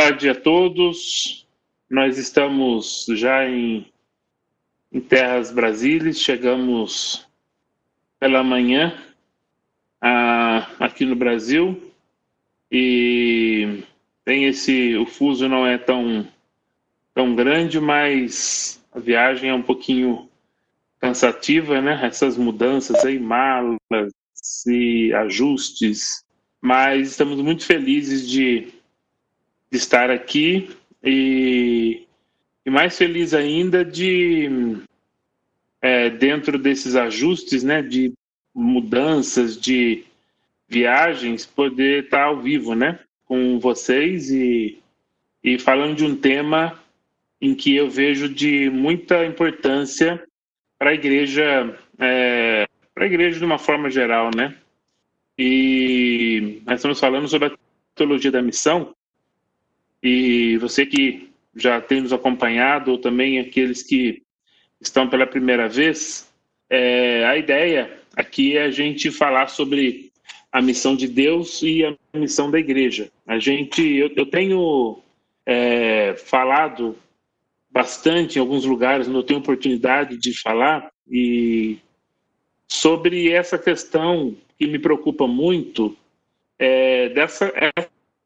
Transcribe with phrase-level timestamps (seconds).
[0.00, 1.46] tarde a todos.
[1.90, 3.86] Nós estamos já em,
[4.90, 7.28] em terras brasileiras, chegamos
[8.18, 8.98] pela manhã
[10.00, 11.92] a, aqui no Brasil
[12.72, 13.82] e
[14.24, 16.26] tem esse o fuso não é tão
[17.12, 20.30] tão grande, mas a viagem é um pouquinho
[20.98, 22.00] cansativa, né?
[22.02, 23.76] Essas mudanças aí, malas
[24.66, 26.24] e ajustes,
[26.58, 28.79] mas estamos muito felizes de,
[29.70, 30.70] de estar aqui
[31.02, 32.06] e,
[32.66, 34.78] e, mais feliz ainda de
[35.80, 37.82] é, dentro desses ajustes, né?
[37.82, 38.12] De
[38.54, 40.04] mudanças, de
[40.68, 42.98] viagens, poder estar ao vivo, né?
[43.24, 44.78] Com vocês e,
[45.42, 46.78] e falando de um tema
[47.40, 50.22] em que eu vejo de muita importância
[50.78, 54.54] para a igreja, é, para a igreja de uma forma geral, né?
[55.38, 57.56] E nós estamos falando sobre a
[57.94, 58.94] teologia da missão.
[60.02, 64.22] E você que já tem nos acompanhado, ou também aqueles que
[64.80, 66.30] estão pela primeira vez,
[66.68, 70.10] é, a ideia aqui é a gente falar sobre
[70.52, 73.10] a missão de Deus e a missão da igreja.
[73.26, 75.00] A gente, eu, eu tenho
[75.46, 76.96] é, falado
[77.70, 81.78] bastante em alguns lugares, eu tenho oportunidade de falar, e
[82.66, 85.96] sobre essa questão que me preocupa muito,
[86.58, 87.52] é, dessa,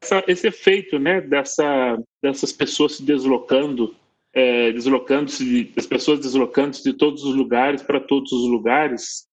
[0.04, 3.94] essa, esse efeito né, dessa, dessas pessoas se deslocando,
[4.32, 9.26] é, deslocando-se, as pessoas deslocando-se de todos os lugares para todos os lugares.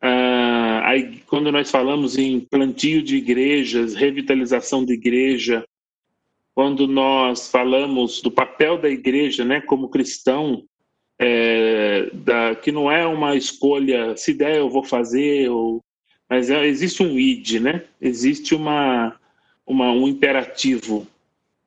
[0.00, 5.64] Ah, aí, quando nós falamos em plantio de igrejas, revitalização de igreja,
[6.54, 10.64] quando nós falamos do papel da igreja, né, como cristão,
[11.20, 15.82] é, da, que não é uma escolha, se der eu vou fazer, ou,
[16.30, 17.84] mas é, existe um id, né?
[18.00, 19.18] Existe uma,
[19.68, 21.06] uma, um imperativo.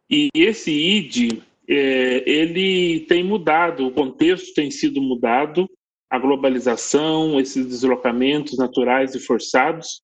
[0.10, 5.70] E esse id, é, ele tem mudado, o contexto tem sido mudado,
[6.10, 10.02] a globalização, esses deslocamentos naturais e forçados,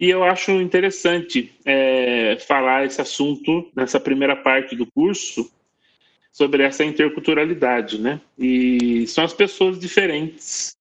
[0.00, 5.48] e eu acho interessante é, falar esse assunto nessa primeira parte do curso
[6.32, 8.20] sobre essa interculturalidade, né?
[8.36, 10.76] E são as pessoas diferentes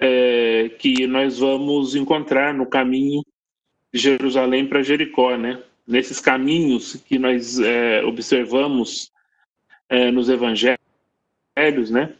[0.00, 3.22] é, que nós vamos encontrar no caminho
[3.92, 5.62] de Jerusalém para Jericó, né?
[5.86, 9.12] Nesses caminhos que nós é, observamos
[9.88, 10.78] é, nos evangelhos,
[11.90, 12.14] né?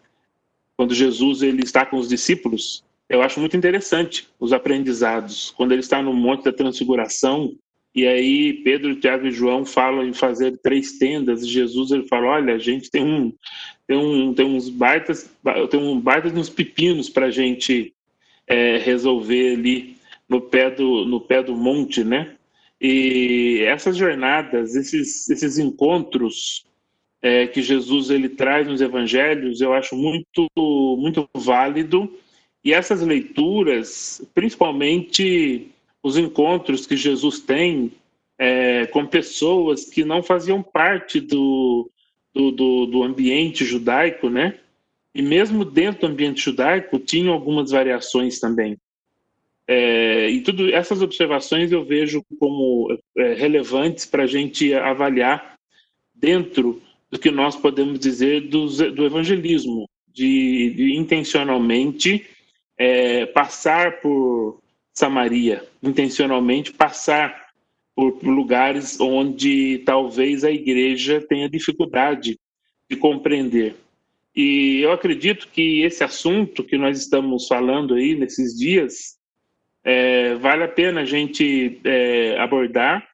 [0.77, 5.51] Quando Jesus ele está com os discípulos, eu acho muito interessante os aprendizados.
[5.57, 7.55] Quando ele está no Monte da Transfiguração,
[7.95, 12.55] e aí Pedro, Tiago e João falam em fazer três tendas, Jesus ele fala: olha,
[12.55, 13.33] a gente tem um,
[13.87, 15.31] tem um, tem uns baitas,
[15.71, 17.95] tem um baita de uns pepinos para gente
[18.49, 19.97] é, resolver ali
[20.29, 22.35] no pé do no pé do monte, né?
[22.81, 26.67] E essas jornadas, esses esses encontros
[27.23, 30.49] é, que Jesus ele traz nos Evangelhos, eu acho muito
[30.99, 32.13] muito válido
[32.65, 35.69] e essas leituras, principalmente
[36.03, 37.93] os encontros que Jesus tem
[38.39, 41.91] é, com pessoas que não faziam parte do,
[42.33, 44.59] do, do, do, ambiente judaico, né?
[45.15, 48.77] E mesmo dentro do ambiente judaico, tinham algumas variações também.
[49.67, 55.57] É, e tudo essas observações eu vejo como é, relevantes para a gente avaliar
[56.15, 62.27] dentro do que nós podemos dizer do, do evangelismo, de, de intencionalmente
[62.77, 64.61] é, passar por
[64.93, 67.45] Samaria, intencionalmente passar
[67.95, 72.39] por lugares onde talvez a igreja tenha dificuldade
[72.91, 73.77] de compreender.
[74.35, 79.17] E eu acredito que esse assunto que nós estamos falando aí nesses dias
[79.85, 83.07] é, vale a pena a gente é, abordar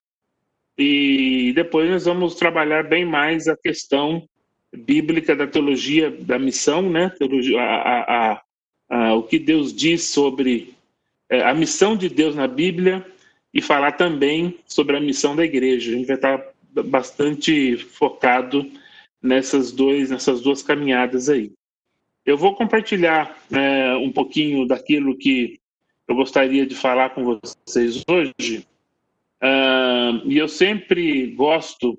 [0.78, 4.26] e depois nós vamos trabalhar bem mais a questão
[4.74, 7.10] bíblica da teologia da missão, né?
[7.18, 8.42] Teologia, a, a,
[8.88, 10.74] ah, o que Deus diz sobre
[11.28, 13.04] é, a missão de Deus na Bíblia
[13.52, 15.90] e falar também sobre a missão da igreja.
[15.90, 16.42] A gente vai estar
[16.84, 18.70] bastante focado
[19.20, 21.52] nessas, dois, nessas duas caminhadas aí.
[22.24, 25.58] Eu vou compartilhar é, um pouquinho daquilo que
[26.10, 28.66] eu gostaria de falar com vocês hoje.
[29.42, 31.98] Uh, e eu sempre gosto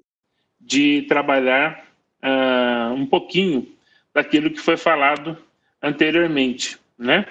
[0.59, 1.87] de trabalhar
[2.23, 3.67] uh, um pouquinho
[4.13, 5.37] daquilo que foi falado
[5.81, 7.25] anteriormente né?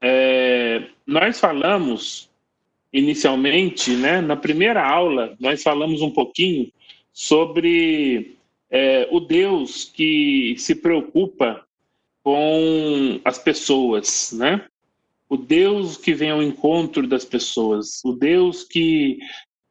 [0.00, 2.28] É, nós falamos
[2.92, 6.70] inicialmente, né, na primeira aula, nós falamos um pouquinho
[7.12, 8.36] sobre
[8.70, 11.64] é, o Deus que se preocupa
[12.22, 14.64] com as pessoas, né?
[15.28, 19.18] O Deus que vem ao encontro das pessoas, o Deus que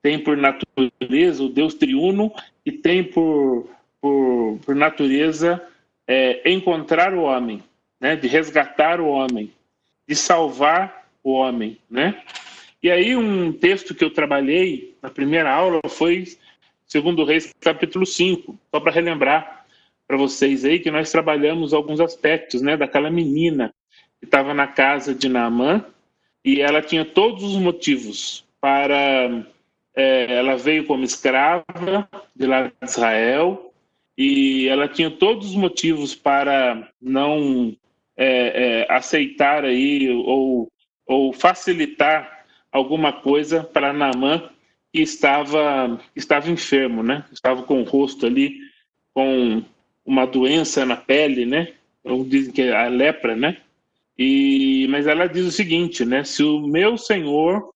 [0.01, 2.31] tem por natureza o Deus triuno
[2.65, 3.68] e tem por,
[4.00, 5.62] por, por natureza
[6.07, 7.63] é, encontrar o homem,
[8.00, 8.15] né?
[8.15, 9.51] de resgatar o homem,
[10.07, 11.77] de salvar o homem.
[11.89, 12.21] Né?
[12.81, 16.25] E aí um texto que eu trabalhei na primeira aula foi
[16.86, 19.65] segundo Reis capítulo 5, só para relembrar
[20.07, 23.74] para vocês aí que nós trabalhamos alguns aspectos né, daquela menina
[24.22, 25.86] estava na casa de Naamã
[26.44, 29.46] e ela tinha todos os motivos para
[29.96, 33.74] é, ela veio como escrava de lá de Israel
[34.18, 37.75] e ela tinha todos os motivos para não
[38.16, 40.72] é, é, aceitar aí ou,
[41.06, 44.50] ou facilitar alguma coisa para Naamã
[44.94, 47.25] que estava estava enfermo, né?
[47.31, 48.58] Estava com o rosto ali
[49.14, 49.64] com
[50.06, 51.74] uma doença na pele, né?
[52.28, 53.58] Dizem que é a lepra, né?
[54.18, 56.24] E mas ela diz o seguinte, né?
[56.24, 57.69] Se o meu Senhor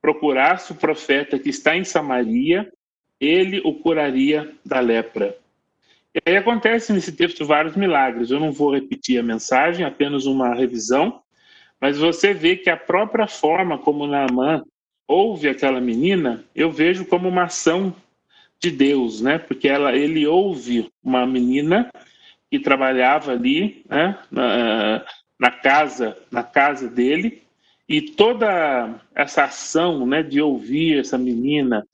[0.00, 2.70] procurasse o profeta que está em Samaria,
[3.20, 5.36] ele o curaria da lepra.
[6.14, 8.30] E aí acontece nesse texto vários milagres.
[8.30, 11.20] Eu não vou repetir a mensagem, apenas uma revisão,
[11.80, 14.62] mas você vê que a própria forma como Naamã
[15.06, 17.94] ouve aquela menina, eu vejo como uma ação
[18.60, 19.38] de Deus, né?
[19.38, 21.90] Porque ela, ele ouve uma menina
[22.50, 24.18] que trabalhava ali, né?
[25.38, 27.42] Na, casa, na casa dele,
[27.88, 31.86] e toda essa ação né, de ouvir essa menina,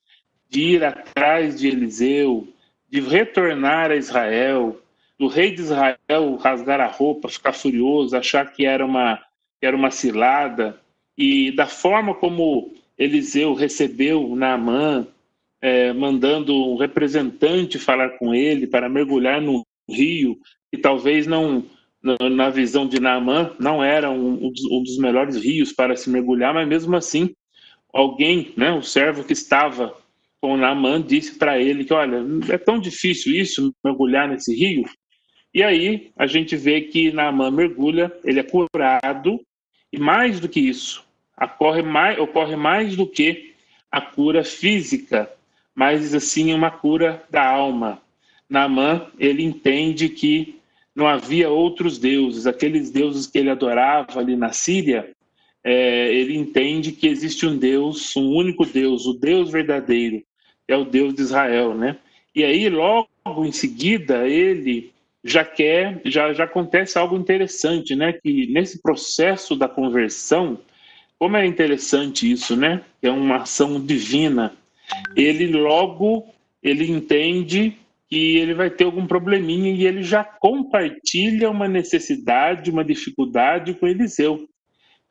[0.48, 2.48] de ir atrás de Eliseu,
[2.90, 4.80] de retornar a Israel,
[5.18, 9.20] do rei de Israel rasgar a roupa, ficar furioso, achar que era uma,
[9.60, 10.80] que era uma cilada,
[11.16, 15.06] e da forma como Eliseu recebeu Naamã,
[15.60, 20.38] é, mandando um representante falar com ele para mergulhar no rio,
[20.72, 21.64] e talvez não
[22.30, 26.68] na visão de Naamã, não era um, um, dos melhores rios para se mergulhar, mas
[26.68, 27.34] mesmo assim,
[27.92, 29.96] alguém, né, o servo que estava
[30.38, 34.84] com Naamã, disse para ele que, olha, é tão difícil isso, mergulhar nesse rio.
[35.54, 39.40] E aí a gente vê que Naamã mergulha, ele é curado,
[39.90, 41.02] e mais do que isso,
[41.40, 43.54] ocorre mais, ocorre mais do que
[43.90, 45.30] a cura física,
[45.74, 48.02] mas assim uma cura da alma.
[48.50, 50.53] Naamã, ele entende que
[50.94, 55.10] não havia outros deuses, aqueles deuses que ele adorava ali na Síria,
[55.62, 60.22] é, ele entende que existe um Deus, um único Deus, o Deus verdadeiro,
[60.68, 61.96] é o Deus de Israel, né?
[62.34, 63.08] E aí logo
[63.44, 64.92] em seguida ele
[65.22, 68.12] já quer, já já acontece algo interessante, né?
[68.12, 70.58] Que nesse processo da conversão,
[71.18, 72.82] como é interessante isso, né?
[73.00, 74.52] É uma ação divina.
[75.16, 76.26] Ele logo
[76.62, 77.76] ele entende
[78.14, 83.88] que ele vai ter algum probleminha e ele já compartilha uma necessidade, uma dificuldade com
[83.88, 84.48] Eliseu.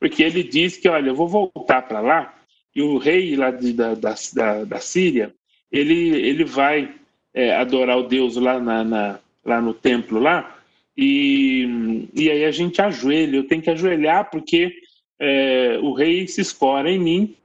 [0.00, 2.34] Porque ele diz que, olha, eu vou voltar para lá,
[2.74, 5.34] e o rei lá de, da, da, da Síria,
[5.70, 6.94] ele, ele vai
[7.34, 10.58] é, adorar o Deus lá, na, na, lá no templo lá,
[10.96, 14.72] e, e aí a gente ajoelha, eu tenho que ajoelhar porque
[15.20, 17.36] é, o rei se escora em mim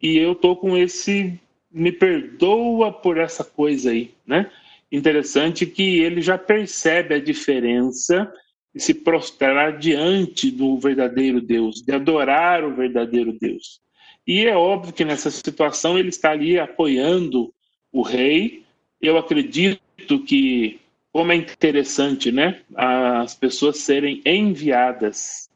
[0.00, 1.38] e eu tô com esse
[1.70, 4.50] me perdoa por essa coisa aí, né?
[4.90, 8.32] Interessante que ele já percebe a diferença
[8.74, 13.80] de se prostrar diante do verdadeiro Deus, de adorar o verdadeiro Deus.
[14.26, 17.52] E é óbvio que nessa situação ele está ali apoiando
[17.90, 18.62] o rei.
[19.00, 19.80] Eu acredito
[20.26, 20.78] que,
[21.10, 25.48] como é interessante, né, as pessoas serem enviadas.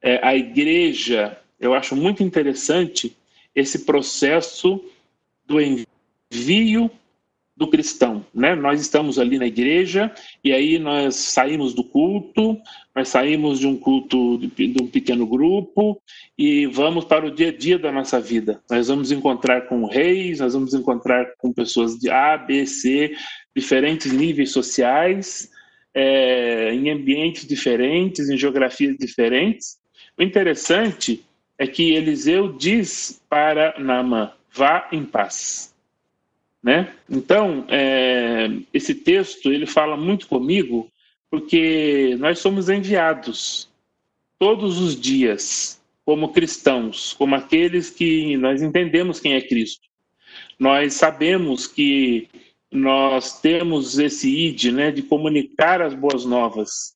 [0.00, 3.16] É, a igreja, eu acho muito interessante
[3.54, 4.82] esse processo
[5.44, 6.90] do envio
[7.60, 8.54] do cristão, né?
[8.54, 10.10] Nós estamos ali na igreja
[10.42, 12.58] e aí nós saímos do culto,
[12.96, 16.00] nós saímos de um culto de, um pequeno grupo
[16.38, 18.62] e vamos para o dia a dia da nossa vida.
[18.70, 23.14] Nós vamos encontrar com reis, nós vamos encontrar com pessoas de A, B, C,
[23.54, 25.50] diferentes níveis sociais,
[25.92, 29.76] é, em ambientes diferentes, em geografias diferentes.
[30.18, 31.22] O interessante
[31.58, 35.69] é que Eliseu diz para Naamã: vá em paz.
[36.62, 36.92] Né?
[37.08, 40.90] Então, é, esse texto ele fala muito comigo
[41.30, 43.68] porque nós somos enviados
[44.38, 49.88] todos os dias como cristãos, como aqueles que nós entendemos quem é Cristo.
[50.58, 52.28] Nós sabemos que
[52.70, 56.94] nós temos esse id, né, de comunicar as boas novas,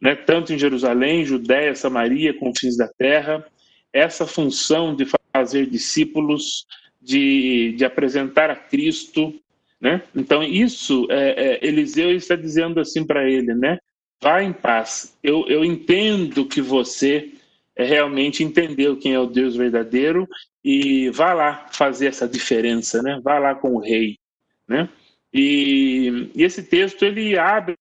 [0.00, 3.44] né, tanto em Jerusalém, Judéia, Samaria, confins da terra,
[3.92, 6.66] essa função de fazer discípulos,
[7.04, 9.34] de, de apresentar a Cristo,
[9.80, 10.02] né?
[10.14, 13.78] Então isso é, é, Eliseu está dizendo assim para ele, né?
[14.22, 15.16] Vá em paz.
[15.22, 17.32] Eu, eu entendo que você
[17.76, 20.26] é, realmente entendeu quem é o Deus verdadeiro
[20.64, 23.20] e vá lá fazer essa diferença, né?
[23.22, 24.18] Vá lá com o rei,
[24.66, 24.88] né?
[25.32, 27.76] E, e esse texto ele abre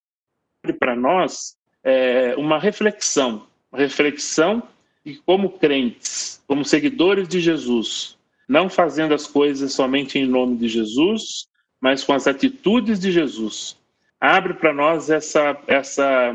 [0.80, 4.64] para nós é, uma reflexão, reflexão
[5.06, 10.68] de como crentes, como seguidores de Jesus, não fazendo as coisas somente em nome de
[10.68, 11.48] Jesus,
[11.82, 13.78] mas com as atitudes de Jesus.
[14.20, 16.34] Abre para nós essa, essa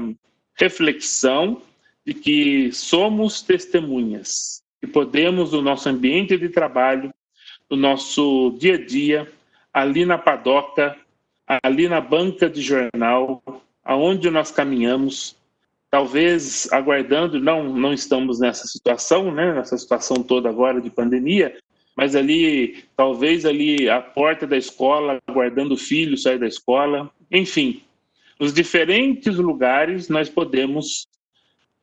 [0.55, 1.63] reflexão
[2.05, 7.13] de que somos testemunhas, que podemos, no nosso ambiente de trabalho,
[7.71, 9.31] no nosso dia a dia,
[9.73, 10.97] ali na padoca,
[11.47, 13.43] ali na banca de jornal,
[13.85, 15.37] aonde nós caminhamos,
[15.91, 21.59] talvez aguardando, não, não estamos nessa situação, né, nessa situação toda agora de pandemia,
[21.99, 27.83] mas ali, talvez ali a porta da escola, aguardando o filho sair da escola, enfim,
[28.39, 31.09] nos diferentes lugares nós podemos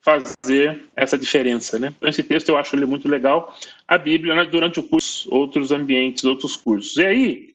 [0.01, 1.93] fazer essa diferença, né?
[1.97, 3.53] Então, esse texto eu acho ele muito legal.
[3.85, 6.95] A Bíblia, né, durante o curso, outros ambientes, outros cursos.
[6.95, 7.49] E aí,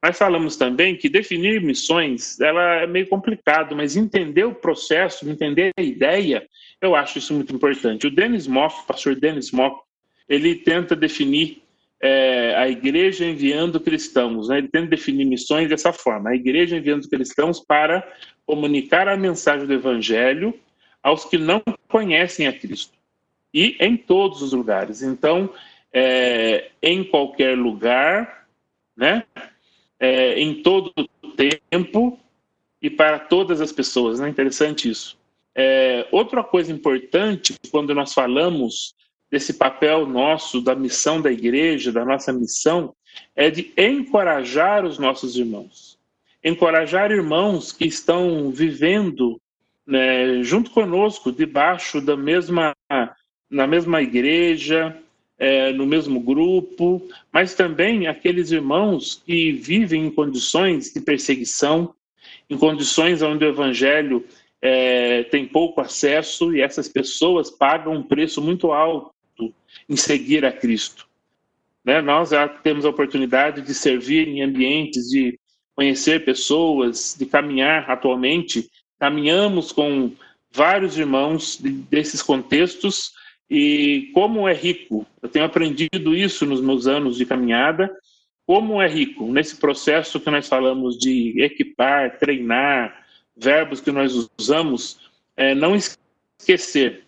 [0.00, 5.72] nós falamos também que definir missões ela é meio complicado, mas entender o processo, entender
[5.76, 6.46] a ideia,
[6.80, 8.06] eu acho isso muito importante.
[8.06, 9.80] O Dennis Moff, o pastor Dennis Moff,
[10.28, 11.66] ele tenta definir
[12.00, 14.58] é, a igreja enviando cristãos, né?
[14.58, 18.06] ele tenta definir missões dessa forma: a igreja enviando cristãos para
[18.46, 20.54] comunicar a mensagem do evangelho
[21.02, 22.96] aos que não conhecem a Cristo
[23.52, 25.02] e em todos os lugares.
[25.02, 25.52] Então,
[25.92, 28.46] é, em qualquer lugar,
[28.96, 29.24] né?
[29.98, 32.18] é, em todo o tempo
[32.80, 34.20] e para todas as pessoas.
[34.20, 34.28] Né?
[34.28, 35.18] Interessante isso.
[35.54, 38.94] É, outra coisa importante, quando nós falamos
[39.30, 42.94] desse papel nosso, da missão da igreja, da nossa missão,
[43.36, 45.98] é de encorajar os nossos irmãos.
[46.42, 49.40] Encorajar irmãos que estão vivendo
[49.86, 52.74] né, junto conosco, debaixo da mesma,
[53.50, 54.96] na mesma igreja,
[55.38, 61.94] é, no mesmo grupo, mas também aqueles irmãos que vivem em condições de perseguição,
[62.50, 64.24] em condições onde o evangelho
[64.60, 69.12] é, tem pouco acesso e essas pessoas pagam um preço muito alto
[69.88, 71.06] em seguir a Cristo.
[71.84, 72.00] Né?
[72.00, 75.38] Nós já temos a oportunidade de servir em ambientes, de
[75.74, 78.68] conhecer pessoas, de caminhar atualmente.
[78.98, 80.12] Caminhamos com
[80.50, 81.58] vários irmãos
[81.90, 83.12] desses contextos
[83.50, 87.90] e como é rico, eu tenho aprendido isso nos meus anos de caminhada,
[88.46, 94.98] como é rico nesse processo que nós falamos de equipar, treinar, verbos que nós usamos,
[95.36, 97.04] é, não esquecer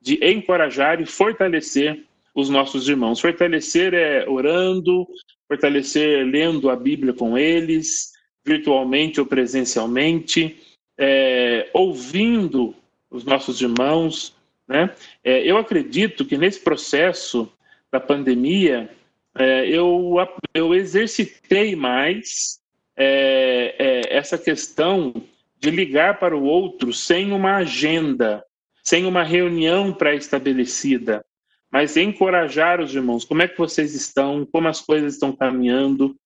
[0.00, 2.04] de encorajar e fortalecer
[2.34, 3.20] os nossos irmãos.
[3.20, 5.06] Fortalecer é orando,
[5.46, 8.12] fortalecer lendo a Bíblia com eles,
[8.44, 10.58] virtualmente ou presencialmente,
[10.98, 12.74] é, ouvindo
[13.10, 14.34] os nossos irmãos,
[14.70, 14.94] né?
[15.24, 17.52] É, eu acredito que nesse processo
[17.90, 18.88] da pandemia,
[19.36, 20.14] é, eu,
[20.54, 22.60] eu exercitei mais
[22.96, 25.12] é, é, essa questão
[25.58, 28.44] de ligar para o outro sem uma agenda,
[28.90, 31.24] sem uma reunião pré-estabelecida,
[31.70, 33.24] mas encorajar os irmãos.
[33.24, 34.44] Como é que vocês estão?
[34.44, 36.16] Como as coisas estão caminhando?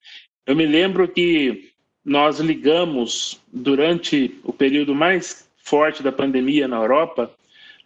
[0.46, 7.30] Eu me lembro que nós ligamos durante o período mais forte da pandemia na Europa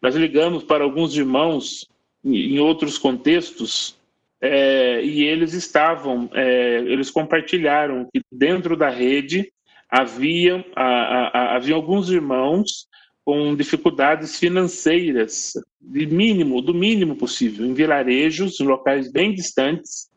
[0.00, 1.88] nós ligamos para alguns irmãos
[2.24, 3.96] em outros contextos
[4.40, 9.52] é, e eles estavam, é, eles compartilharam que dentro da rede
[9.90, 12.87] havia, a, a, havia alguns irmãos
[13.28, 20.08] com dificuldades financeiras, de mínimo, do mínimo possível, em vilarejos, em locais bem distantes,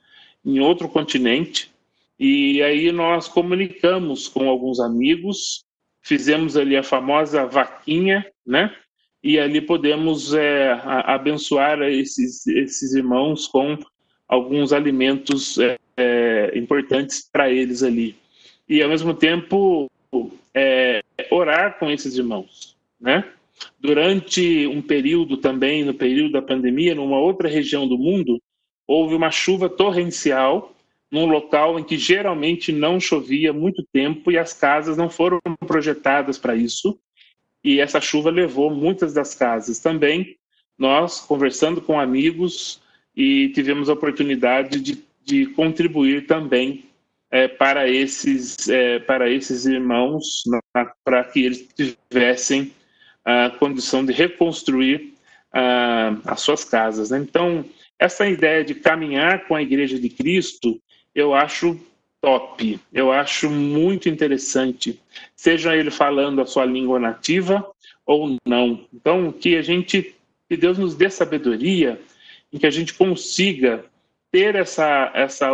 [0.46, 1.70] em outro continente.
[2.18, 5.65] E aí nós comunicamos com alguns amigos,
[6.01, 8.74] fizemos ali a famosa vaquinha, né?
[9.22, 13.77] e ali podemos é, abençoar esses, esses irmãos com
[14.25, 18.15] alguns alimentos é, é, importantes para eles ali.
[18.70, 19.91] E, ao mesmo tempo,
[20.56, 23.27] é, orar com esses irmãos, né?
[23.79, 28.41] Durante um período também, no período da pandemia, numa outra região do mundo,
[28.88, 30.74] houve uma chuva torrencial
[31.12, 36.38] num local em que geralmente não chovia muito tempo e as casas não foram projetadas
[36.38, 36.98] para isso
[37.63, 39.79] e essa chuva levou muitas das casas.
[39.79, 40.38] Também
[40.77, 42.81] nós, conversando com amigos,
[43.15, 46.86] e tivemos a oportunidade de, de contribuir também
[47.29, 50.43] é, para, esses, é, para esses irmãos,
[51.03, 52.72] para que eles tivessem
[53.24, 55.13] a condição de reconstruir
[55.51, 57.10] a, as suas casas.
[57.10, 57.20] Né?
[57.20, 57.66] Então,
[58.00, 60.82] essa ideia de caminhar com a Igreja de Cristo,
[61.13, 61.80] eu acho
[62.22, 62.80] top.
[62.94, 65.00] Eu acho muito interessante,
[65.36, 67.68] seja ele falando a sua língua nativa
[68.06, 68.86] ou não.
[68.94, 70.16] Então, que a gente,
[70.48, 72.00] que Deus nos dê sabedoria,
[72.54, 73.84] em que a gente consiga
[74.32, 75.50] ter essa, essa,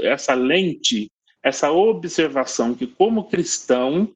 [0.00, 1.10] essa lente,
[1.42, 4.10] essa observação que, como cristão,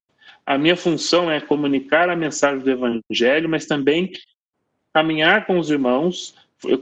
[0.44, 4.12] a minha função é comunicar a mensagem do Evangelho, mas também
[4.92, 6.34] caminhar com os irmãos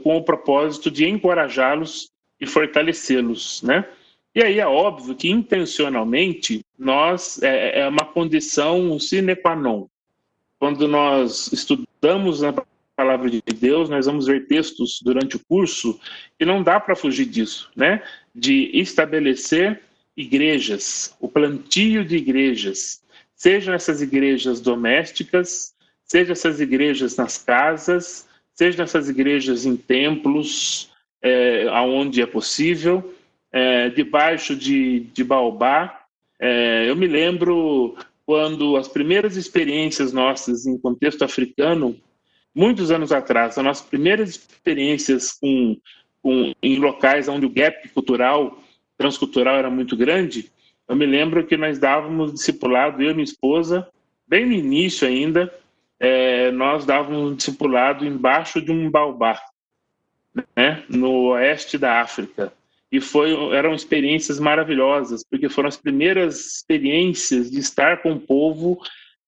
[0.03, 3.85] com o propósito de encorajá-los e fortalecê-los, né?
[4.33, 9.87] E aí é óbvio que intencionalmente nós é, é uma condição sine qua non.
[10.57, 12.53] Quando nós estudamos a
[12.95, 15.99] palavra de Deus, nós vamos ver textos durante o curso
[16.39, 18.03] e não dá para fugir disso, né?
[18.33, 19.81] De estabelecer
[20.15, 23.00] igrejas, o plantio de igrejas,
[23.41, 25.73] sejam essas igrejas domésticas,
[26.05, 30.91] sejam essas igrejas nas casas, sejam essas igrejas em templos,
[31.23, 33.15] é, aonde é possível,
[33.51, 36.03] é, debaixo de, de baobá.
[36.39, 41.99] É, eu me lembro quando as primeiras experiências nossas em contexto africano,
[42.53, 45.77] muitos anos atrás, as nossas primeiras experiências com,
[46.21, 48.61] com, em locais onde o gap cultural,
[48.99, 50.51] transcultural era muito grande,
[50.91, 53.87] eu me lembro que nós dávamos discipulado, eu e minha esposa,
[54.27, 55.49] bem no início ainda,
[55.97, 59.39] é, nós dávamos um discipulado embaixo de um baobá,
[60.53, 62.51] né, no oeste da África.
[62.91, 68.77] E foi, eram experiências maravilhosas, porque foram as primeiras experiências de estar com o povo,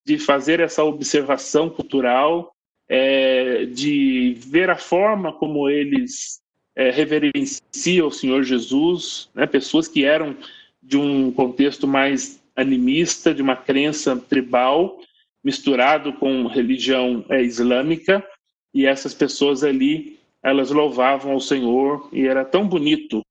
[0.06, 2.54] de fazer essa observação cultural,
[2.90, 6.42] é, de ver a forma como eles
[6.76, 10.36] é, reverenciam o Senhor Jesus, né, pessoas que eram
[10.84, 15.00] de um contexto mais animista, de uma crença tribal,
[15.44, 18.24] misturado com religião é, islâmica,
[18.74, 23.26] e essas pessoas ali elas louvavam ao Senhor e era tão bonito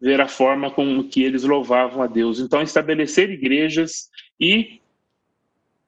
[0.00, 2.40] ver a forma com que eles louvavam a Deus.
[2.40, 4.80] Então, estabelecer igrejas e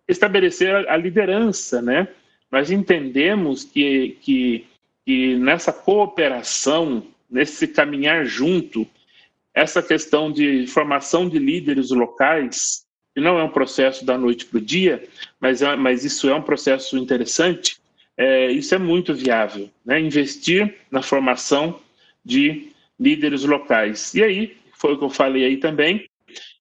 [0.06, 2.08] estabelecer a liderança, né?
[2.50, 4.64] Nós entendemos que, que,
[5.04, 8.86] que nessa cooperação, nesse caminhar junto,
[9.58, 14.58] essa questão de formação de líderes locais, que não é um processo da noite para
[14.58, 15.04] o dia,
[15.40, 17.76] mas, é, mas isso é um processo interessante,
[18.16, 20.00] é, isso é muito viável, né?
[20.00, 21.80] investir na formação
[22.24, 22.68] de
[23.00, 24.14] líderes locais.
[24.14, 26.08] E aí, foi o que eu falei aí também,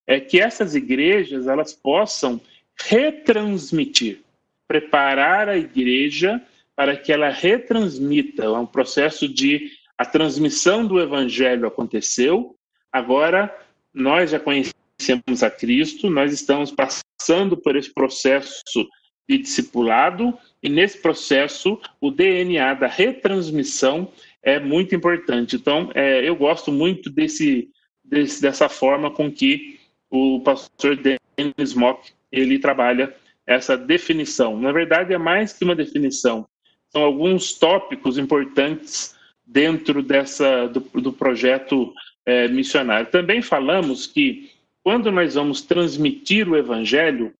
[0.08, 2.42] é que essas igrejas elas possam
[2.82, 4.22] retransmitir,
[4.68, 6.42] preparar a igreja
[6.76, 8.46] para que ela retransmita.
[8.46, 12.57] É um processo de a transmissão do evangelho aconteceu,
[12.98, 13.56] agora
[13.94, 18.88] nós já conhecemos a Cristo, nós estamos passando por esse processo
[19.30, 25.56] de discipulado, e nesse processo, o DNA da retransmissão é muito importante.
[25.56, 27.70] Então, é, eu gosto muito desse,
[28.04, 29.80] desse, dessa forma com que
[30.10, 33.14] o pastor Dennis Mock ele trabalha
[33.46, 34.60] essa definição.
[34.60, 36.48] Na verdade, é mais que uma definição.
[36.90, 41.94] São alguns tópicos importantes dentro dessa do, do projeto
[42.28, 43.10] é, missionário.
[43.10, 44.52] Também falamos que
[44.84, 47.34] quando nós vamos transmitir o evangelho,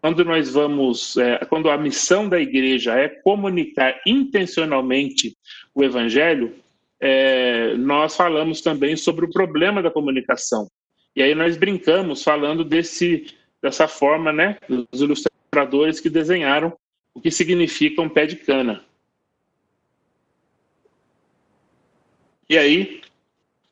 [0.00, 5.36] quando nós vamos, é, quando a missão da igreja é comunicar intencionalmente
[5.74, 6.54] o evangelho,
[6.98, 10.68] é, nós falamos também sobre o problema da comunicação.
[11.14, 13.26] E aí nós brincamos falando desse,
[13.62, 16.72] dessa forma, né, dos ilustradores que desenharam
[17.12, 18.82] o que significa um pé de cana.
[22.48, 23.03] E aí,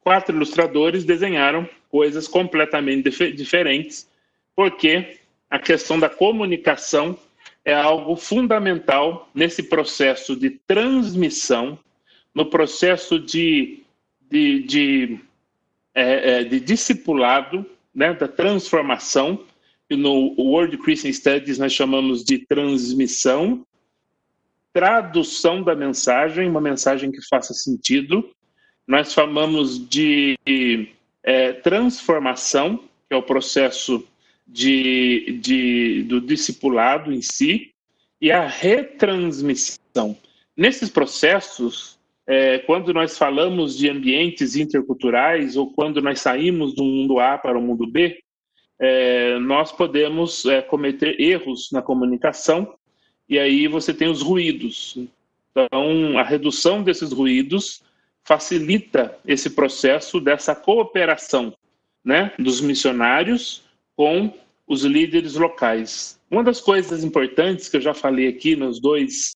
[0.03, 4.09] quatro ilustradores desenharam coisas completamente dif diferentes,
[4.55, 7.19] porque a questão da comunicação
[7.65, 11.79] é algo fundamental nesse processo de transmissão,
[12.35, 13.83] no processo de,
[14.31, 15.19] de, de,
[15.95, 19.45] é, é, de discipulado, né, da transformação,
[19.91, 23.67] no World Christian Studies nós chamamos de transmissão,
[24.73, 28.29] tradução da mensagem, uma mensagem que faça sentido.
[28.87, 30.39] Nós chamamos de
[31.23, 34.07] é, transformação, que é o processo
[34.47, 37.73] de, de, do discipulado em si
[38.21, 40.17] e a retransmissão.
[40.57, 47.19] Nesses processos, é, quando nós falamos de ambientes interculturais ou quando nós saímos do mundo
[47.19, 48.23] A para o mundo B,
[48.79, 52.75] é, nós podemos é, cometer erros na comunicação
[53.29, 54.99] e aí você tem os ruídos.
[55.51, 57.83] Então, a redução desses ruídos
[58.25, 61.55] facilita esse processo dessa cooperação
[62.05, 63.63] né, dos missionários
[63.97, 64.33] com
[64.67, 66.19] os líderes locais.
[66.31, 69.33] Uma das coisas importantes que eu já falei aqui nos dois,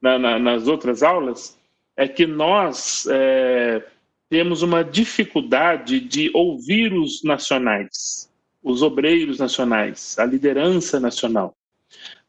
[0.00, 1.56] na, na, nas outras aulas,
[1.96, 3.82] é que nós é,
[4.28, 8.30] temos uma dificuldade de ouvir os nacionais,
[8.62, 11.54] os obreiros nacionais, a liderança nacional.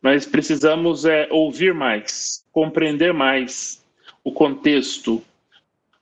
[0.02, 3.84] Nós precisamos é, ouvir mais, compreender mais
[4.24, 5.24] o contexto,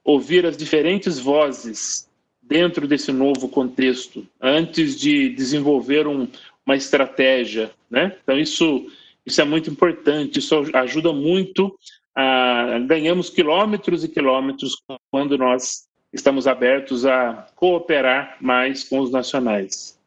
[0.03, 2.09] ouvir as diferentes vozes
[2.41, 6.27] dentro desse novo contexto, antes de desenvolver um,
[6.65, 8.15] uma estratégia, né?
[8.23, 8.85] Então isso
[9.25, 11.73] isso é muito importante, isso ajuda muito
[12.13, 14.75] a ganhamos quilômetros e quilômetros
[15.09, 19.97] quando nós estamos abertos a cooperar mais com os nacionais.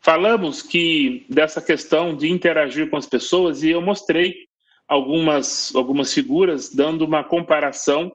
[0.00, 4.46] Falamos que dessa questão de interagir com as pessoas e eu mostrei
[4.86, 8.12] algumas algumas figuras dando uma comparação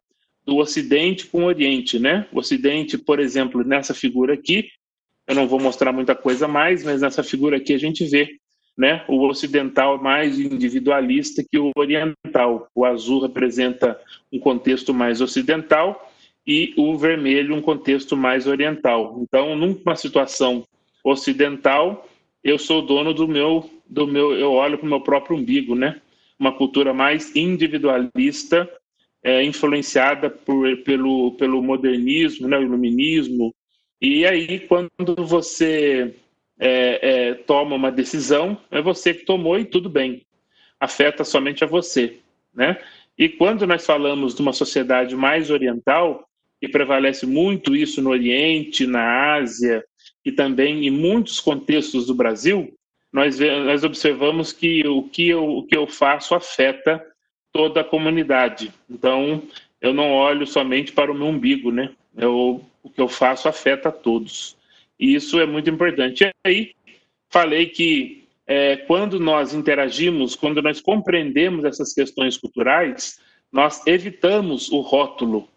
[0.48, 2.26] do Ocidente com o Oriente, né?
[2.32, 4.70] O Ocidente, por exemplo, nessa figura aqui,
[5.28, 8.38] eu não vou mostrar muita coisa mais, mas nessa figura aqui a gente vê,
[8.78, 9.04] né?
[9.10, 12.70] O ocidental mais individualista que o oriental.
[12.74, 14.00] O azul representa
[14.32, 16.14] um contexto mais ocidental
[16.46, 19.20] e o vermelho um contexto mais oriental.
[19.22, 20.66] Então, numa situação
[21.04, 22.08] ocidental,
[22.42, 26.00] eu sou dono do meu, do meu, eu olho para o meu próprio umbigo, né?
[26.40, 28.70] Uma cultura mais individualista
[29.24, 33.54] é, influenciada por, pelo, pelo modernismo, né, o iluminismo.
[34.02, 36.14] E aí, quando você
[36.60, 40.26] é, é, toma uma decisão, é você que tomou e tudo bem.
[40.80, 42.18] Afeta somente a você.
[42.54, 42.78] Né?
[43.18, 46.28] E quando nós falamos de uma sociedade mais oriental,
[46.62, 49.84] e prevalece muito isso no Oriente, na Ásia
[50.26, 52.74] e também em muitos contextos do Brasil,
[53.12, 57.04] nós, nós observamos que o que, eu, o que eu faço afeta
[57.58, 58.72] toda a comunidade.
[58.88, 59.42] Então,
[59.82, 61.90] eu não olho somente para o meu umbigo, né?
[62.16, 64.56] Eu, o que eu faço afeta a todos.
[65.00, 66.24] E isso é muito importante.
[66.24, 66.76] E aí,
[67.32, 73.20] falei que é, quando nós interagimos, quando nós compreendemos essas questões culturais,
[73.52, 75.50] nós evitamos o rótulo.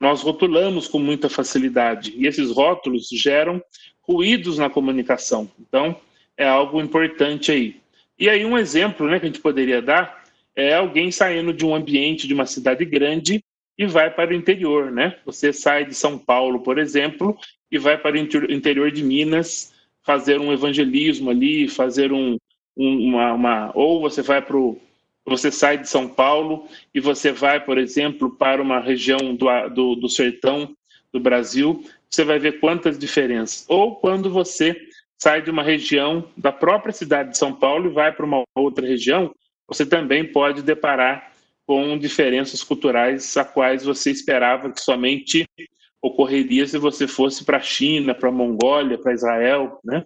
[0.00, 2.12] Nós rotulamos com muita facilidade.
[2.16, 3.62] E esses rótulos geram
[4.00, 5.48] ruídos na comunicação.
[5.60, 5.94] Então,
[6.36, 7.76] é algo importante aí.
[8.18, 10.25] E aí, um exemplo né, que a gente poderia dar
[10.56, 13.44] é alguém saindo de um ambiente de uma cidade grande
[13.78, 15.16] e vai para o interior, né?
[15.26, 17.36] Você sai de São Paulo, por exemplo,
[17.70, 22.38] e vai para o interior de Minas fazer um evangelismo ali, fazer um,
[22.76, 24.80] um uma, uma, ou você vai para o
[25.28, 29.94] você sai de São Paulo e você vai, por exemplo, para uma região do, do,
[29.96, 30.72] do sertão
[31.12, 33.64] do Brasil, você vai ver quantas diferenças.
[33.68, 34.80] Ou quando você
[35.18, 38.86] sai de uma região da própria cidade de São Paulo e vai para uma outra
[38.86, 39.34] região,
[39.66, 41.32] você também pode deparar
[41.66, 45.48] com diferenças culturais a quais você esperava que somente
[46.00, 50.04] ocorreria se você fosse para a China, para a Mongólia, para Israel, né?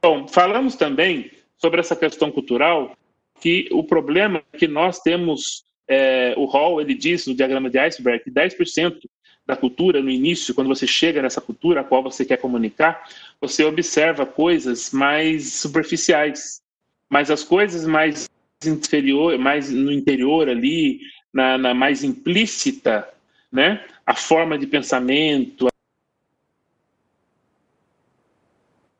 [0.00, 2.96] Bom, falamos também sobre essa questão cultural,
[3.40, 7.78] que o problema é que nós temos, é, o Hall, ele diz no diagrama de
[7.78, 9.00] iceberg, que 10%
[9.44, 13.02] da cultura no início, quando você chega nessa cultura a qual você quer comunicar,
[13.40, 16.62] você observa coisas mais superficiais,
[17.08, 18.28] mas as coisas mais
[18.64, 21.00] inferior, mais no interior ali,
[21.32, 23.08] na, na mais implícita,
[23.50, 23.84] né?
[24.04, 25.68] A forma de pensamento.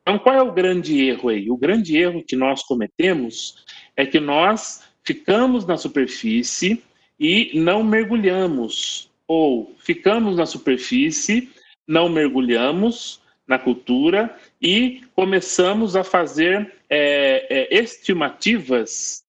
[0.01, 1.51] Então, qual é o grande erro aí?
[1.51, 3.63] O grande erro que nós cometemos
[3.95, 6.81] é que nós ficamos na superfície
[7.19, 11.49] e não mergulhamos, ou ficamos na superfície,
[11.87, 19.23] não mergulhamos na cultura e começamos a fazer é, é, estimativas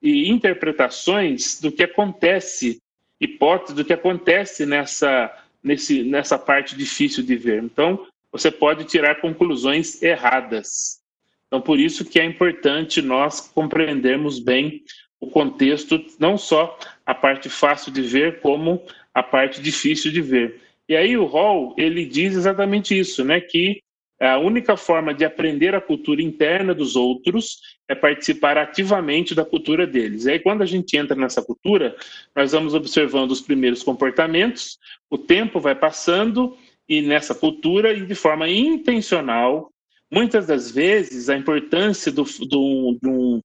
[0.00, 2.80] e interpretações do que acontece,
[3.20, 7.62] hipóteses do que acontece nessa, nesse, nessa parte difícil de ver.
[7.62, 11.00] Então, você pode tirar conclusões erradas.
[11.46, 14.82] Então, por isso que é importante nós compreendermos bem
[15.20, 18.82] o contexto, não só a parte fácil de ver, como
[19.14, 20.60] a parte difícil de ver.
[20.88, 23.83] E aí o Hall, ele diz exatamente isso, né, que
[24.20, 29.86] a única forma de aprender a cultura interna dos outros é participar ativamente da cultura
[29.86, 30.24] deles.
[30.24, 31.96] E aí, quando a gente entra nessa cultura,
[32.34, 34.78] nós vamos observando os primeiros comportamentos,
[35.10, 36.56] o tempo vai passando
[36.88, 39.70] e nessa cultura, e de forma intencional,
[40.10, 43.40] muitas das vezes, a importância do, do, um,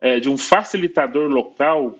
[0.00, 1.98] é, de um facilitador local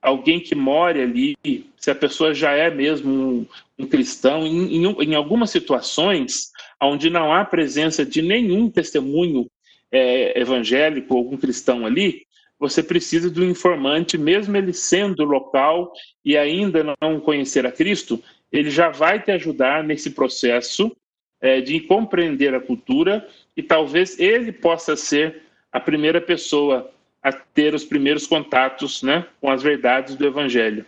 [0.00, 1.36] alguém que more ali,
[1.76, 3.46] se a pessoa já é mesmo
[3.86, 6.50] cristão, em, em, em, algumas situações
[6.82, 9.50] onde não há presença de nenhum testemunho
[9.92, 12.22] é, evangélico ou algum cristão ali,
[12.58, 15.92] você precisa um informante, mesmo ele sendo local
[16.24, 20.94] e ainda não conhecer a Cristo, ele já vai te ajudar nesse processo
[21.40, 26.90] é, de compreender a cultura e talvez ele possa ser a primeira pessoa
[27.22, 30.84] a ter os primeiros contatos né, com as verdades do Evangelho.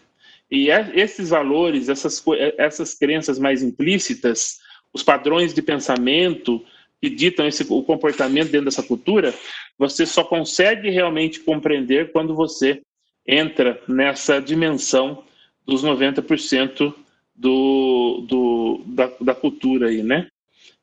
[0.52, 2.22] E é, esses valores, essas,
[2.58, 4.58] essas crenças mais implícitas,
[4.92, 6.62] os padrões de pensamento
[7.00, 9.34] que ditam esse, o comportamento dentro dessa cultura,
[9.78, 12.82] você só consegue realmente compreender quando você
[13.26, 15.24] entra nessa dimensão
[15.64, 16.94] dos 90%
[17.34, 20.28] do, do, da, da cultura aí, né?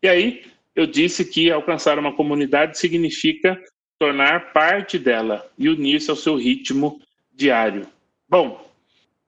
[0.02, 0.42] E aí
[0.76, 3.62] eu disse que alcançar uma comunidade significa
[4.00, 7.00] tornar parte dela e unir-se ao seu ritmo
[7.36, 7.86] diário.
[8.28, 8.69] Bom,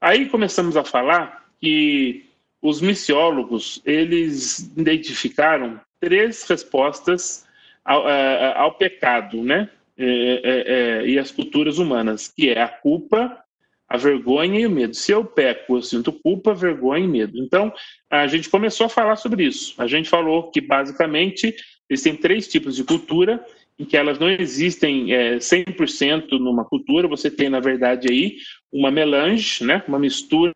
[0.01, 2.25] aí começamos a falar que
[2.61, 7.45] os missiólogos eles identificaram três respostas
[7.85, 9.69] ao, é, ao pecado, né?
[9.97, 13.37] É, é, é, e as culturas humanas, que é a culpa,
[13.87, 14.95] a vergonha e o medo.
[14.95, 17.37] Se eu peco, eu sinto culpa, vergonha e medo.
[17.37, 17.71] Então,
[18.09, 19.79] a gente começou a falar sobre isso.
[19.79, 21.53] A gente falou que, basicamente,
[21.89, 23.45] existem três tipos de cultura,
[23.77, 28.37] em que elas não existem é, 100% numa cultura, você tem, na verdade, aí
[28.71, 30.53] uma melange, né, uma mistura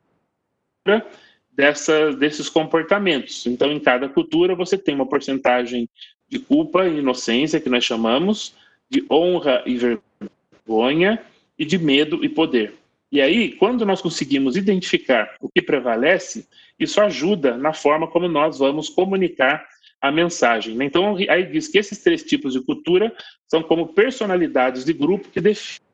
[1.51, 3.45] dessa, desses comportamentos.
[3.45, 5.89] Então, em cada cultura, você tem uma porcentagem
[6.27, 8.55] de culpa e inocência, que nós chamamos,
[8.89, 11.21] de honra e vergonha,
[11.57, 12.73] e de medo e poder.
[13.11, 16.47] E aí, quando nós conseguimos identificar o que prevalece,
[16.77, 19.65] isso ajuda na forma como nós vamos comunicar
[20.01, 20.75] a mensagem.
[20.75, 20.85] Né?
[20.85, 23.15] Então, aí diz que esses três tipos de cultura
[23.47, 25.84] são como personalidades de grupo que definem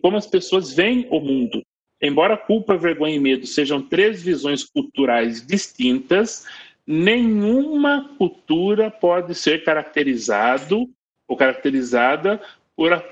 [0.00, 1.62] como as pessoas veem o mundo.
[2.00, 6.46] Embora culpa, vergonha e medo sejam três visões culturais distintas,
[6.86, 10.88] nenhuma cultura pode ser caracterizado
[11.26, 12.40] ou caracterizada
[12.76, 13.04] por,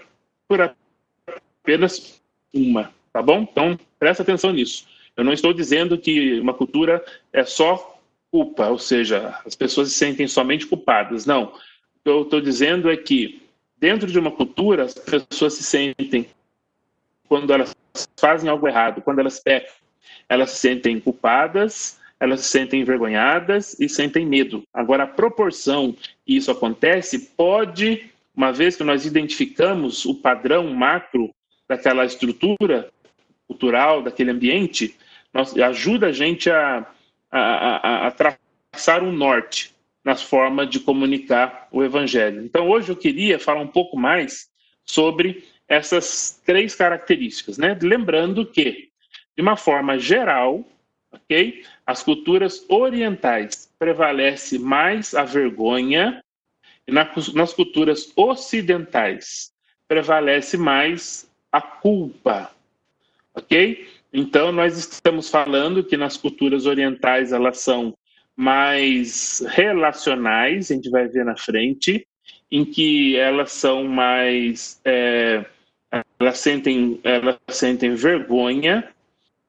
[0.48, 0.74] por
[1.62, 2.22] apenas
[2.54, 3.40] uma tá bom?
[3.50, 4.86] Então, presta atenção nisso.
[5.16, 7.98] Eu não estou dizendo que uma cultura é só
[8.30, 11.24] culpa, ou seja, as pessoas se sentem somente culpadas.
[11.24, 11.44] Não.
[11.44, 11.50] O
[12.04, 13.40] que eu estou dizendo é que
[13.78, 16.28] dentro de uma cultura, as pessoas se sentem,
[17.28, 17.76] quando elas
[18.16, 19.72] fazem algo errado, quando elas pecam,
[20.28, 24.62] elas se sentem culpadas, elas se sentem envergonhadas e sentem medo.
[24.72, 31.34] Agora, a proporção que isso acontece pode, uma vez que nós identificamos o padrão macro
[31.68, 32.90] daquela estrutura,
[33.46, 34.96] cultural daquele ambiente,
[35.32, 36.86] nós, ajuda a gente a,
[37.30, 39.75] a, a, a traçar um norte
[40.06, 42.44] nas formas de comunicar o evangelho.
[42.44, 44.48] Então, hoje eu queria falar um pouco mais
[44.84, 47.76] sobre essas três características, né?
[47.82, 48.90] Lembrando que,
[49.36, 50.64] de uma forma geral,
[51.10, 56.22] ok, as culturas orientais prevalece mais a vergonha
[56.86, 59.52] e nas culturas ocidentais
[59.88, 62.54] prevalece mais a culpa
[63.36, 63.86] ok?
[64.12, 67.94] Então, nós estamos falando que nas culturas orientais elas são
[68.36, 72.06] mais relacionais, a gente vai ver na frente,
[72.50, 74.80] em que elas são mais.
[74.84, 75.44] É,
[76.18, 78.86] elas, sentem, elas sentem vergonha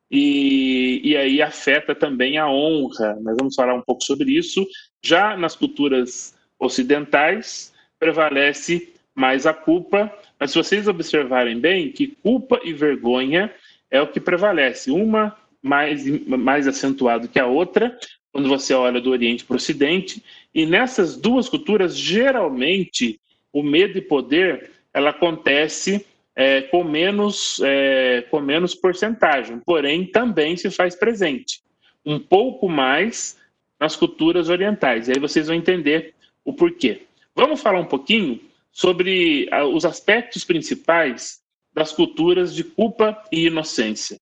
[0.09, 3.17] e, e aí afeta também a honra.
[3.21, 4.65] Nós vamos falar um pouco sobre isso.
[5.03, 12.59] Já nas culturas ocidentais, prevalece mais a culpa, mas se vocês observarem bem, que culpa
[12.63, 13.53] e vergonha
[13.89, 14.91] é o que prevalece.
[14.91, 17.97] Uma mais, mais acentuado que a outra,
[18.37, 20.23] quando você olha do Oriente para o Ocidente,
[20.53, 23.19] e nessas duas culturas, geralmente,
[23.51, 30.55] o medo e poder ela acontece é, com, menos, é, com menos porcentagem, porém também
[30.55, 31.63] se faz presente.
[32.05, 33.39] Um pouco mais
[33.79, 35.07] nas culturas orientais.
[35.07, 36.13] E aí vocês vão entender
[36.45, 37.07] o porquê.
[37.35, 38.39] Vamos falar um pouquinho
[38.71, 41.41] sobre ah, os aspectos principais
[41.73, 44.19] das culturas de culpa e inocência.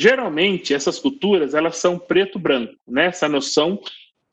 [0.00, 3.06] Geralmente, essas culturas elas são preto-branco, né?
[3.06, 3.82] essa noção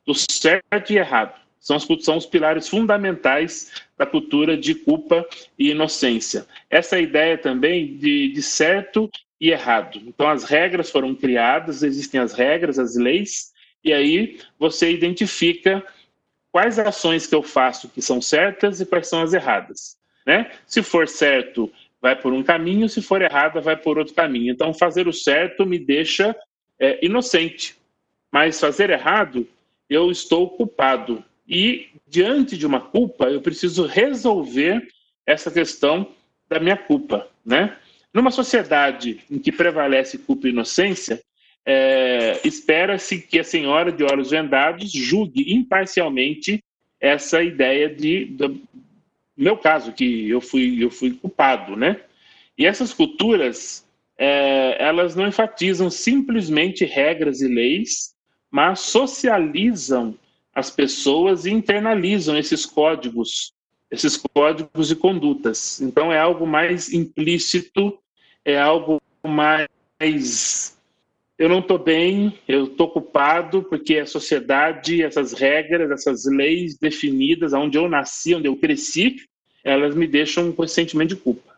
[0.06, 1.34] do certo e errado.
[1.58, 5.26] São os, são os pilares fundamentais da cultura de culpa
[5.58, 6.46] e inocência.
[6.70, 10.00] Essa ideia também de, de certo e errado.
[10.06, 13.52] Então, as regras foram criadas, existem as regras, as leis,
[13.82, 15.84] e aí você identifica
[16.52, 19.96] quais ações que eu faço que são certas e quais são as erradas.
[20.24, 20.48] Né?
[20.64, 24.52] Se for certo, vai por um caminho, se for errada, vai por outro caminho.
[24.52, 26.36] Então, fazer o certo me deixa
[26.78, 27.76] é, inocente,
[28.32, 29.46] mas fazer errado,
[29.88, 31.24] eu estou culpado.
[31.48, 34.86] E, diante de uma culpa, eu preciso resolver
[35.26, 36.08] essa questão
[36.48, 37.76] da minha culpa, né?
[38.12, 41.20] Numa sociedade em que prevalece culpa e inocência,
[41.66, 46.62] é, espera-se que a senhora de olhos vendados julgue imparcialmente
[47.00, 48.62] essa ideia de, de,
[49.36, 52.00] meu caso, que eu fui, eu fui culpado, né?
[52.56, 58.14] E essas culturas, é, elas não enfatizam simplesmente regras e leis,
[58.50, 60.18] mas socializam
[60.54, 63.52] as pessoas e internalizam esses códigos,
[63.90, 65.80] esses códigos e condutas.
[65.82, 67.98] Então é algo mais implícito,
[68.42, 70.75] é algo mais
[71.38, 77.52] eu não estou bem, eu estou culpado porque a sociedade, essas regras, essas leis definidas,
[77.52, 79.16] onde eu nasci, onde eu cresci,
[79.62, 81.56] elas me deixam com esse sentimento de culpa.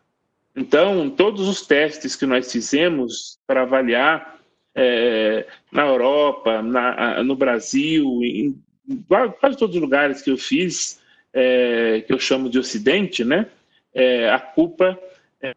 [0.56, 4.40] Então, todos os testes que nós fizemos para avaliar
[4.74, 8.60] é, na Europa, na, no Brasil, em
[9.06, 11.00] quase todos os lugares que eu fiz,
[11.32, 13.46] é, que eu chamo de Ocidente, né,
[13.94, 14.98] é, a culpa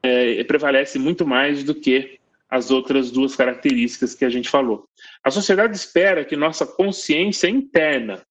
[0.04, 2.20] é, prevalece muito mais do que
[2.52, 4.84] as outras duas características que a gente falou.
[5.24, 8.22] A sociedade espera que nossa consciência interna.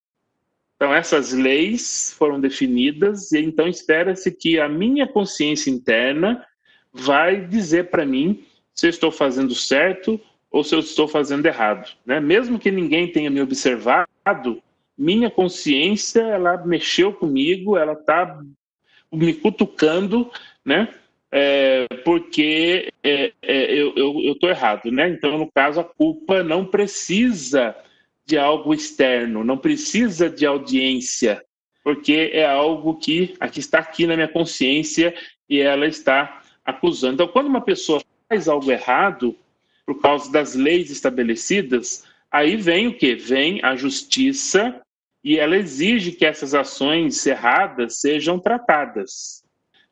[0.77, 6.45] Então, essas leis foram definidas, e então espera-se que a minha consciência interna
[6.93, 11.91] vai dizer para mim se eu estou fazendo certo ou se eu estou fazendo errado.
[12.05, 12.21] Né?
[12.21, 14.63] Mesmo que ninguém tenha me observado,
[14.97, 18.39] minha consciência ela mexeu comigo, ela está
[19.13, 20.31] me cutucando,
[20.65, 20.95] né?
[21.31, 25.09] é, porque é, é, eu estou errado, né?
[25.09, 27.75] Então, no caso, a culpa não precisa
[28.27, 31.43] de algo externo, não precisa de audiência,
[31.83, 35.15] porque é algo que aqui está aqui na minha consciência
[35.49, 37.15] e ela está acusando.
[37.15, 39.37] Então, quando uma pessoa faz algo errado
[39.85, 43.17] por causa das leis estabelecidas, aí vem o que?
[43.17, 44.81] Vem a justiça
[45.25, 49.43] e ela exige que essas ações erradas sejam tratadas,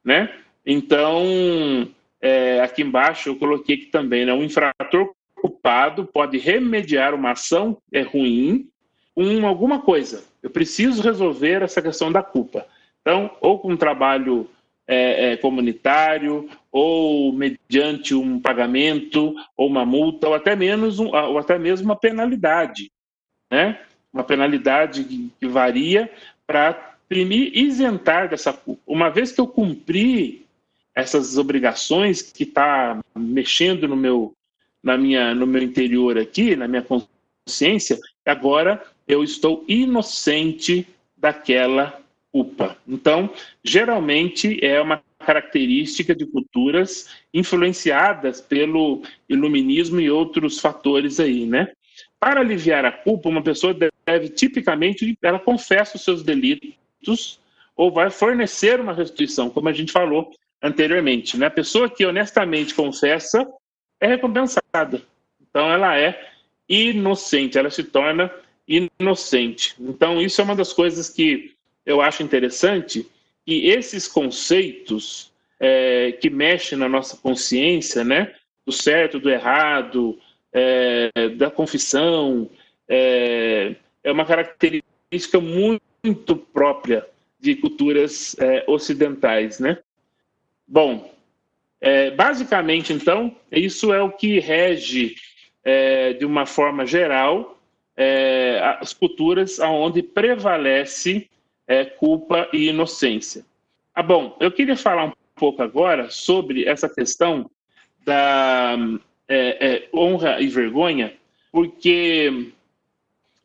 [0.05, 0.33] né?
[0.65, 1.89] Então,
[2.21, 7.79] é, aqui embaixo eu coloquei aqui também, né, um infrator culpado pode remediar uma ação
[7.93, 8.69] é ruim
[9.15, 10.25] com alguma coisa.
[10.43, 12.67] Eu preciso resolver essa questão da culpa.
[13.01, 14.49] Então, ou com um trabalho
[14.87, 21.39] é, é, comunitário, ou mediante um pagamento, ou uma multa, ou até, menos um, ou
[21.39, 22.91] até mesmo uma penalidade.
[23.51, 23.81] Né?
[24.13, 26.11] Uma penalidade que, que varia
[26.47, 28.81] para me isentar dessa culpa.
[28.87, 30.47] Uma vez que eu cumpri
[30.99, 34.35] essas obrigações que está mexendo no meu,
[34.83, 42.01] na minha, no meu interior aqui, na minha consciência, agora eu estou inocente daquela
[42.33, 42.77] culpa.
[42.87, 43.31] Então,
[43.63, 51.71] geralmente é uma característica de culturas influenciadas pelo iluminismo e outros fatores aí, né?
[52.19, 53.73] Para aliviar a culpa, uma pessoa
[54.05, 57.39] deve tipicamente, ela confessa os seus delitos
[57.77, 61.37] ou vai fornecer uma restituição, como a gente falou anteriormente.
[61.37, 61.47] Né?
[61.47, 63.47] A pessoa que honestamente confessa
[64.01, 65.03] é recompensada.
[65.41, 66.31] Então, ela é
[66.69, 68.31] inocente, ela se torna
[68.67, 69.75] inocente.
[69.81, 71.55] Então, isso é uma das coisas que
[71.87, 73.09] eu acho interessante,
[73.47, 78.35] e esses conceitos é, que mexem na nossa consciência, né,
[78.67, 80.21] do certo, do errado,
[80.53, 82.51] é, da confissão,
[82.87, 87.07] é, é, uma característica muito, própria
[87.41, 89.79] de culturas é, ocidentais, né?
[90.69, 91.11] Bom,
[91.81, 95.15] é, basicamente, então, isso é o que rege,
[95.65, 97.59] é, de uma forma geral,
[97.97, 101.29] é, as culturas onde prevalece
[101.67, 103.45] é, culpa e inocência.
[103.95, 107.51] Ah, bom, eu queria falar um pouco agora sobre essa questão
[108.05, 108.77] da
[109.27, 111.15] é, é, honra e vergonha,
[111.51, 112.53] porque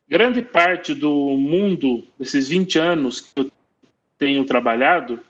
[0.08, 3.50] grande parte do mundo, desses 20 anos que eu
[4.18, 5.20] tenho trabalhado,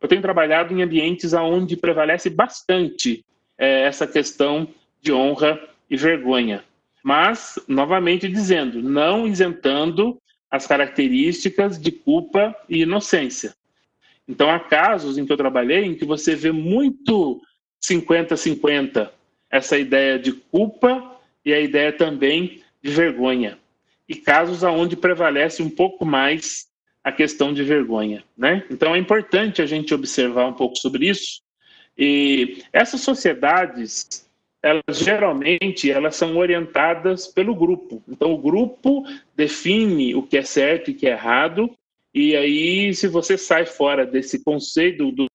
[0.00, 3.24] eu tenho trabalhado em ambientes onde prevalece bastante
[3.58, 4.68] é, essa questão
[5.00, 6.64] de honra e vergonha.
[7.02, 13.54] Mas, novamente dizendo, não isentando as características de culpa e inocência.
[14.28, 17.40] Então, há casos em que eu trabalhei em que você vê muito
[17.82, 19.10] 50-50,
[19.50, 23.58] essa ideia de culpa e a ideia também de vergonha.
[24.08, 26.66] E casos onde prevalece um pouco mais
[27.06, 28.66] a questão de vergonha, né?
[28.68, 31.40] Então é importante a gente observar um pouco sobre isso.
[31.96, 34.28] E essas sociedades,
[34.60, 38.02] elas geralmente elas são orientadas pelo grupo.
[38.08, 39.04] Então o grupo
[39.36, 41.70] define o que é certo e o que é errado.
[42.12, 45.28] E aí, se você sai fora desse conceito do,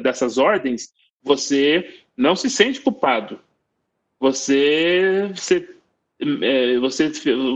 [0.00, 0.88] dessas ordens,
[1.22, 3.38] você não se sente culpado.
[4.18, 5.68] Você, você
[6.20, 7.12] é, você,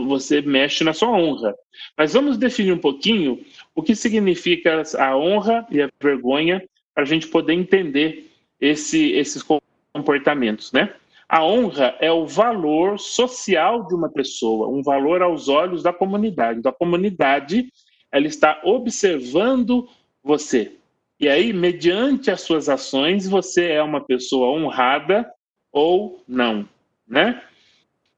[0.07, 1.53] você mexe na sua honra.
[1.97, 3.43] Mas vamos definir um pouquinho
[3.75, 9.43] o que significa a honra e a vergonha para a gente poder entender esse, esses
[9.91, 10.93] comportamentos, né?
[11.27, 16.59] A honra é o valor social de uma pessoa, um valor aos olhos da comunidade.
[16.59, 17.71] Então, a comunidade
[18.11, 19.89] ela está observando
[20.23, 20.73] você.
[21.19, 25.27] E aí, mediante as suas ações, você é uma pessoa honrada
[25.71, 26.67] ou não,
[27.07, 27.41] né?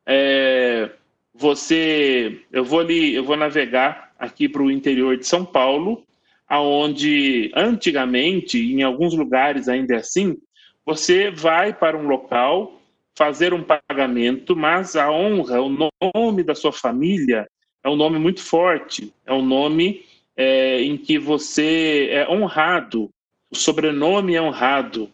[0.06, 0.90] É,
[1.34, 6.04] você, eu vou ali, eu vou navegar aqui para o interior de São Paulo,
[6.48, 10.38] aonde antigamente, em alguns lugares ainda é assim,
[10.86, 12.80] você vai para um local
[13.16, 15.70] fazer um pagamento, mas a honra, o
[16.14, 17.48] nome da sua família
[17.84, 20.04] é um nome muito forte, é um nome
[20.36, 23.10] é, em que você é honrado,
[23.50, 25.10] o sobrenome é honrado.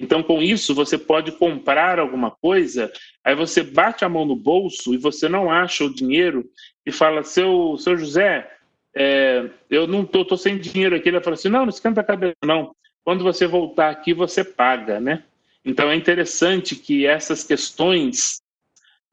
[0.00, 2.90] Então, com isso, você pode comprar alguma coisa,
[3.24, 6.48] aí você bate a mão no bolso e você não acha o dinheiro
[6.88, 8.50] e fala, seu, seu José,
[8.94, 11.08] é, eu não tô, tô, sem dinheiro aqui.
[11.08, 12.74] Ele fala assim, não, não esquenta a cabeça, não.
[13.04, 15.22] Quando você voltar aqui, você paga, né?
[15.64, 18.40] Então, é interessante que essas questões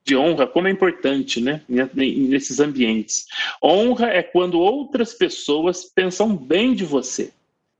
[0.04, 3.26] de honra, como é importante, né, nesses ambientes.
[3.62, 7.34] Honra é quando outras pessoas pensam bem de você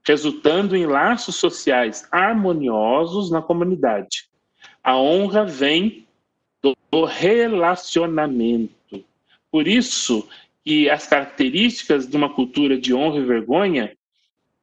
[0.06, 4.28] resultando em laços sociais harmoniosos na comunidade.
[4.82, 6.06] A honra vem
[6.62, 8.75] do relacionamento.
[9.56, 10.28] Por isso
[10.62, 13.96] que as características de uma cultura de honra e vergonha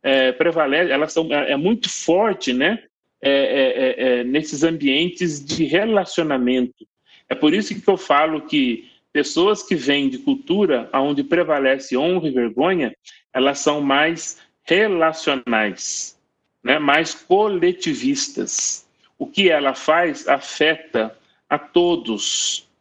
[0.03, 2.83] é, prevalecem, elas são é, é muito forte, né?
[3.19, 6.85] É, é, é, é, nesses ambientes de relacionamento.
[7.27, 12.27] É por isso que eu falo que pessoas que vêm de cultura onde prevalece honra
[12.27, 12.95] e vergonha,
[13.33, 16.19] elas são mais relacionais,
[16.63, 18.87] né, mais coletivistas.
[19.17, 21.17] O que ela faz afeta
[21.49, 22.71] a todos.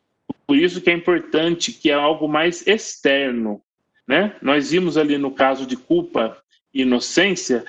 [0.53, 3.63] Por isso que é importante que é algo mais externo.
[4.07, 4.37] Né?
[4.43, 6.37] Nós vimos ali no caso de culpa
[6.75, 7.65] e inocência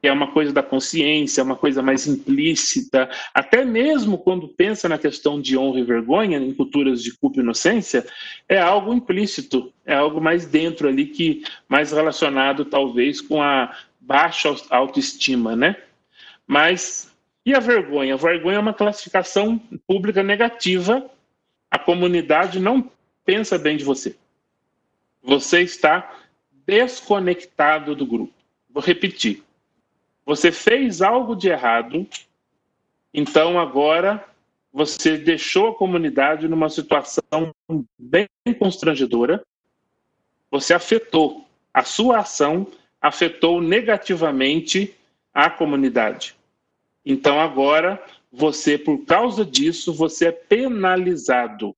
[0.00, 4.96] que é uma coisa da consciência, uma coisa mais implícita, até mesmo quando pensa na
[4.96, 8.06] questão de honra e vergonha, em culturas de culpa e inocência,
[8.48, 14.54] é algo implícito, é algo mais dentro ali, que mais relacionado talvez com a baixa
[14.70, 15.74] autoestima, né?
[16.46, 17.12] Mas,
[17.44, 18.14] e a vergonha?
[18.14, 21.04] A vergonha é uma classificação pública negativa,
[21.70, 22.90] a comunidade não
[23.24, 24.16] pensa bem de você.
[25.22, 26.14] Você está
[26.66, 28.34] desconectado do grupo.
[28.70, 29.44] Vou repetir
[30.28, 32.06] você fez algo de errado,
[33.14, 34.22] então agora
[34.70, 37.50] você deixou a comunidade numa situação
[37.98, 39.42] bem constrangedora,
[40.50, 42.66] você afetou, a sua ação
[43.00, 44.94] afetou negativamente
[45.32, 46.36] a comunidade.
[47.06, 47.98] Então agora
[48.30, 51.74] você, por causa disso, você é penalizado.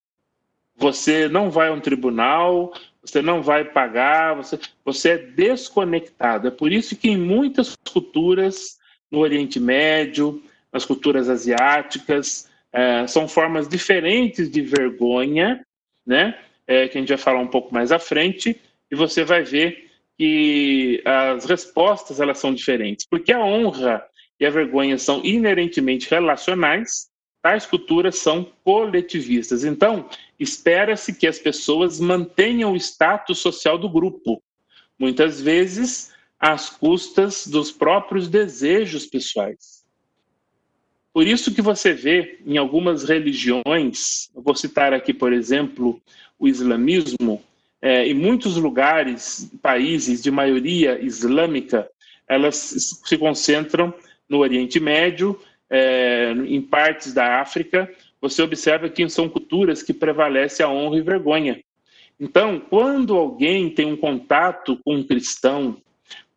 [0.76, 2.72] Você não vai a um tribunal,
[3.02, 6.48] você não vai pagar, você, você é desconectado.
[6.48, 8.78] É por isso que em muitas culturas,
[9.10, 10.42] no Oriente Médio,
[10.72, 15.64] nas culturas asiáticas, é, são formas diferentes de vergonha,
[16.06, 16.38] né?
[16.66, 19.90] É, que a gente vai falar um pouco mais à frente, e você vai ver
[20.16, 24.04] que as respostas elas são diferentes, porque a honra
[24.40, 27.10] e a vergonha são inerentemente relacionais,
[27.42, 29.64] tais culturas são coletivistas.
[29.64, 34.42] Então, espera-se que as pessoas mantenham o status social do grupo,
[34.98, 39.84] muitas vezes às custas dos próprios desejos pessoais.
[41.12, 46.00] Por isso que você vê em algumas religiões, vou citar aqui, por exemplo,
[46.38, 47.42] o islamismo,
[47.82, 51.90] é, em muitos lugares, países de maioria islâmica,
[52.28, 52.56] elas
[53.04, 53.92] se concentram
[54.30, 60.62] no Oriente Médio, é, em partes da África, você observa que são culturas que prevalece
[60.62, 61.60] a honra e vergonha.
[62.18, 65.78] Então, quando alguém tem um contato com um cristão,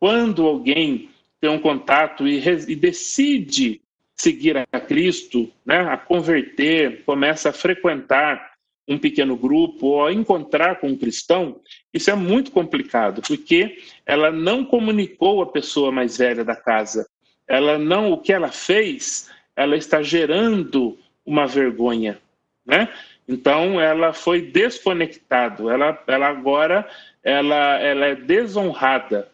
[0.00, 3.80] quando alguém tem um contato e, e decide
[4.16, 8.54] seguir a Cristo, né, a converter, começa a frequentar
[8.88, 11.60] um pequeno grupo ou a encontrar com um cristão,
[11.92, 17.06] isso é muito complicado, porque ela não comunicou a pessoa mais velha da casa.
[17.46, 22.18] Ela não, o que ela fez, ela está gerando uma vergonha,
[22.64, 22.88] né?
[23.26, 26.88] Então ela foi desconectado, ela, ela agora
[27.22, 29.30] ela, ela é desonrada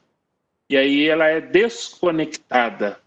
[0.68, 3.00] e aí ela é desconectada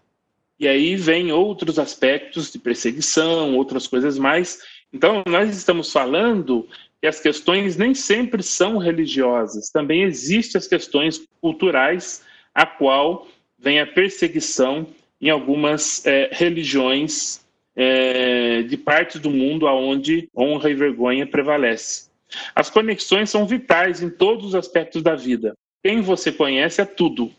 [0.58, 4.60] e aí vem outros aspectos de perseguição, outras coisas mais.
[4.92, 6.68] Então nós estamos falando
[7.00, 12.24] que as questões nem sempre são religiosas, também existem as questões culturais,
[12.54, 13.26] a qual
[13.64, 14.86] vem a perseguição
[15.18, 17.42] em algumas é, religiões
[17.74, 22.10] é, de partes do mundo onde honra e vergonha prevalece.
[22.54, 25.56] As conexões são vitais em todos os aspectos da vida.
[25.82, 27.32] Quem você conhece é tudo.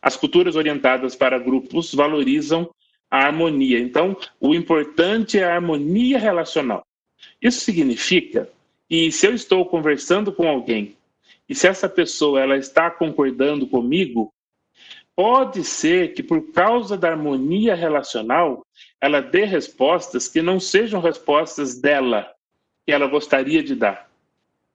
[0.00, 2.70] As culturas orientadas para grupos valorizam
[3.10, 3.80] a harmonia.
[3.80, 6.86] Então, o importante é a harmonia relacional.
[7.42, 8.48] Isso significa
[8.88, 10.96] que se eu estou conversando com alguém
[11.48, 14.32] e se essa pessoa ela está concordando comigo,
[15.16, 18.66] pode ser que por causa da harmonia relacional,
[19.00, 22.28] ela dê respostas que não sejam respostas dela,
[22.84, 24.10] que ela gostaria de dar.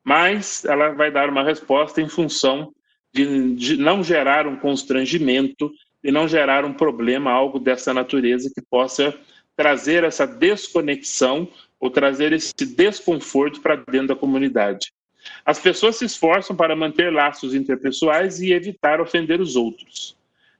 [0.04, 2.74] Mas ela vai dar uma resposta em função
[3.14, 5.72] de, de não gerar um constrangimento
[6.02, 9.14] e não gerar um problema, algo dessa natureza que possa
[9.58, 14.94] trazer essa desconexão ou trazer esse desconforto para dentro da comunidade.
[15.46, 20.18] As pessoas se esforçam para manter laços interpessoais e evitar ofender os outros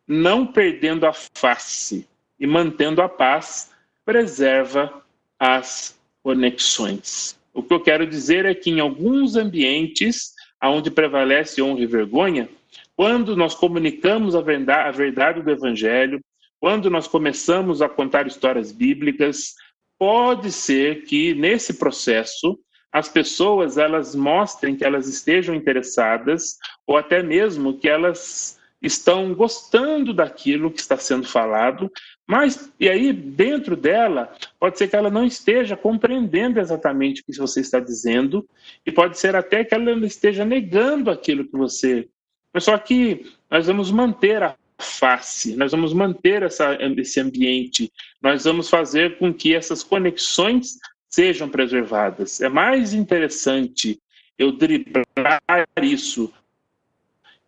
[0.10, 2.08] não perdendo a face.
[2.42, 3.70] e mantendo a paz,
[4.06, 5.04] preserva
[5.38, 7.38] as conexões.
[7.54, 10.34] O que eu quero dizer é que em alguns ambientes
[10.64, 12.50] onde prevalece honra e vergonha,
[12.96, 16.22] quando nós comunicamos a verdade, do Evangelho,
[16.62, 19.56] quando nós começamos a contar histórias bíblicas,
[19.98, 22.58] pode ser que nesse processo
[22.92, 26.58] as pessoas elas mostrem que elas estejam interessadas
[26.88, 31.92] ou até mesmo que elas estão gostando daquilo que está sendo falado,
[32.26, 37.38] mas e aí dentro dela pode ser que ela não esteja compreendendo exatamente o que
[37.38, 38.48] você está dizendo
[38.86, 42.08] e pode ser até que ela esteja negando aquilo que você.
[42.54, 48.46] Mas só que nós vamos manter a face, nós vamos manter essa, esse ambiente, nós
[48.46, 50.78] vamos fazer com que essas conexões
[51.10, 52.40] sejam preservadas.
[52.40, 54.00] É mais interessante
[54.38, 55.42] eu driblar
[55.82, 56.32] isso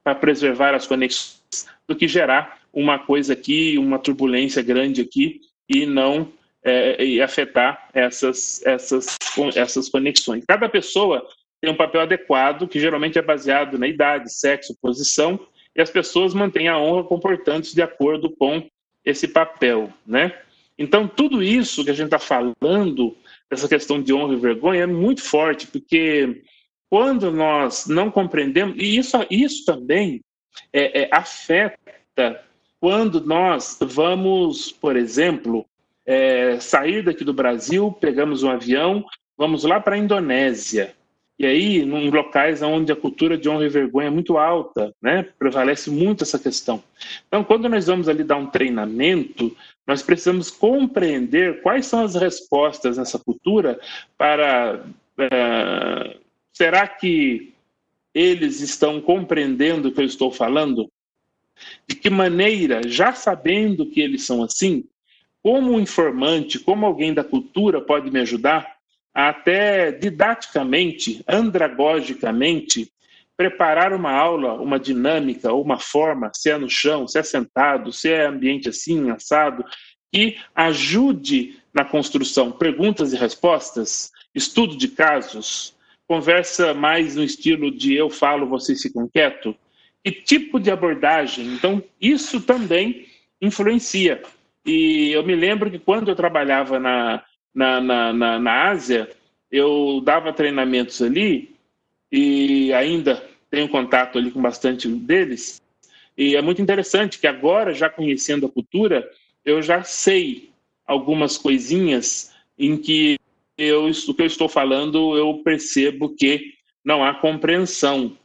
[0.03, 1.41] para preservar as conexões
[1.87, 6.31] do que gerar uma coisa aqui, uma turbulência grande aqui e não
[6.63, 9.17] é, e afetar essas, essas,
[9.55, 10.45] essas conexões.
[10.45, 11.25] Cada pessoa
[11.59, 15.39] tem um papel adequado, que geralmente é baseado na idade, sexo, posição,
[15.75, 18.67] e as pessoas mantêm a honra comportando-se de acordo com
[19.05, 20.33] esse papel, né?
[20.77, 23.15] Então, tudo isso que a gente está falando,
[23.49, 26.41] essa questão de honra e vergonha, é muito forte, porque
[26.91, 30.21] quando nós não compreendemos, e isso, isso também
[30.73, 32.43] é, é, afeta
[32.81, 35.65] quando nós vamos, por exemplo,
[36.05, 39.05] é, sair daqui do Brasil, pegamos um avião,
[39.37, 40.93] vamos lá para a Indonésia.
[41.39, 45.25] E aí, em locais onde a cultura de honra e vergonha é muito alta, né?
[45.39, 46.83] prevalece muito essa questão.
[47.25, 49.55] Então, quando nós vamos ali dar um treinamento,
[49.87, 53.79] nós precisamos compreender quais são as respostas nessa cultura
[54.17, 54.83] para
[55.17, 56.21] uh,
[56.53, 57.53] Será que
[58.13, 60.91] eles estão compreendendo o que eu estou falando?
[61.87, 64.83] De que maneira, já sabendo que eles são assim,
[65.41, 68.75] como um informante, como alguém da cultura pode me ajudar
[69.13, 72.91] a até didaticamente, andragogicamente,
[73.35, 78.09] preparar uma aula, uma dinâmica uma forma, se é no chão, se é sentado, se
[78.09, 79.65] é ambiente assim, assado,
[80.13, 85.75] que ajude na construção perguntas e respostas, estudo de casos,
[86.11, 89.55] conversa mais no estilo de eu falo, vocês ficam quietos?
[90.03, 91.45] Que tipo de abordagem?
[91.53, 93.05] Então, isso também
[93.41, 94.21] influencia.
[94.65, 97.23] E eu me lembro que quando eu trabalhava na,
[97.55, 99.09] na, na, na, na Ásia,
[99.49, 101.55] eu dava treinamentos ali
[102.11, 105.61] e ainda tenho contato ali com bastante deles.
[106.17, 109.09] E é muito interessante que agora, já conhecendo a cultura,
[109.45, 110.49] eu já sei
[110.85, 113.17] algumas coisinhas em que
[113.57, 118.17] eu, o que eu estou falando, eu percebo que não há compreensão.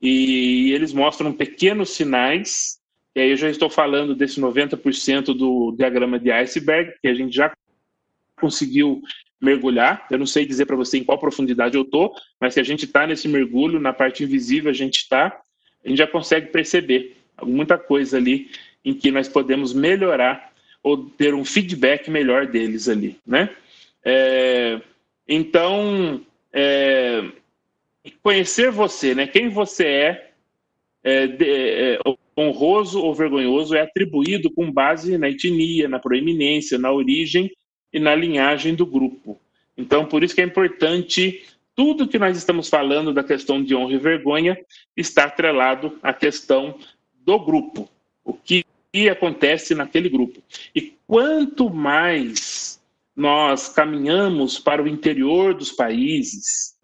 [0.00, 2.78] E eles mostram pequenos sinais,
[3.14, 7.34] e aí eu já estou falando desse 90% do diagrama de iceberg, que a gente
[7.34, 7.52] já
[8.40, 9.00] conseguiu
[9.40, 10.06] mergulhar.
[10.10, 12.84] Eu não sei dizer para você em qual profundidade eu estou, mas se a gente
[12.84, 15.40] está nesse mergulho, na parte invisível a gente está,
[15.84, 18.50] a gente já consegue perceber muita coisa ali
[18.84, 20.52] em que nós podemos melhorar
[20.82, 23.50] ou ter um feedback melhor deles ali, né?
[24.04, 24.80] É,
[25.28, 26.20] então,
[26.52, 27.22] é,
[28.22, 29.26] conhecer você, né?
[29.26, 30.32] Quem você é,
[31.04, 31.98] é, é,
[32.36, 37.50] honroso ou vergonhoso, é atribuído com base na etnia, na proeminência, na origem
[37.92, 39.38] e na linhagem do grupo.
[39.76, 41.44] Então, por isso que é importante
[41.74, 44.58] tudo que nós estamos falando da questão de honra e vergonha
[44.96, 46.78] está atrelado à questão
[47.14, 47.88] do grupo,
[48.24, 48.64] o que
[49.10, 50.42] acontece naquele grupo.
[50.74, 52.81] E quanto mais
[53.14, 56.74] nós caminhamos para o interior dos países,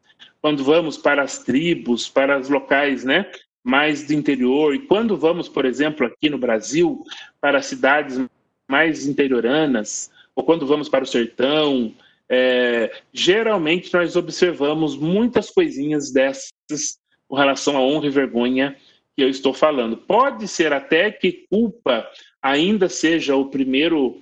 [0.41, 3.31] quando vamos para as tribos, para os locais né,
[3.65, 7.03] mais do interior, e quando vamos, por exemplo, aqui no Brasil,
[7.41, 8.21] para cidades
[8.69, 11.93] mais interioranas, ou quando vamos para o sertão,
[12.29, 18.77] é, geralmente nós observamos muitas coisinhas dessas com relação à honra e vergonha
[19.17, 19.97] que eu estou falando.
[19.97, 22.09] Pode ser até que culpa
[22.41, 24.21] ainda seja o primeiro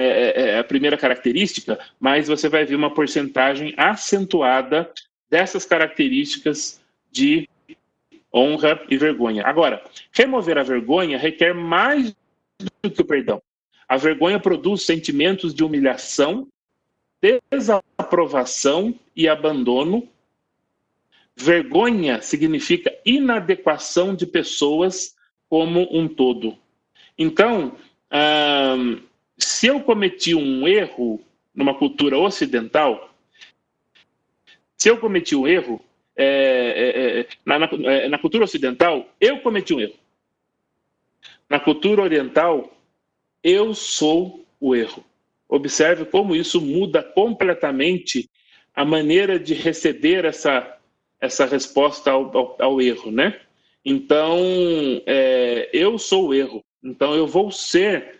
[0.00, 4.90] é, é, é, a primeira característica, mas você vai ver uma porcentagem acentuada
[5.28, 6.80] dessas características
[7.12, 7.46] de
[8.34, 9.44] honra e vergonha.
[9.44, 12.16] Agora, remover a vergonha requer mais
[12.82, 13.42] do que o perdão.
[13.86, 16.48] A vergonha produz sentimentos de humilhação,
[17.50, 20.08] desaprovação e abandono.
[21.36, 25.14] Vergonha significa inadequação de pessoas
[25.46, 26.56] como um todo.
[27.18, 27.76] Então,
[28.10, 29.02] hum,
[29.42, 31.20] se eu cometi um erro
[31.54, 33.12] numa cultura ocidental,
[34.76, 35.80] se eu cometi um erro
[36.16, 37.56] é, é, é na,
[37.90, 39.94] é, na, cultura ocidental, eu cometi um erro.
[41.48, 42.72] Na cultura oriental,
[43.42, 45.04] eu sou o erro.
[45.48, 48.28] Observe como isso muda completamente
[48.74, 50.78] a maneira de receber essa,
[51.20, 53.40] essa resposta ao, ao, ao erro, né?
[53.84, 54.38] Então,
[55.06, 56.62] é, eu sou o erro.
[56.82, 58.19] Então, eu vou ser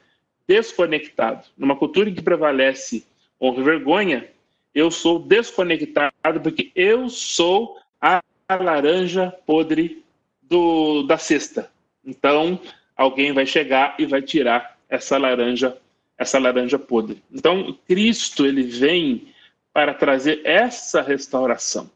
[0.51, 1.47] desconectado.
[1.57, 3.07] Numa cultura em que prevalece
[3.41, 4.29] honra e vergonha,
[4.75, 8.21] eu sou desconectado porque eu sou a
[8.51, 10.05] laranja podre
[10.43, 11.71] do, da cesta.
[12.05, 12.59] Então,
[12.97, 15.77] alguém vai chegar e vai tirar essa laranja,
[16.19, 17.23] essa laranja podre.
[17.33, 19.29] Então, Cristo ele vem
[19.73, 21.89] para trazer essa restauração.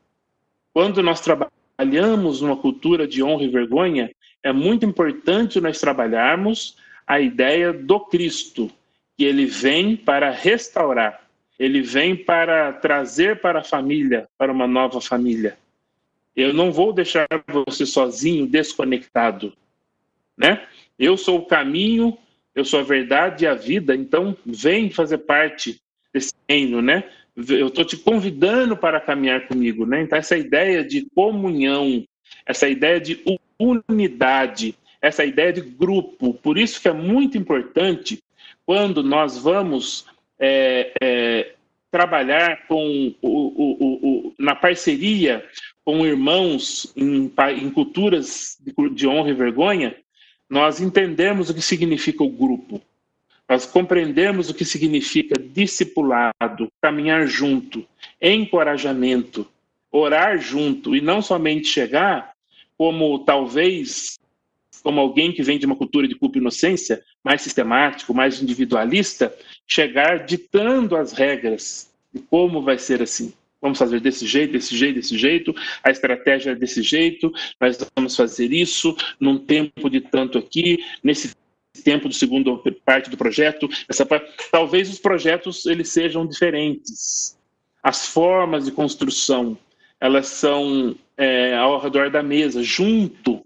[0.73, 4.13] Quando nós trabalhamos numa cultura de honra e vergonha,
[4.45, 6.77] é muito importante nós trabalharmos
[7.07, 8.71] a ideia do Cristo,
[9.17, 11.25] que ele vem para restaurar,
[11.59, 15.57] ele vem para trazer para a família, para uma nova família.
[16.35, 19.53] Eu não vou deixar você sozinho, desconectado,
[20.37, 20.67] né?
[20.99, 22.17] Eu sou o caminho,
[22.55, 25.81] eu sou a verdade e a vida, então vem fazer parte
[26.13, 27.05] desse reino, né?
[27.37, 30.03] Eu estou te convidando para caminhar comigo, né?
[30.03, 32.05] Então essa ideia de comunhão,
[32.47, 33.23] essa ideia de
[33.59, 38.23] unidade, essa ideia de grupo, por isso que é muito importante
[38.65, 40.07] quando nós vamos
[40.39, 41.53] é, é,
[41.91, 45.45] trabalhar com o, o, o, na parceria
[45.85, 49.95] com irmãos em, em culturas de, de honra e vergonha,
[50.49, 52.81] nós entendemos o que significa o grupo,
[53.47, 57.87] nós compreendemos o que significa discipulado, caminhar junto,
[58.23, 59.47] encorajamento,
[59.93, 62.33] orar junto e não somente chegar
[62.79, 64.19] como talvez
[64.85, 69.35] como alguém que vem de uma cultura de culpa e inocência, mais sistemático, mais individualista,
[69.66, 74.97] chegar ditando as regras de como vai ser assim vamos fazer desse jeito, desse jeito,
[74.97, 80.37] desse jeito, a estratégia é desse jeito, nós vamos fazer isso num tempo de tanto
[80.37, 81.35] aqui, nesse
[81.82, 87.39] tempo do segundo parte do projeto, essa parte, talvez os projetos eles sejam diferentes.
[87.82, 89.57] As formas de construção,
[89.99, 93.43] elas são é, ao redor da mesa, junto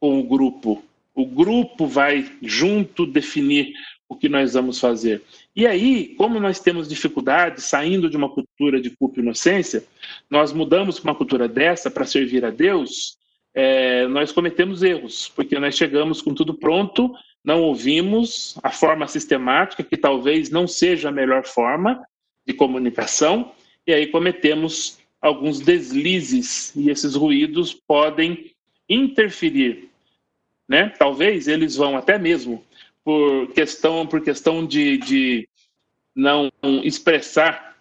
[0.00, 0.82] com o grupo.
[1.14, 3.72] O grupo vai junto definir
[4.08, 5.22] o que nós vamos fazer.
[5.54, 9.84] E aí, como nós temos dificuldade saindo de uma cultura de culpa e inocência,
[10.30, 13.18] nós mudamos para uma cultura dessa para servir a Deus,
[13.54, 17.12] é, nós cometemos erros, porque nós chegamos com tudo pronto,
[17.44, 22.02] não ouvimos a forma sistemática, que talvez não seja a melhor forma
[22.46, 23.52] de comunicação,
[23.86, 28.52] e aí cometemos alguns deslizes, e esses ruídos podem
[28.88, 29.87] interferir.
[30.68, 30.92] Né?
[30.98, 32.64] Talvez eles vão até mesmo
[33.04, 35.48] por questão, por questão de, de
[36.14, 36.50] não
[36.84, 37.76] expressar,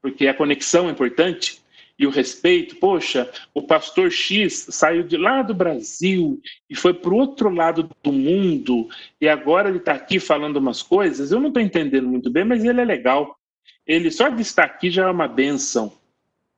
[0.00, 1.60] porque a conexão é importante,
[1.98, 7.12] e o respeito, poxa, o pastor X saiu de lá do Brasil e foi para
[7.12, 8.88] o outro lado do mundo,
[9.20, 12.64] e agora ele está aqui falando umas coisas, eu não estou entendendo muito bem, mas
[12.64, 13.38] ele é legal.
[13.86, 15.92] Ele só de estar aqui já é uma benção.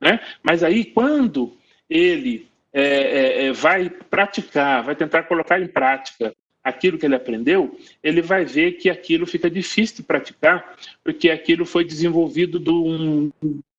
[0.00, 0.20] Né?
[0.44, 1.56] Mas aí, quando
[1.90, 7.76] ele é, é, é vai praticar, vai tentar colocar em prática aquilo que ele aprendeu,
[8.02, 13.30] ele vai ver que aquilo fica difícil de praticar, porque aquilo foi desenvolvido de um,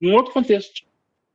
[0.02, 0.84] um outro contexto,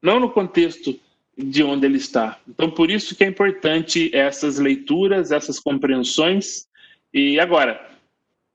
[0.03, 0.99] não no contexto
[1.39, 2.39] de onde ele está.
[2.49, 6.67] Então, por isso que é importante essas leituras, essas compreensões.
[7.15, 7.81] E agora,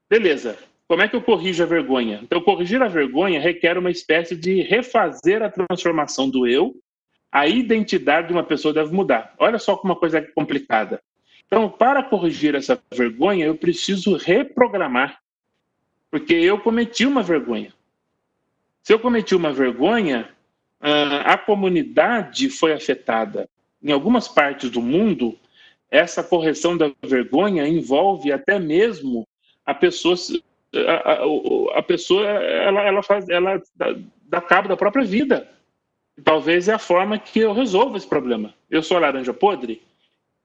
[0.10, 2.20] beleza, como é que eu corrijo a vergonha?
[2.22, 6.76] Então, corrigir a vergonha requer uma espécie de refazer a transformação do eu.
[7.34, 9.34] A identidade de uma pessoa deve mudar.
[9.40, 11.02] Olha só como uma coisa é complicada.
[11.48, 15.20] Então, para corrigir essa vergonha, eu preciso reprogramar,
[16.12, 17.74] porque eu cometi uma vergonha.
[18.84, 20.30] Se eu cometi uma vergonha,
[20.80, 23.50] ah, a comunidade foi afetada.
[23.82, 25.36] Em algumas partes do mundo,
[25.90, 29.28] essa correção da vergonha envolve até mesmo
[29.66, 30.16] a pessoa
[30.76, 35.50] a, a, pessoa ela, ela faz ela dá, dá cabo da própria vida.
[36.24, 38.54] Talvez é a forma que eu resolvo esse problema.
[38.70, 39.82] Eu sou laranja podre,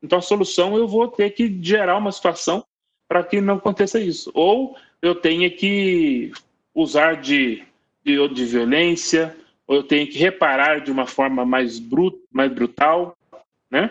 [0.02, 2.64] então, a solução eu vou ter que gerar uma situação
[3.08, 4.30] para que não aconteça isso.
[4.34, 6.32] Ou eu tenho que
[6.74, 7.64] usar de,
[8.04, 13.16] de, de, violência, ou eu tenho que reparar de uma forma mais, brut, mais brutal.
[13.70, 13.90] Né?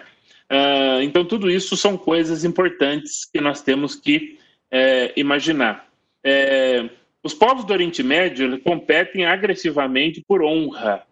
[0.50, 4.40] Uh, então, tudo isso são coisas importantes que nós temos que
[4.72, 5.88] é, imaginar.
[6.24, 6.90] É,
[7.22, 11.06] os povos do Oriente Médio competem agressivamente por honra.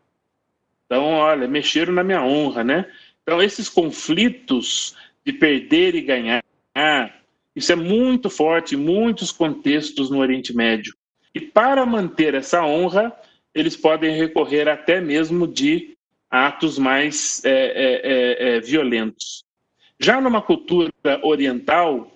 [0.86, 2.86] Então, olha, mexeram na minha honra, né?
[3.24, 6.44] Então, esses conflitos de perder e ganhar,
[7.56, 10.94] isso é muito forte em muitos contextos no Oriente Médio.
[11.34, 13.14] E para manter essa honra,
[13.54, 15.96] eles podem recorrer até mesmo de
[16.30, 19.44] atos mais é, é, é, é violentos.
[20.00, 20.92] Já numa cultura
[21.24, 22.12] oriental,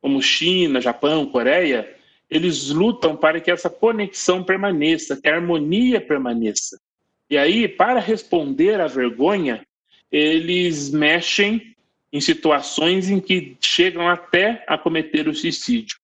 [0.00, 1.96] como China, Japão, Coreia,
[2.30, 6.78] eles lutam para que essa conexão permaneça, que a harmonia permaneça.
[7.30, 9.66] E aí, para responder à vergonha,
[10.10, 11.74] eles mexem
[12.12, 15.98] em situações em que chegam até a cometer o suicídio.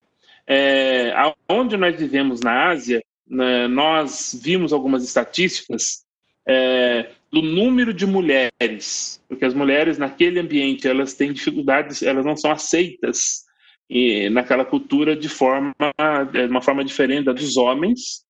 [0.45, 1.13] É,
[1.47, 6.03] onde nós vivemos na Ásia, né, nós vimos algumas estatísticas
[6.45, 12.35] é, do número de mulheres, porque as mulheres naquele ambiente elas têm dificuldades, elas não
[12.35, 13.45] são aceitas
[13.89, 15.73] e, naquela cultura de forma,
[16.31, 18.25] de uma forma diferente da dos homens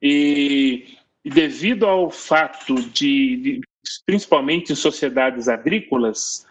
[0.00, 0.84] e,
[1.24, 3.60] e devido ao fato de, de,
[4.04, 6.46] principalmente em sociedades agrícolas,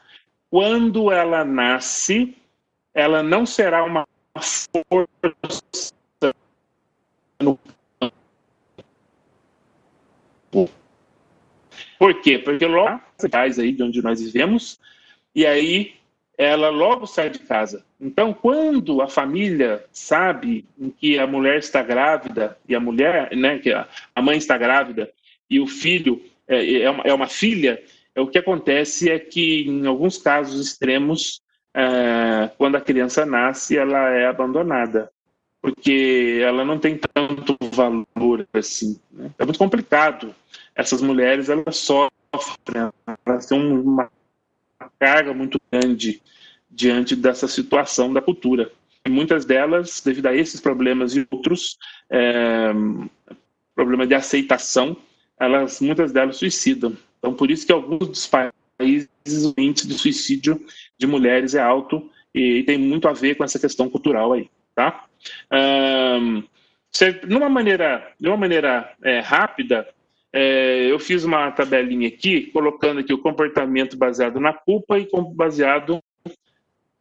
[0.49, 2.35] quando ela nasce,
[2.93, 4.07] ela não será uma
[4.85, 6.33] força
[7.41, 7.59] no
[11.97, 12.37] Por quê?
[12.37, 14.79] Porque logo sai aí de onde nós vivemos,
[15.33, 15.95] e aí
[16.37, 17.85] ela logo sai de casa.
[18.03, 20.65] Então, quando a família sabe
[20.99, 25.09] que a mulher está grávida e a mulher, né, que a mãe está grávida
[25.49, 27.81] e o filho é, é, uma, é uma filha,
[28.13, 31.41] é, o que acontece é que em alguns casos extremos,
[31.73, 35.09] é, quando a criança nasce, ela é abandonada
[35.61, 38.99] porque ela não tem tanto valor assim.
[39.09, 39.31] Né?
[39.39, 40.35] É muito complicado.
[40.75, 42.91] Essas mulheres elas sofrem,
[43.25, 44.11] elas têm uma
[44.99, 46.21] carga muito grande
[46.73, 48.71] diante dessa situação da cultura.
[49.05, 51.77] E muitas delas, devido a esses problemas e outros,
[52.09, 52.71] é,
[53.75, 54.95] problema de aceitação,
[55.39, 56.95] elas muitas delas suicidam.
[57.19, 59.09] Então, por isso que alguns dos países
[59.45, 60.59] o índice de suicídio
[60.97, 64.49] de mulheres é alto e, e tem muito a ver com essa questão cultural aí,
[64.75, 65.05] tá?
[65.51, 66.43] Um,
[67.27, 69.87] numa maneira, de uma maneira é, rápida,
[70.31, 76.02] é, eu fiz uma tabelinha aqui, colocando aqui o comportamento baseado na culpa e baseado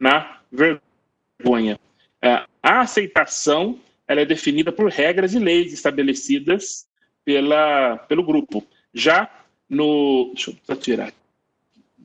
[0.02, 1.78] na vergonha.
[2.20, 6.88] É, a aceitação ela é definida por regras e leis estabelecidas
[7.24, 8.66] pela, pelo grupo.
[8.92, 9.30] Já
[9.68, 10.32] no.
[10.34, 11.12] Deixa eu tirar.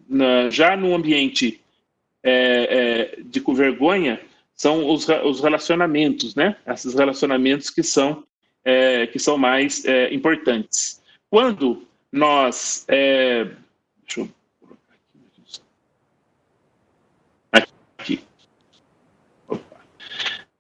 [0.08, 1.60] Na, já no ambiente
[2.24, 4.22] é, é, de vergonha,
[4.56, 6.56] são os, os relacionamentos, né?
[6.68, 8.24] Esses relacionamentos que são,
[8.64, 11.02] é, que são mais é, importantes.
[11.30, 12.86] Quando nós.
[12.88, 13.45] É,
[14.06, 14.30] deixa eu
[17.52, 17.74] aqui.
[17.98, 18.24] aqui.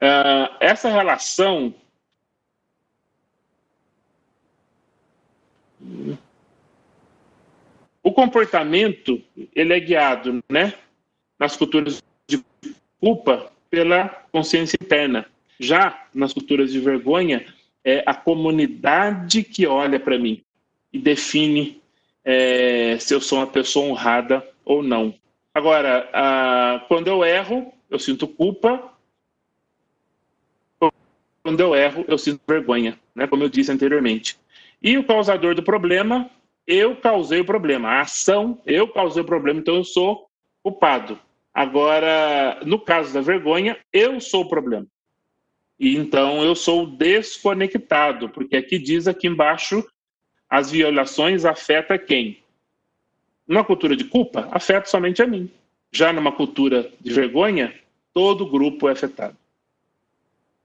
[0.01, 1.73] Uh, essa relação.
[8.03, 9.21] O comportamento
[9.55, 10.73] ele é guiado, né,
[11.39, 12.43] nas culturas de
[12.99, 15.25] culpa pela consciência interna.
[15.59, 17.45] Já nas culturas de vergonha,
[17.83, 20.43] é a comunidade que olha para mim
[20.91, 21.81] e define
[22.23, 25.13] é, se eu sou uma pessoa honrada ou não.
[25.53, 28.93] Agora, a, quando eu erro, eu sinto culpa.
[31.47, 33.25] Quando eu erro, eu sinto vergonha, né?
[33.25, 34.37] como eu disse anteriormente.
[34.81, 36.29] E o causador do problema,
[36.67, 37.87] eu causei o problema.
[37.87, 40.27] A ação, eu causei o problema, então eu sou
[40.61, 41.17] culpado.
[41.53, 44.85] Agora, no caso da vergonha, eu sou o problema.
[45.79, 49.87] E então eu sou desconectado, porque aqui diz aqui embaixo
[50.49, 52.43] as violações afeta quem?
[53.47, 55.49] Numa cultura de culpa, afeta somente a mim.
[55.93, 57.73] Já numa cultura de vergonha,
[58.13, 59.37] todo grupo é afetado.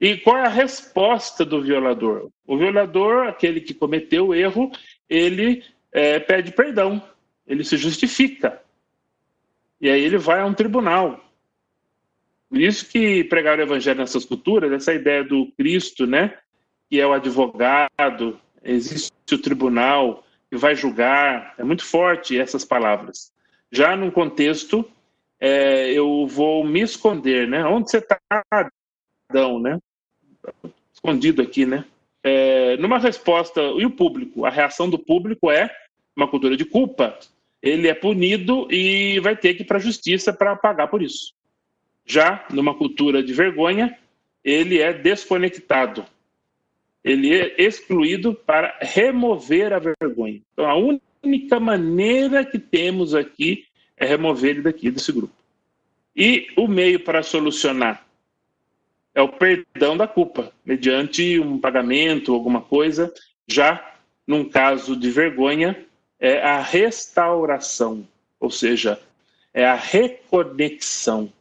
[0.03, 2.29] E qual é a resposta do violador?
[2.45, 4.69] O violador, aquele que cometeu o erro,
[5.09, 7.01] ele é, pede perdão,
[7.47, 8.61] ele se justifica.
[9.79, 11.23] E aí ele vai a um tribunal.
[12.49, 16.37] Por isso que pregar o evangelho nessas culturas, essa ideia do Cristo, né,
[16.89, 23.31] que é o advogado, existe o tribunal que vai julgar, é muito forte essas palavras.
[23.71, 24.83] Já num contexto,
[25.39, 27.63] é, eu vou me esconder, né?
[27.63, 28.19] Onde você está,
[29.29, 29.79] Adão, né?
[30.93, 31.85] Escondido aqui, né?
[32.23, 34.45] É, numa resposta, e o público?
[34.45, 35.69] A reação do público é
[36.15, 37.17] uma cultura de culpa
[37.63, 41.33] ele é punido e vai ter que ir para a justiça para pagar por isso.
[42.05, 43.97] Já numa cultura de vergonha,
[44.43, 46.05] ele é desconectado.
[47.01, 50.41] Ele é excluído para remover a vergonha.
[50.51, 53.65] Então, a única maneira que temos aqui
[53.95, 55.33] é remover ele daqui desse grupo.
[56.13, 58.05] E o meio para solucionar
[59.15, 63.13] é o perdão da culpa, mediante um pagamento, alguma coisa.
[63.47, 63.93] Já
[64.25, 65.85] num caso de vergonha,
[66.19, 68.07] é a restauração,
[68.39, 68.99] ou seja,
[69.53, 71.31] é a reconexão.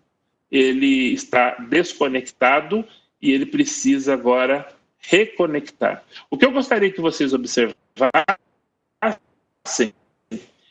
[0.51, 2.85] Ele está desconectado
[3.21, 4.69] e ele precisa agora
[4.99, 6.05] reconectar.
[6.31, 7.73] O que eu gostaria que vocês observassem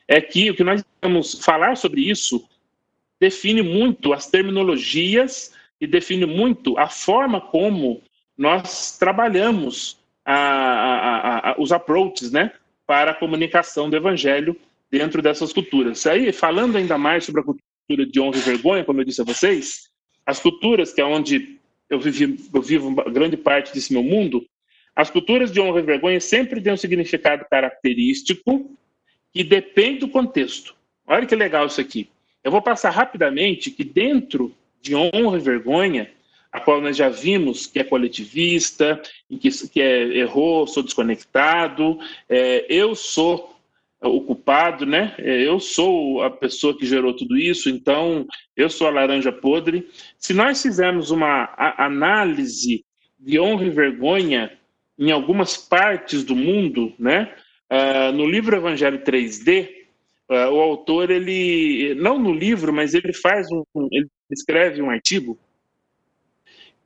[0.07, 2.47] é que o que nós vamos falar sobre isso
[3.19, 8.03] define muito as terminologias e define muito a forma como
[8.38, 12.53] nós trabalhamos a, a, a, os approaches né,
[12.86, 14.55] para a comunicação do evangelho
[14.91, 16.05] dentro dessas culturas.
[16.05, 19.25] Aí, falando ainda mais sobre a cultura de honra e vergonha, como eu disse a
[19.25, 19.89] vocês,
[20.23, 21.59] as culturas, que é onde
[21.89, 24.45] eu, vivi, eu vivo grande parte desse meu mundo,
[24.95, 28.77] as culturas de honra e vergonha sempre têm um significado característico
[29.34, 30.75] que depende do contexto.
[31.07, 32.09] Olha que legal isso aqui.
[32.43, 36.11] Eu vou passar rapidamente que dentro de honra e vergonha,
[36.51, 39.01] a qual nós já vimos que é coletivista,
[39.39, 43.55] que, que é, errou, sou desconectado, é, eu sou
[44.01, 45.13] o culpado, né?
[45.19, 48.27] É, eu sou a pessoa que gerou tudo isso, então
[48.57, 49.88] eu sou a laranja podre.
[50.17, 52.84] Se nós fizermos uma análise
[53.19, 54.51] de honra e vergonha
[54.97, 57.34] em algumas partes do mundo, né?
[57.71, 59.69] Uh, no livro Evangelho 3D,
[60.32, 65.38] uh, o autor ele não no livro, mas ele faz um, ele escreve um artigo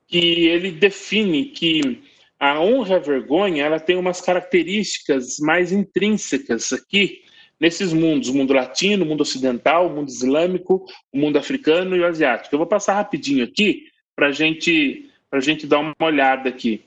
[0.08, 2.02] que ele define que
[2.40, 7.22] a honra e a vergonha ela tem umas características mais intrínsecas aqui
[7.60, 12.02] nesses mundos, o mundo latino, o mundo ocidental, o mundo islâmico, o mundo africano e
[12.02, 12.54] o asiático.
[12.54, 13.86] Eu vou passar rapidinho aqui
[14.16, 16.84] para gente, a gente dar uma olhada aqui.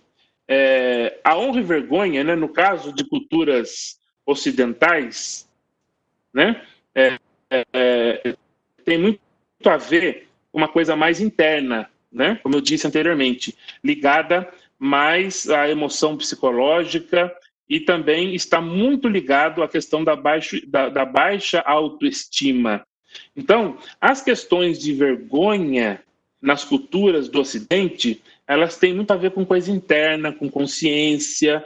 [0.46, 5.47] É, a honra e vergonha, né, no caso de culturas ocidentais,
[6.38, 6.62] né,
[6.94, 7.18] é,
[7.50, 8.34] é,
[8.84, 9.18] tem muito
[9.64, 16.16] a ver uma coisa mais interna, né, como eu disse anteriormente, ligada mais a emoção
[16.16, 17.34] psicológica
[17.68, 22.86] e também está muito ligado à questão da, baixo, da, da baixa autoestima.
[23.36, 26.00] Então, as questões de vergonha
[26.40, 31.64] nas culturas do Ocidente, elas têm muito a ver com coisa interna, com consciência,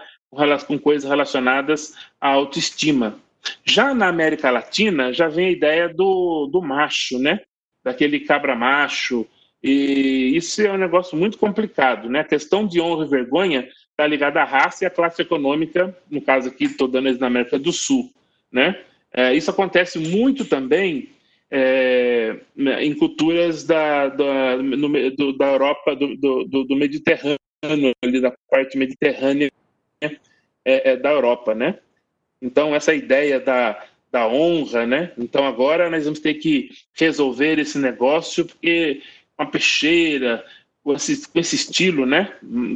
[0.66, 3.20] com coisas relacionadas à autoestima.
[3.64, 7.40] Já na América Latina, já vem a ideia do, do macho, né?
[7.84, 9.26] Daquele cabra macho,
[9.62, 12.20] e isso é um negócio muito complicado, né?
[12.20, 16.20] A questão de honra e vergonha está ligada à raça e à classe econômica, no
[16.20, 18.10] caso aqui estou dando na América do Sul,
[18.50, 18.80] né?
[19.12, 21.10] É, isso acontece muito também
[21.50, 22.38] é,
[22.80, 27.38] em culturas da, da, no, do, da Europa, do, do, do, Mediterrâneo,
[28.02, 29.50] ali da parte mediterrânea
[30.00, 30.16] é,
[30.64, 31.78] é, da Europa, né?
[32.42, 33.80] Então, essa ideia da,
[34.10, 35.12] da honra, né?
[35.16, 39.00] Então, agora nós vamos ter que resolver esse negócio, porque
[39.38, 40.44] uma peixeira,
[40.82, 42.34] com esse, com esse estilo, né?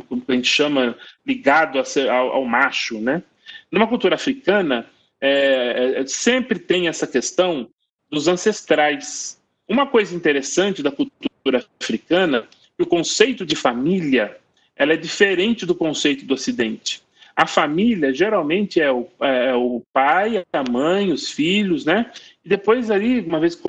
[0.09, 0.97] Como a gente chama,
[1.27, 3.23] ligado ser, ao, ao, macho, né?
[3.71, 4.87] Numa cultura africana,
[5.21, 7.69] é, é, sempre tem essa questão
[8.09, 9.43] dos ancestrais.
[9.69, 12.47] Uma coisa interessante da cultura africana,
[12.77, 14.37] que o conceito de família,
[14.77, 17.03] ela é diferente do conceito do Ocidente.
[17.37, 22.11] A família geralmente é o, é, é o pai, a mãe, os filhos, né?
[22.43, 23.63] E depois ali, uma vez que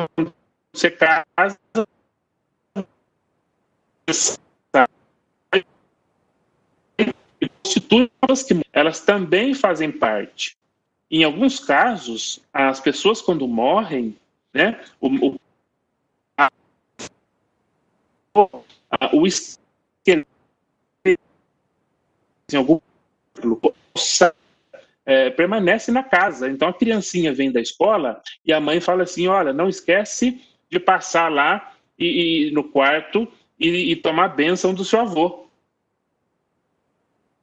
[0.72, 1.60] você casa,
[8.72, 10.56] elas também fazem parte.
[11.12, 14.16] Em alguns casos, as pessoas quando morrem,
[14.54, 15.40] né, o, o,
[16.38, 16.50] a,
[19.14, 19.28] o
[22.50, 22.80] em algum
[25.06, 26.50] é, permanece na casa.
[26.50, 30.80] Então a criancinha vem da escola e a mãe fala assim: olha, não esquece de
[30.80, 33.28] passar lá e, e no quarto
[33.58, 35.48] e, e tomar a bênção do seu avô.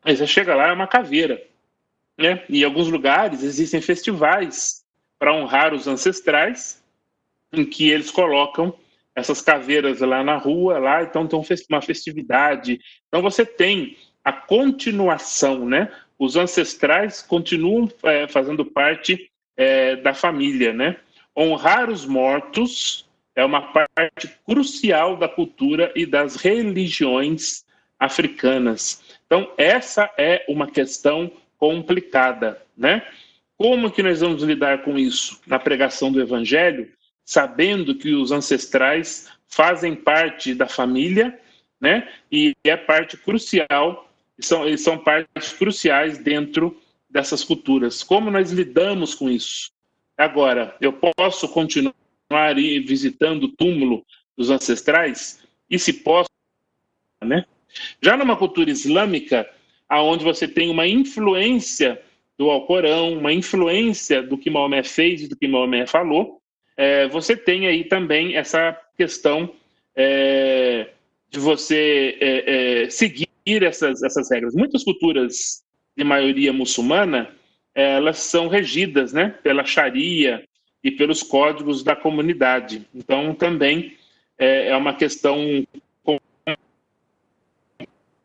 [0.03, 1.43] Aí você chega lá, é uma caveira.
[2.19, 2.45] Né?
[2.49, 4.85] E em alguns lugares existem festivais
[5.19, 6.85] para honrar os ancestrais,
[7.53, 8.77] em que eles colocam
[9.15, 11.41] essas caveiras lá na rua, lá, então tem
[11.71, 12.81] uma festividade.
[13.09, 15.93] Então você tem a continuação, né?
[16.19, 20.97] Os ancestrais continuam é, fazendo parte é, da família, né?
[21.37, 23.07] Honrar os mortos
[23.37, 27.65] é uma parte crucial da cultura e das religiões
[27.99, 29.03] africanas.
[29.27, 33.07] Então, essa é uma questão complicada, né?
[33.57, 36.91] Como que nós vamos lidar com isso na pregação do evangelho,
[37.25, 41.39] sabendo que os ancestrais fazem parte da família,
[41.81, 42.09] né?
[42.31, 44.09] E é parte crucial,
[44.41, 48.03] são, eles são partes cruciais dentro dessas culturas.
[48.03, 49.71] Como nós lidamos com isso?
[50.17, 51.95] Agora, eu posso continuar
[52.87, 54.05] visitando o túmulo
[54.37, 55.43] dos ancestrais?
[55.71, 56.31] E se posso,
[57.23, 57.45] né?
[58.01, 59.49] Já numa cultura islâmica,
[59.89, 62.01] aonde você tem uma influência
[62.39, 66.41] do Alcorão, uma influência do que Maomé fez e do que Maomé falou,
[66.77, 69.53] é, você tem aí também essa questão
[69.95, 70.91] é,
[71.31, 72.91] de você é, é
[73.47, 74.55] seguir essas, essas regras.
[74.55, 75.63] Muitas culturas
[75.97, 77.31] de maioria muçulmana,
[77.75, 80.45] elas são regidas né, pela Sharia,
[80.85, 82.87] e pelos códigos da comunidade.
[82.95, 83.97] Então, também
[84.39, 85.67] é, é uma questão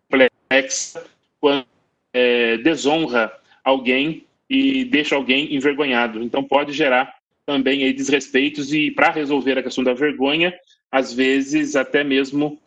[0.10, 1.08] complexa
[1.40, 1.66] quando
[2.14, 3.32] é, desonra
[3.64, 6.22] alguém e deixa alguém envergonhado.
[6.22, 7.16] Então pode gerar
[7.46, 10.54] também aí desrespeitos e para resolver a questão da vergonha,
[10.92, 12.60] às vezes até mesmo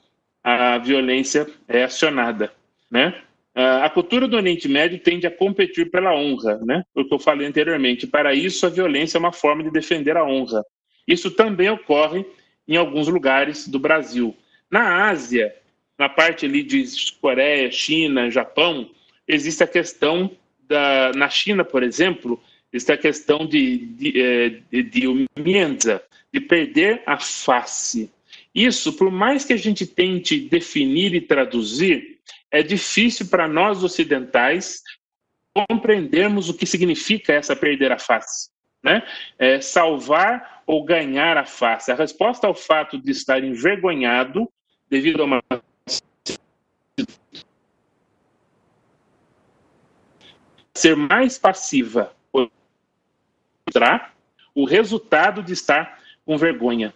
[0.42, 2.52] a violência é acionada,
[2.90, 3.22] né?
[3.54, 6.84] A cultura do Oriente Médio tende a competir pela honra, né?
[6.94, 8.06] O que eu falei anteriormente.
[8.06, 10.64] Para isso, a violência é uma forma de defender a honra.
[11.06, 12.24] Isso também ocorre
[12.66, 14.34] em alguns lugares do Brasil.
[14.70, 15.54] Na Ásia,
[15.98, 16.84] na parte ali de
[17.20, 18.90] Coreia, China, Japão,
[19.28, 20.30] existe a questão
[20.66, 25.28] da, na China, por exemplo, existe a questão de, de, é, de, de,
[26.32, 28.10] de perder a face.
[28.54, 34.82] Isso, por mais que a gente tente definir e traduzir, é difícil para nós ocidentais
[35.54, 38.50] compreendermos o que significa essa perder a face.
[38.82, 39.02] Né?
[39.38, 41.90] É salvar ou ganhar a face.
[41.90, 44.50] A resposta ao fato de estar envergonhado
[44.88, 45.42] devido a uma
[50.74, 52.14] ser mais passiva,
[54.54, 56.92] o resultado de estar com vergonha.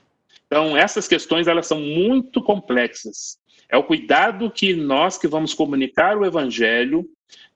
[0.46, 3.38] Então, essas questões elas são muito complexas.
[3.68, 7.08] É o cuidado que nós que vamos comunicar o evangelho,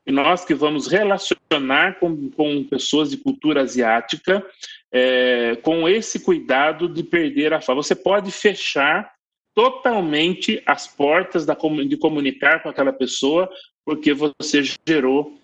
[0.07, 4.45] e nós que vamos relacionar com, com pessoas de cultura asiática,
[4.91, 7.83] é, com esse cuidado de perder a fala.
[7.83, 9.13] Você pode fechar
[9.55, 13.49] totalmente as portas da, de comunicar com aquela pessoa,
[13.85, 15.39] porque você gerou.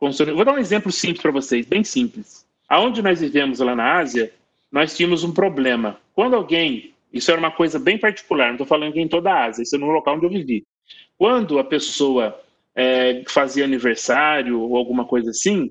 [0.00, 2.46] Vou dar um exemplo simples para vocês, bem simples.
[2.68, 4.32] Aonde nós vivemos lá na Ásia,
[4.70, 6.00] nós tínhamos um problema.
[6.14, 9.62] Quando alguém, isso era uma coisa bem particular, não estou falando em toda a Ásia,
[9.62, 10.64] isso é no local onde eu vivi.
[11.18, 12.40] Quando a pessoa
[12.74, 15.70] é, fazia aniversário ou alguma coisa assim,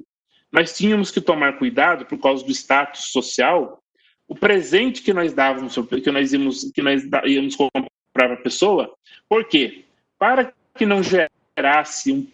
[0.51, 3.81] nós tínhamos que tomar cuidado por causa do status social.
[4.27, 8.93] O presente que nós dávamos, que nós íamos, que nós íamos comprar para a pessoa,
[9.27, 9.85] por quê?
[10.17, 12.27] Para que não gerasse um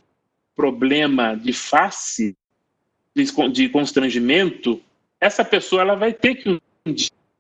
[0.56, 2.36] problema de face,
[3.52, 4.82] de constrangimento,
[5.26, 6.96] essa pessoa ela vai ter que um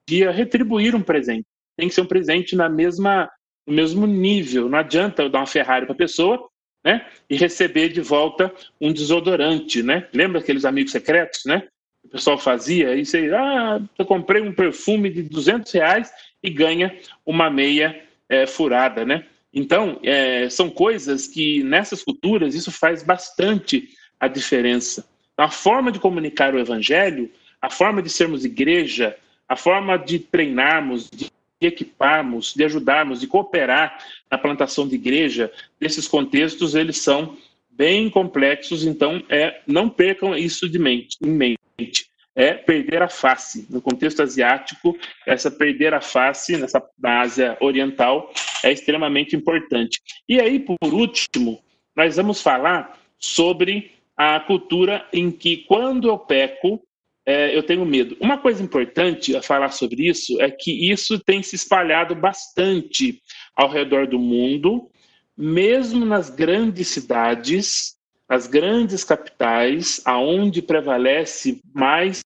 [0.10, 1.46] dia retribuir um presente.
[1.78, 3.30] Tem que ser um presente na mesma,
[3.66, 4.68] no mesmo nível.
[4.68, 6.50] Não adianta eu dar uma Ferrari para a pessoa
[6.84, 9.84] né, e receber de volta um desodorante.
[9.84, 10.08] Né?
[10.12, 11.42] Lembra aqueles amigos secretos?
[11.46, 11.68] Né?
[12.04, 13.32] O pessoal fazia isso aí.
[13.32, 16.12] Ah, eu comprei um perfume de 200 reais
[16.42, 19.06] e ganha uma meia é, furada.
[19.06, 19.26] Né?
[19.54, 25.08] Então, é, são coisas que nessas culturas isso faz bastante a diferença.
[25.38, 27.30] A forma de comunicar o evangelho
[27.66, 29.18] a forma de sermos igreja,
[29.49, 33.97] a forma de treinarmos, de equiparmos, de ajudarmos, de cooperar
[34.30, 35.51] na plantação de igreja,
[35.82, 37.36] esses contextos eles são
[37.72, 42.07] bem complexos, então é não percam isso de mente, em mente.
[42.36, 43.66] É perder a face.
[43.68, 44.95] No contexto asiático,
[45.26, 48.32] essa perder a face nessa na Ásia Oriental
[48.63, 49.99] é extremamente importante.
[50.30, 51.63] E aí, por último,
[51.95, 56.86] nós vamos falar sobre a cultura em que quando eu peco,
[57.26, 58.15] é, eu tenho medo.
[58.19, 63.21] Uma coisa importante a falar sobre isso é que isso tem se espalhado bastante
[63.55, 64.89] ao redor do mundo,
[65.36, 67.97] mesmo nas grandes cidades,
[68.30, 72.23] nas grandes capitais, aonde prevalece mais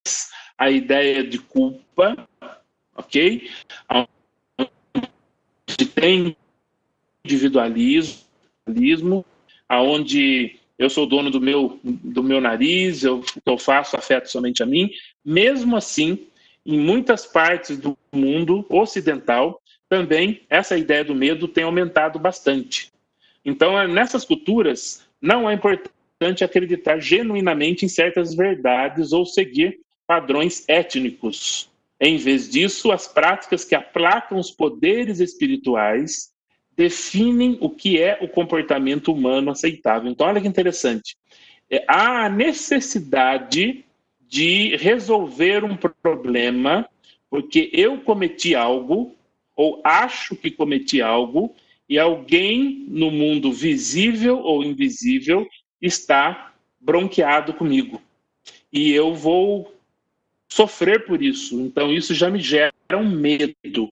[0.57, 2.27] a ideia de culpa,
[2.95, 3.49] ok?
[3.89, 6.35] Onde tem
[7.23, 9.25] individualismo,
[9.67, 14.65] aonde eu sou dono do meu, do meu nariz, eu, eu faço afeto somente a
[14.65, 14.89] mim.
[15.25, 16.25] Mesmo assim,
[16.65, 22.93] em muitas partes do mundo ocidental, também essa ideia do medo tem aumentado bastante.
[23.43, 30.63] Então, é, nessas culturas, não é importante acreditar genuinamente em certas verdades ou seguir padrões
[30.69, 31.69] étnicos.
[31.99, 36.31] Em vez disso, as práticas que aplacam os poderes espirituais
[36.79, 40.09] definem o que é o comportamento humano aceitável.
[40.09, 41.17] Então, olha que interessante.
[41.69, 43.83] É, há a necessidade
[44.21, 46.87] de resolver um problema
[47.29, 49.13] porque eu cometi algo,
[49.57, 51.53] ou acho que cometi algo,
[51.87, 55.45] e alguém no mundo visível ou invisível
[55.81, 58.01] está bronqueado comigo.
[58.71, 59.75] E eu vou
[60.47, 61.59] sofrer por isso.
[61.59, 63.89] Então, isso já me gera um medo.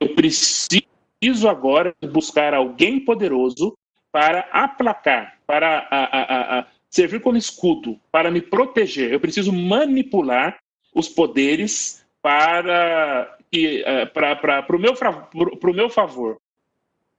[0.00, 3.76] Eu preciso agora buscar alguém poderoso
[4.12, 9.12] para aplacar, para a, a, a, servir como escudo, para me proteger.
[9.12, 10.58] Eu preciso manipular
[10.94, 16.38] os poderes para, é, para, o, meu, para o meu favor.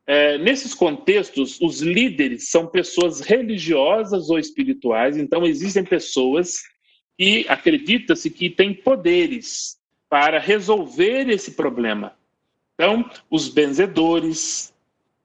[0.08, 6.64] É, nesses contextos, os líderes são pessoas religiosas ou espirituais, então existem pessoas
[7.16, 9.78] que acredita-se que têm poderes
[10.10, 12.18] para resolver esse problema.
[12.80, 14.74] Então, os benzedores,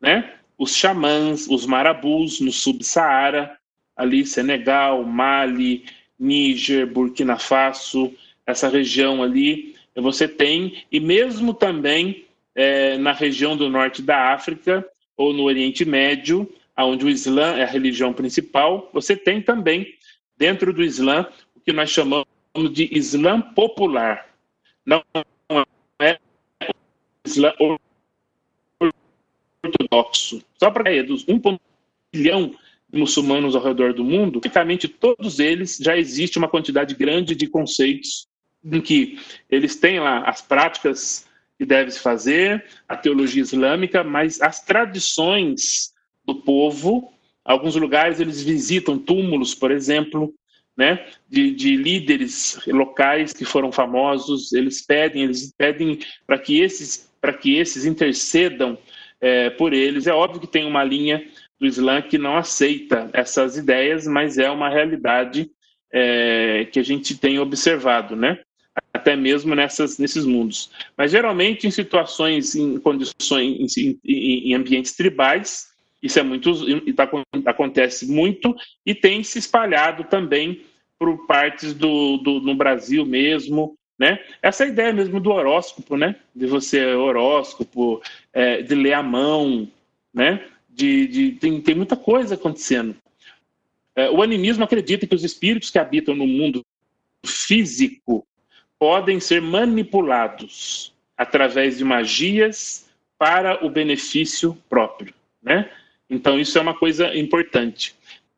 [0.00, 0.34] né?
[0.59, 3.57] Os xamãs, os marabus no Subsaara,
[3.96, 5.84] ali Senegal, Mali,
[6.18, 8.12] Níger, Burkina Faso,
[8.44, 12.24] essa região ali, você tem, e mesmo também
[12.57, 14.84] é, na região do norte da África
[15.16, 19.94] ou no Oriente Médio, onde o Islã é a religião principal, você tem também,
[20.36, 21.24] dentro do Islã,
[21.55, 22.26] o que nós chamamos
[22.72, 24.26] de Islã popular.
[24.84, 25.05] Não
[26.00, 26.18] é
[29.62, 30.43] ortodoxo.
[30.59, 31.59] Só para a dos 1,1
[32.12, 32.55] bilhão
[32.89, 37.47] de muçulmanos ao redor do mundo, praticamente todos eles já existe uma quantidade grande de
[37.47, 38.29] conceitos
[38.64, 39.18] em que
[39.51, 41.27] eles têm lá as práticas
[41.59, 45.93] que deve se fazer, a teologia islâmica, mas as tradições
[46.25, 47.12] do povo,
[47.45, 50.35] alguns lugares eles visitam túmulos, por exemplo,
[50.77, 57.09] né, de, de líderes locais que foram famosos, eles pedem, eles pedem para que esses
[57.25, 58.77] para que esses intercedam
[59.18, 60.07] é, por eles.
[60.07, 61.27] É óbvio que tem uma linha
[61.59, 65.51] do Islã que não aceita essas ideias, mas é uma realidade
[65.91, 68.41] é, que a gente tem observado, né?
[68.93, 70.70] Até mesmo nessas, nesses mundos.
[70.99, 75.68] Mas geralmente em situações, em condições, em, em, em ambientes tribais,
[76.03, 76.53] isso é muito,
[76.93, 77.09] tá,
[77.47, 78.55] acontece muito
[78.85, 80.61] e tem se espalhado também
[80.99, 84.18] por partes do, do no Brasil mesmo, né?
[84.42, 86.16] Essa ideia mesmo do horóscopo, né?
[86.34, 89.68] De você horóscopo, é, de ler a mão,
[90.12, 90.45] né?
[90.68, 92.97] De, de tem, tem muita coisa acontecendo.
[93.97, 96.64] É, o animismo acredita que os espíritos que habitam no mundo
[97.24, 98.26] físico
[98.78, 105.70] podem ser manipulados através de magias para o benefício próprio, né?
[106.11, 107.95] Então isso é uma coisa importante.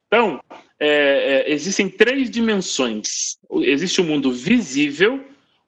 [0.07, 0.41] Então
[0.79, 3.39] é, é, existem três dimensões.
[3.63, 5.25] Existe o mundo visível,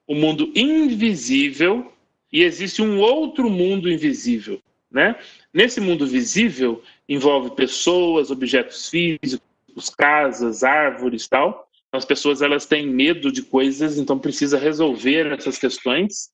[0.09, 1.93] o mundo invisível
[2.33, 4.59] e existe um outro mundo invisível,
[4.91, 5.15] né?
[5.53, 11.69] Nesse mundo visível envolve pessoas, objetos físicos, casas, árvores, tal.
[11.91, 16.31] As pessoas elas têm medo de coisas, então precisa resolver essas questões.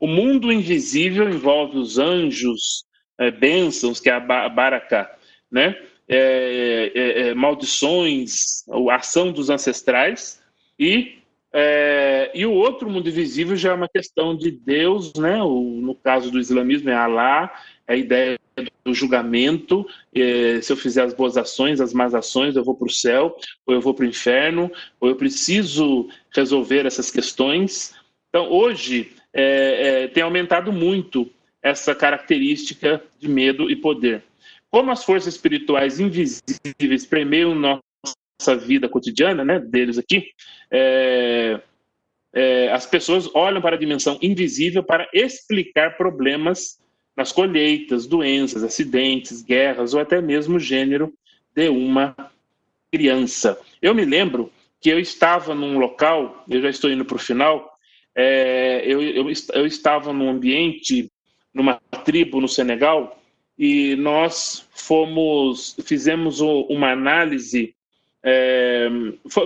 [0.00, 2.84] O mundo invisível envolve os anjos,
[3.16, 5.08] é, bênçãos, que é a baraka,
[5.48, 5.80] né?
[6.08, 10.42] É, é, é, maldições, a ação dos ancestrais
[10.76, 11.17] e
[11.52, 15.42] é, e o outro mundo invisível já é uma questão de Deus, né?
[15.42, 17.52] O, no caso do islamismo é Allah,
[17.86, 18.38] é a ideia
[18.84, 19.86] do julgamento.
[20.14, 23.36] É, se eu fizer as boas ações, as más ações, eu vou para o céu,
[23.66, 24.70] ou eu vou para o inferno,
[25.00, 27.94] ou eu preciso resolver essas questões.
[28.28, 31.30] Então, hoje é, é tem aumentado muito
[31.62, 34.22] essa característica de medo e poder.
[34.70, 37.54] Como as forças espirituais invisíveis permeiam
[38.38, 40.30] nossa vida cotidiana, né, deles aqui,
[40.70, 41.60] é,
[42.32, 46.78] é, as pessoas olham para a dimensão invisível para explicar problemas
[47.16, 51.12] nas colheitas, doenças, acidentes, guerras ou até mesmo gênero
[51.54, 52.14] de uma
[52.92, 53.58] criança.
[53.82, 57.76] Eu me lembro que eu estava num local, eu já estou indo para o final,
[58.14, 61.10] é, eu, eu, eu estava num ambiente,
[61.52, 63.20] numa tribo no Senegal,
[63.58, 67.74] e nós fomos, fizemos uma análise
[68.30, 68.88] é,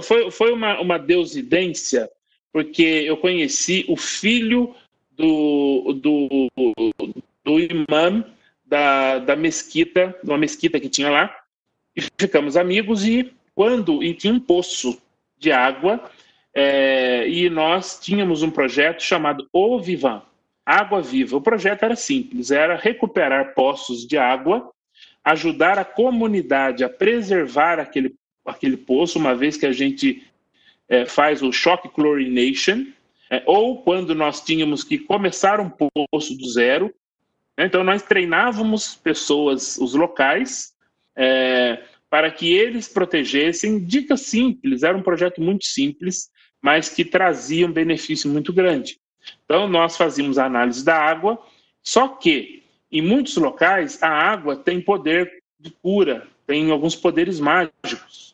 [0.03, 2.11] foi, foi, uma, uma deusidência,
[2.53, 4.75] porque eu conheci o filho
[5.13, 6.49] do, do,
[7.45, 8.25] do imã
[8.67, 11.33] da, da mesquita, de uma mesquita que tinha lá,
[11.95, 13.05] e ficamos amigos.
[13.05, 15.01] E quando e tinha um poço
[15.39, 16.11] de água,
[16.53, 20.23] é, e nós tínhamos um projeto chamado O Vivan,
[20.67, 21.37] Água Viva.
[21.37, 24.73] O projeto era simples, era recuperar poços de água,
[25.25, 28.15] ajudar a comunidade a preservar aquele
[28.45, 30.23] aquele poço, uma vez que a gente
[30.89, 32.87] é, faz o shock chlorination,
[33.31, 36.95] é, ou quando nós tínhamos que começar um poço do zero.
[37.57, 37.67] Né?
[37.67, 40.75] Então, nós treinávamos pessoas, os locais,
[41.17, 43.83] é, para que eles protegessem.
[43.83, 49.01] Dicas simples, era um projeto muito simples, mas que trazia um benefício muito grande.
[49.45, 51.43] Então, nós fazíamos a análise da água,
[51.83, 58.32] só que em muitos locais a água tem poder de cura, tem alguns poderes mágicos.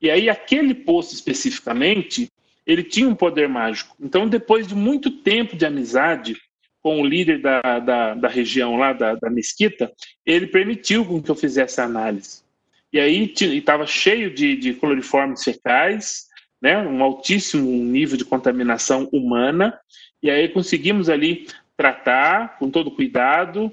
[0.00, 2.30] E aí, aquele poço especificamente,
[2.66, 3.96] ele tinha um poder mágico.
[4.00, 6.36] Então, depois de muito tempo de amizade
[6.82, 9.92] com o líder da, da, da região lá, da, da mesquita,
[10.24, 12.42] ele permitiu com que eu fizesse a análise.
[12.92, 16.28] E aí estava cheio de, de cloriformes fecais,
[16.60, 19.78] né, um altíssimo nível de contaminação humana,
[20.22, 21.46] e aí conseguimos ali
[21.76, 23.72] tratar com todo cuidado,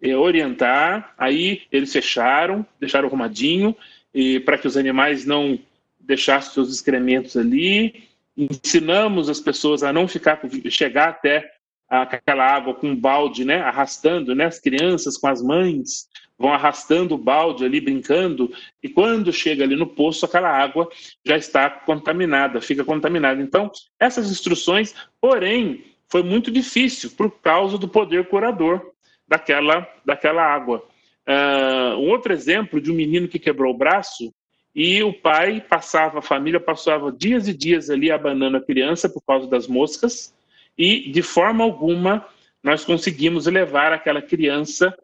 [0.00, 3.76] eh, orientar, aí eles fecharam, deixaram arrumadinho,
[4.14, 5.58] e para que os animais não
[5.98, 8.08] deixassem seus excrementos ali.
[8.36, 11.50] Ensinamos as pessoas a não ficar chegar até
[11.88, 16.08] aquela água com um balde, né, arrastando, né, as crianças com as mães
[16.38, 20.88] vão arrastando o balde ali, brincando, e quando chega ali no poço, aquela água
[21.24, 23.40] já está contaminada, fica contaminada.
[23.40, 23.70] Então,
[24.00, 28.92] essas instruções, porém, foi muito difícil por causa do poder curador
[29.26, 30.84] daquela, daquela água.
[31.28, 34.32] Uh, um outro exemplo de um menino que quebrou o braço
[34.74, 39.22] e o pai passava, a família passava dias e dias ali abanando a criança por
[39.22, 40.34] causa das moscas
[40.76, 42.26] e de forma alguma
[42.62, 44.94] nós conseguimos levar aquela criança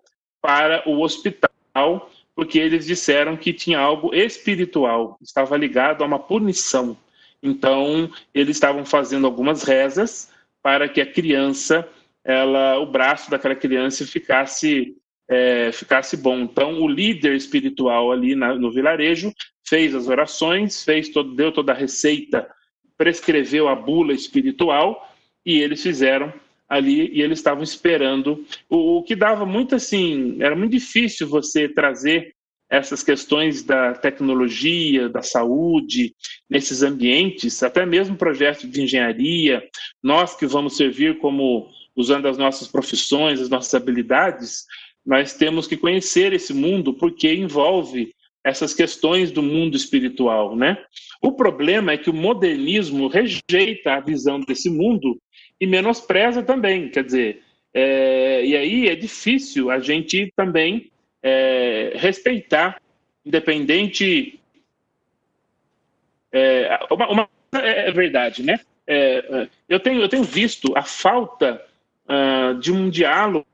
[0.42, 6.96] para o hospital porque eles disseram que tinha algo espiritual, estava ligado a uma punição.
[7.42, 10.30] Então, eles estavam fazendo algumas rezas
[10.62, 11.86] para que a criança,
[12.24, 14.96] ela, o braço daquela criança ficasse
[15.30, 16.40] é, ficasse bom.
[16.40, 19.32] Então, o líder espiritual ali na, no vilarejo
[19.66, 22.48] fez as orações, fez todo, deu toda a receita,
[22.98, 25.08] prescreveu a bula espiritual
[25.46, 26.32] e eles fizeram
[26.68, 28.44] ali e eles estavam esperando.
[28.68, 32.34] O, o que dava muito assim, era muito difícil você trazer
[32.68, 36.14] essas questões da tecnologia, da saúde,
[36.48, 39.62] nesses ambientes, até mesmo projetos de engenharia,
[40.00, 44.66] nós que vamos servir como usando as nossas profissões, as nossas habilidades,
[45.04, 50.82] nós temos que conhecer esse mundo porque envolve essas questões do mundo espiritual, né?
[51.22, 55.20] O problema é que o modernismo rejeita a visão desse mundo
[55.60, 60.90] e menospreza também, quer dizer, é, e aí é difícil a gente também
[61.22, 62.80] é, respeitar,
[63.24, 64.40] independente.
[66.32, 68.60] É, uma, uma, é verdade, né?
[68.86, 71.64] É, é, eu, tenho, eu tenho visto a falta
[72.08, 73.46] uh, de um diálogo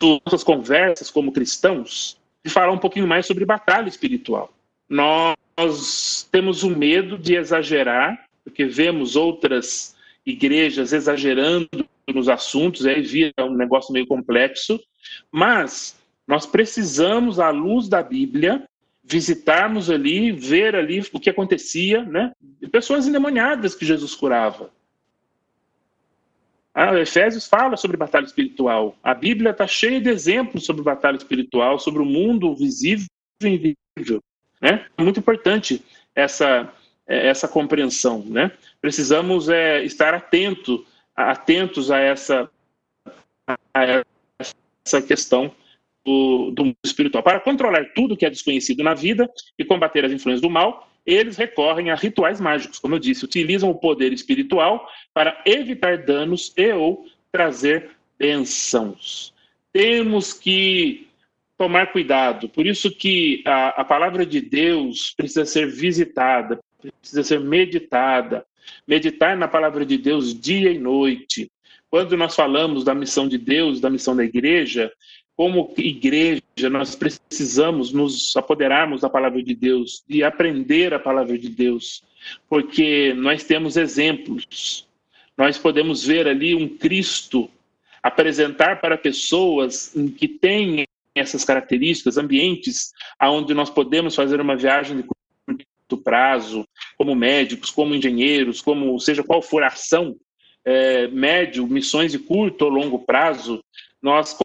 [0.00, 4.52] nossas conversas como cristãos de falar um pouquinho mais sobre batalha espiritual.
[4.88, 11.68] Nós temos o medo de exagerar, porque vemos outras igrejas exagerando
[12.08, 14.80] nos assuntos, aí vira um negócio meio complexo,
[15.30, 18.64] mas nós precisamos, à luz da Bíblia,
[19.02, 22.32] visitarmos ali, ver ali o que acontecia, né?
[22.72, 24.70] Pessoas endemoniadas que Jesus curava.
[26.78, 28.98] Ah, Efésios fala sobre batalha espiritual.
[29.02, 33.06] A Bíblia está cheia de exemplos sobre batalha espiritual, sobre o mundo visível
[33.42, 34.22] e invisível.
[34.60, 34.84] Né?
[34.94, 35.82] É muito importante
[36.14, 36.70] essa,
[37.06, 38.22] é, essa compreensão.
[38.26, 38.52] Né?
[38.78, 40.84] Precisamos é, estar atento,
[41.16, 42.50] atentos a essa,
[43.72, 44.04] a
[44.84, 45.50] essa questão
[46.04, 47.24] do, do mundo espiritual.
[47.24, 49.26] Para controlar tudo que é desconhecido na vida
[49.58, 53.70] e combater as influências do mal, eles recorrem a rituais mágicos, como eu disse, utilizam
[53.70, 59.32] o poder espiritual para evitar danos e ou trazer bênçãos.
[59.72, 61.06] Temos que
[61.56, 66.58] tomar cuidado, por isso que a, a palavra de Deus precisa ser visitada,
[67.00, 68.44] precisa ser meditada,
[68.86, 71.50] meditar na palavra de Deus dia e noite.
[71.88, 74.92] Quando nós falamos da missão de Deus, da missão da igreja,
[75.36, 81.50] como igreja, nós precisamos nos apoderarmos da palavra de Deus, de aprender a palavra de
[81.50, 82.02] Deus,
[82.48, 84.88] porque nós temos exemplos.
[85.36, 87.50] Nós podemos ver ali um Cristo
[88.02, 95.02] apresentar para pessoas que têm essas características, ambientes aonde nós podemos fazer uma viagem de
[95.02, 100.16] curto prazo, como médicos, como engenheiros, como seja qual for a ação,
[100.66, 103.62] é, médio, missões de curto ou longo prazo,
[104.02, 104.36] nós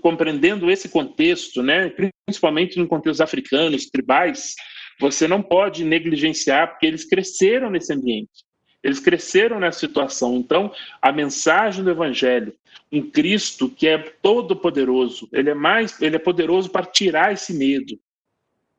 [0.00, 1.92] compreendendo esse contexto, né,
[2.26, 4.54] principalmente no contexto africanos, tribais,
[5.00, 8.44] você não pode negligenciar, porque eles cresceram nesse ambiente,
[8.82, 10.36] eles cresceram nessa situação.
[10.36, 12.54] Então, a mensagem do Evangelho,
[12.90, 17.54] um Cristo que é todo poderoso, ele é mais, ele é poderoso para tirar esse
[17.54, 17.98] medo.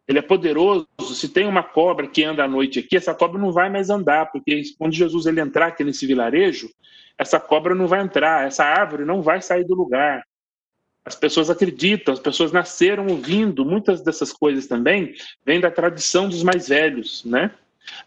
[0.07, 0.87] Ele é poderoso.
[1.01, 4.31] Se tem uma cobra que anda à noite aqui, essa cobra não vai mais andar,
[4.31, 6.69] porque quando Jesus ele entrar aqui nesse vilarejo,
[7.17, 10.25] essa cobra não vai entrar, essa árvore não vai sair do lugar.
[11.05, 15.13] As pessoas acreditam, as pessoas nasceram ouvindo, muitas dessas coisas também
[15.45, 17.51] vêm da tradição dos mais velhos, né?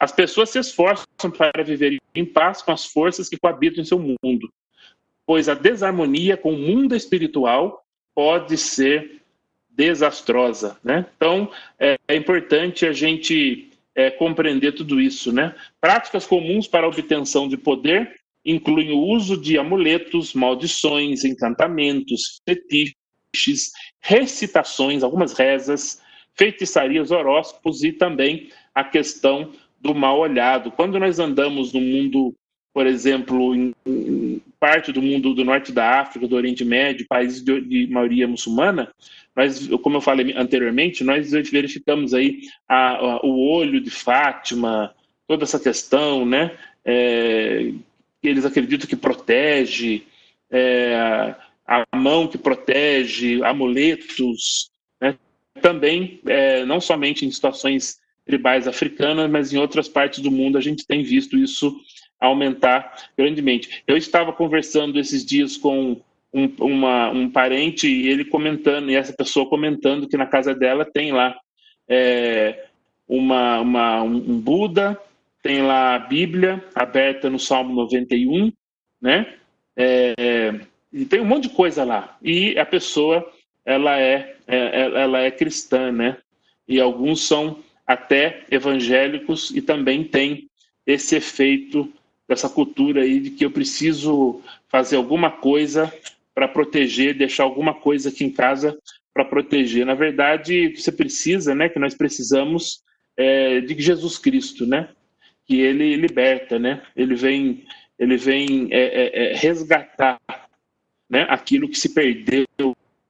[0.00, 3.98] As pessoas se esforçam para viver em paz com as forças que coabitam em seu
[3.98, 4.50] mundo,
[5.26, 9.22] pois a desarmonia com o mundo espiritual pode ser
[9.76, 11.06] desastrosa, né?
[11.16, 15.54] Então, é, é importante a gente é, compreender tudo isso, né?
[15.80, 25.02] Práticas comuns para obtenção de poder incluem o uso de amuletos, maldições, encantamentos, fetiches, recitações,
[25.02, 26.00] algumas rezas,
[26.34, 30.70] feitiçarias, horóscopos e também a questão do mal olhado.
[30.70, 32.34] Quando nós andamos no mundo,
[32.72, 34.25] por exemplo, em, em
[34.58, 38.92] parte do mundo do norte da África, do Oriente Médio, países de, de maioria muçulmana,
[39.34, 44.94] nós, como eu falei anteriormente, nós verificamos aí a, a, o olho de Fátima,
[45.26, 46.56] toda essa questão, né?
[46.86, 47.72] é,
[48.22, 50.04] eles acreditam que protege,
[50.50, 51.34] é,
[51.66, 54.70] a mão que protege, amuletos,
[55.00, 55.18] né?
[55.60, 60.60] também, é, não somente em situações tribais africanas, mas em outras partes do mundo a
[60.60, 61.76] gente tem visto isso
[62.20, 63.82] aumentar grandemente.
[63.86, 66.00] Eu estava conversando esses dias com
[66.32, 70.84] um, uma, um parente e ele comentando, e essa pessoa comentando que na casa dela
[70.84, 71.36] tem lá
[71.88, 72.66] é,
[73.08, 74.98] uma, uma, um Buda,
[75.42, 78.52] tem lá a Bíblia aberta no Salmo 91,
[79.00, 79.34] né?
[79.76, 80.54] É,
[80.92, 82.16] e tem um monte de coisa lá.
[82.22, 83.24] E a pessoa,
[83.64, 86.16] ela é, é, ela é cristã, né?
[86.66, 90.48] E alguns são até evangélicos e também tem
[90.86, 91.92] esse efeito
[92.28, 95.92] dessa cultura aí de que eu preciso fazer alguma coisa
[96.34, 98.76] para proteger, deixar alguma coisa aqui em casa
[99.14, 99.86] para proteger.
[99.86, 101.68] Na verdade, você precisa, né?
[101.68, 102.82] Que nós precisamos
[103.16, 104.90] é, de Jesus Cristo, né?
[105.46, 106.82] Que ele liberta, né?
[106.94, 107.64] Ele vem,
[107.98, 110.20] ele vem é, é, é, resgatar,
[111.08, 111.26] né?
[111.30, 112.44] Aquilo que se perdeu,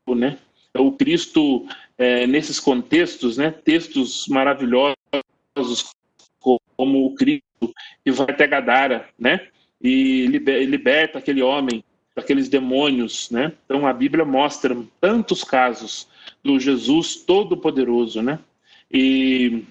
[0.09, 0.39] né?
[0.79, 1.67] O Cristo
[1.99, 3.51] é, nesses contextos, né?
[3.51, 4.95] Textos maravilhosos
[6.77, 7.46] como o Cristo
[8.05, 9.49] que vai até Gadara, né?
[9.81, 11.85] E liberta aquele homem
[12.15, 13.53] daqueles demônios, né?
[13.65, 16.09] Então a Bíblia mostra tantos casos
[16.43, 18.39] do Jesus Todo-Poderoso, né?
[18.91, 19.65] E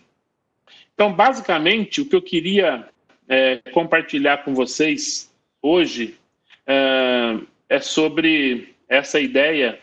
[0.95, 2.89] então, basicamente, o que eu queria
[3.27, 5.29] é, compartilhar com vocês
[5.61, 6.17] hoje
[6.65, 7.37] é,
[7.67, 9.79] é sobre essa ideia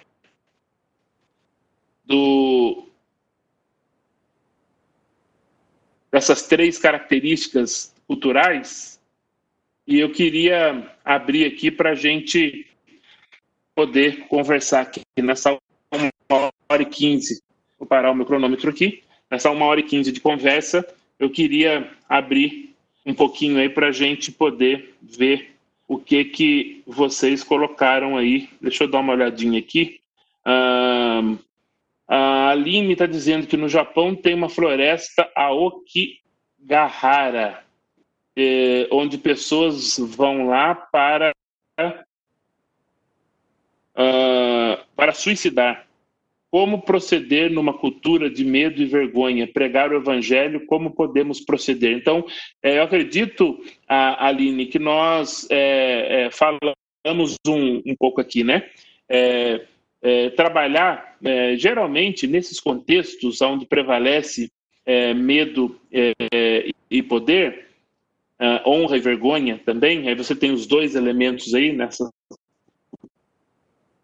[2.07, 2.87] do
[6.11, 9.01] dessas três características culturais
[9.87, 12.66] e eu queria abrir aqui para a gente
[13.74, 15.59] poder conversar aqui nessa
[16.31, 17.43] uma hora e quinze.
[17.79, 19.03] Vou parar o meu cronômetro aqui.
[19.31, 20.87] Nessa uma hora e quinze de conversa,
[21.19, 22.74] eu queria abrir
[23.05, 25.57] um pouquinho aí para a gente poder ver
[25.89, 28.49] o que que vocês colocaram aí.
[28.61, 30.01] Deixa eu dar uma olhadinha aqui.
[32.09, 36.23] A Aline está dizendo que no Japão tem uma floresta Aokigahara,
[38.37, 41.33] eh, onde pessoas vão lá para
[43.97, 45.87] uh, para suicidar.
[46.51, 49.47] Como proceder numa cultura de medo e vergonha?
[49.47, 51.97] Pregar o evangelho, como podemos proceder?
[51.97, 52.27] Então,
[52.63, 58.69] é, eu acredito, a, Aline, que nós é, é, falamos um, um, pouco aqui, né?
[59.09, 59.63] É,
[60.03, 64.51] é, trabalhar, é, geralmente, nesses contextos onde prevalece
[65.15, 65.81] medo
[66.91, 67.69] e poder,
[68.66, 72.10] honra e vergonha também, aí você tem os dois elementos aí nessa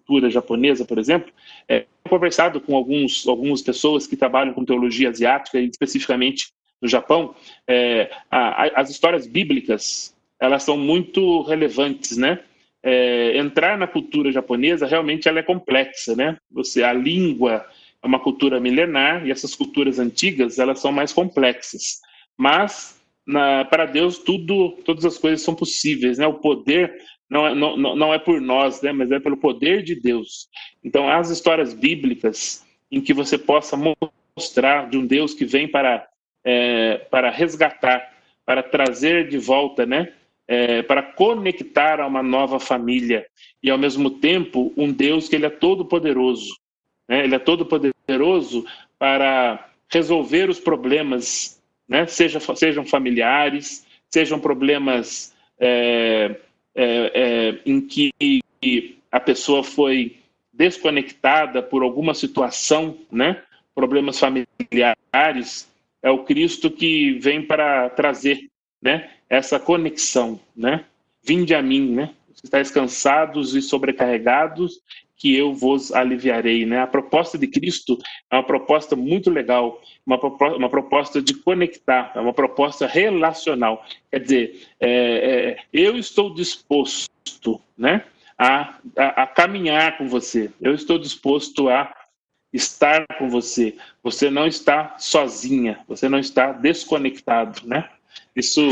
[0.06, 1.32] cultura japonesa, por exemplo,
[1.68, 6.48] é, conversado com alguns, algumas pessoas que trabalham com teologia asiática, e especificamente
[6.80, 7.34] no Japão,
[7.66, 12.40] é, a, a, as histórias bíblicas elas são muito relevantes, né?
[12.80, 16.38] É, entrar na cultura japonesa realmente ela é complexa, né?
[16.50, 17.66] Você a língua
[18.00, 22.00] é uma cultura milenar e essas culturas antigas elas são mais complexas,
[22.36, 22.97] mas
[23.28, 26.26] na, para Deus tudo, todas as coisas são possíveis, né?
[26.26, 26.94] O poder
[27.28, 30.48] não é, não, não é por nós, né, mas é pelo poder de Deus.
[30.82, 33.76] Então, as histórias bíblicas em que você possa
[34.34, 36.08] mostrar de um Deus que vem para,
[36.42, 38.14] é, para resgatar,
[38.46, 40.10] para trazer de volta, né,
[40.46, 43.26] é, para conectar a uma nova família
[43.62, 46.56] e, ao mesmo tempo, um Deus que ele é todo poderoso.
[47.06, 48.64] Né, ele é todo poderoso
[48.98, 51.57] para resolver os problemas,
[51.88, 56.36] né, seja, sejam familiares, sejam problemas é,
[56.74, 58.42] é, é, em que
[59.10, 60.16] a pessoa foi
[60.52, 63.42] desconectada por alguma situação, né?
[63.74, 68.48] problemas familiares, é o Cristo que vem para trazer
[68.82, 69.10] né?
[69.30, 70.40] essa conexão.
[70.56, 70.84] Né?
[71.22, 72.10] Vinde a mim, né?
[72.42, 74.80] estáis cansados e sobrecarregados,
[75.18, 76.64] que eu vos aliviarei.
[76.64, 76.80] Né?
[76.80, 77.98] A proposta de Cristo
[78.30, 80.16] é uma proposta muito legal, uma
[80.56, 83.84] uma proposta de conectar, é uma proposta relacional.
[84.10, 88.04] Quer dizer, é, é, eu estou disposto né,
[88.38, 91.92] a, a, a caminhar com você, eu estou disposto a
[92.52, 93.76] estar com você.
[94.02, 97.90] Você não está sozinha, você não está desconectado, né?
[98.34, 98.62] Isso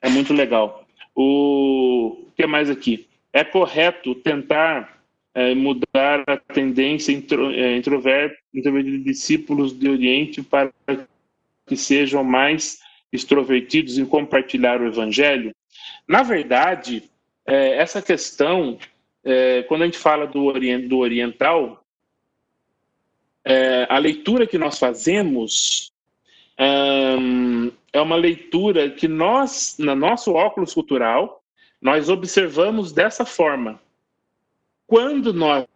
[0.00, 0.86] é muito legal.
[1.14, 3.08] O, o que mais aqui?
[3.32, 4.95] É correto tentar
[5.36, 10.72] é, mudar a tendência intro, é, introvertida de discípulos de Oriente para
[11.66, 12.80] que sejam mais
[13.12, 15.54] extrovertidos em compartilhar o Evangelho?
[16.08, 17.02] Na verdade,
[17.46, 18.78] é, essa questão,
[19.22, 20.54] é, quando a gente fala do,
[20.88, 21.84] do oriental,
[23.44, 25.92] é, a leitura que nós fazemos
[27.92, 31.42] é uma leitura que nós, no nosso óculos cultural,
[31.82, 33.78] nós observamos dessa forma.
[34.86, 35.66] Quando nós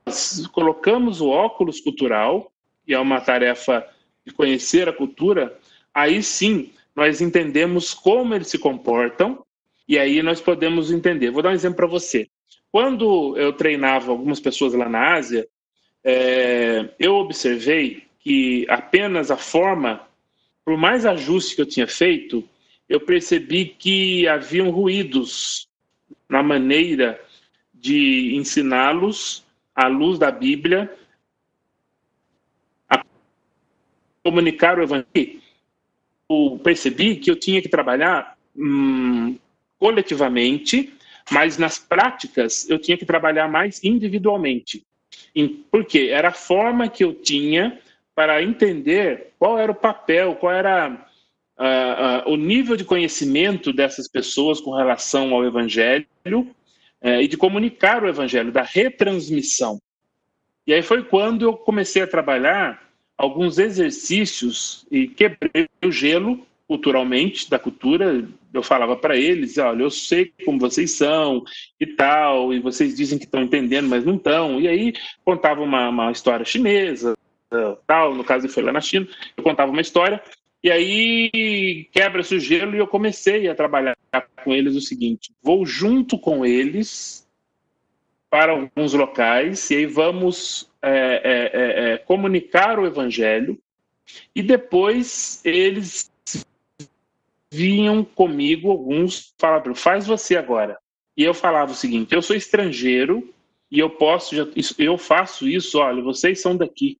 [0.53, 2.53] colocamos o óculos cultural,
[2.87, 3.87] e é uma tarefa
[4.25, 5.59] de conhecer a cultura,
[5.93, 9.45] aí sim nós entendemos como eles se comportam
[9.89, 11.31] e aí nós podemos entender.
[11.31, 12.29] Vou dar um exemplo para você.
[12.71, 15.49] Quando eu treinava algumas pessoas lá na Ásia,
[16.05, 20.07] é, eu observei que apenas a forma,
[20.65, 22.49] por mais ajuste que eu tinha feito,
[22.89, 25.69] eu percebi que haviam ruídos
[26.29, 27.21] na maneira
[27.81, 29.43] de ensiná-los
[29.75, 30.93] à luz da Bíblia
[32.89, 33.03] a
[34.23, 35.41] comunicar o Evangelho.
[36.29, 39.37] Eu percebi que eu tinha que trabalhar hum,
[39.79, 40.93] coletivamente,
[41.31, 44.85] mas nas práticas eu tinha que trabalhar mais individualmente.
[45.71, 46.11] Por quê?
[46.13, 47.81] Era a forma que eu tinha
[48.15, 51.07] para entender qual era o papel, qual era
[51.59, 56.07] uh, uh, o nível de conhecimento dessas pessoas com relação ao Evangelho
[57.03, 59.81] uh, e de comunicar o Evangelho, da retransmissão.
[60.67, 62.83] E aí foi quando eu comecei a trabalhar
[63.17, 68.25] alguns exercícios e quebrei o gelo culturalmente, da cultura,
[68.55, 71.43] eu falava para eles, olha, eu sei como vocês são
[71.81, 74.61] e tal, e vocês dizem que estão entendendo, mas não estão.
[74.61, 74.93] E aí
[75.25, 77.17] contava uma, uma história chinesa,
[77.89, 80.23] tal, no caso foi lá na China, eu contava uma história,
[80.63, 83.97] e aí quebra-se o gelo e eu comecei a trabalhar
[84.45, 87.27] com eles o seguinte, vou junto com eles
[88.29, 93.59] para alguns locais, e aí vamos é, é, é, é comunicar o evangelho,
[94.35, 96.11] e depois eles
[97.51, 100.79] vinham comigo alguns falavam, faz você agora.
[101.17, 103.29] E eu falava o seguinte, eu sou estrangeiro
[103.71, 104.35] e eu posso,
[104.79, 106.99] eu faço isso, olha, vocês são daqui,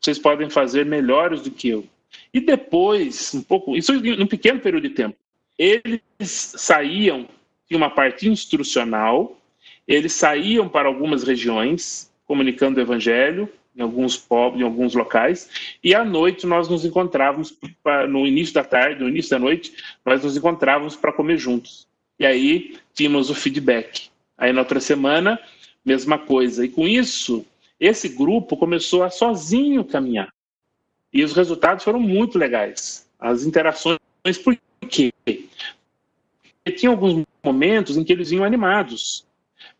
[0.00, 1.86] vocês podem fazer melhores do que eu.
[2.32, 5.16] E depois, um pouco, isso em um pequeno período de tempo,
[5.58, 7.28] eles saíam
[7.68, 9.38] de uma parte instrucional,
[9.86, 15.48] eles saíam para algumas regiões comunicando o evangelho, em alguns povos, em alguns locais,
[15.82, 17.56] e à noite nós nos encontrávamos,
[18.08, 19.72] no início da tarde, no início da noite,
[20.04, 21.86] nós nos encontrávamos para comer juntos.
[22.18, 24.08] E aí tínhamos o feedback.
[24.36, 25.38] Aí na outra semana,
[25.84, 26.64] mesma coisa.
[26.64, 27.44] E com isso,
[27.80, 30.32] esse grupo começou a sozinho caminhar.
[31.12, 33.08] E os resultados foram muito legais.
[33.18, 33.98] As interações,
[34.42, 34.56] por
[34.88, 35.12] quê?
[35.24, 39.26] Porque tinha alguns momentos em que eles vinham animados,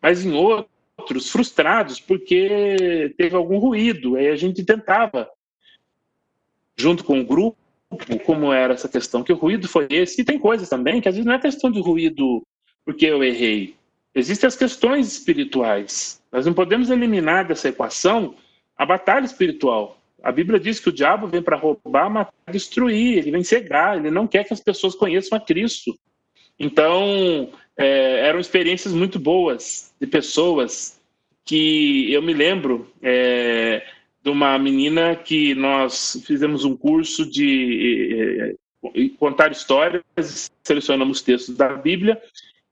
[0.01, 4.15] mas em outros, frustrados porque teve algum ruído.
[4.15, 5.29] Aí a gente tentava,
[6.77, 7.57] junto com o grupo,
[8.25, 10.21] como era essa questão, que o ruído foi esse.
[10.21, 12.43] E tem coisas também que às vezes não é questão de ruído
[12.85, 13.75] porque eu errei.
[14.13, 16.21] Existem as questões espirituais.
[16.31, 18.35] Nós não podemos eliminar dessa equação
[18.77, 19.97] a batalha espiritual.
[20.23, 24.09] A Bíblia diz que o diabo vem para roubar, matar, destruir, ele vem cegar, ele
[24.09, 25.93] não quer que as pessoas conheçam a Cristo.
[26.57, 30.97] Então, é, eram experiências muito boas de pessoas
[31.43, 33.85] que eu me lembro é,
[34.23, 41.73] de uma menina que nós fizemos um curso de é, contar histórias, selecionamos textos da
[41.73, 42.21] Bíblia,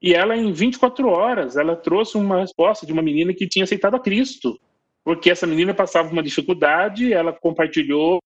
[0.01, 3.95] e ela, em 24 horas, ela trouxe uma resposta de uma menina que tinha aceitado
[3.95, 4.57] a Cristo,
[5.03, 8.19] porque essa menina passava uma dificuldade, ela compartilhou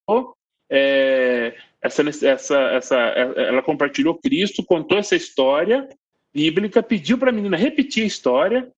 [0.69, 5.88] é, essa, essa, essa, ela compartilhou Cristo, contou essa história
[6.34, 8.69] bíblica, pediu para a menina repetir a história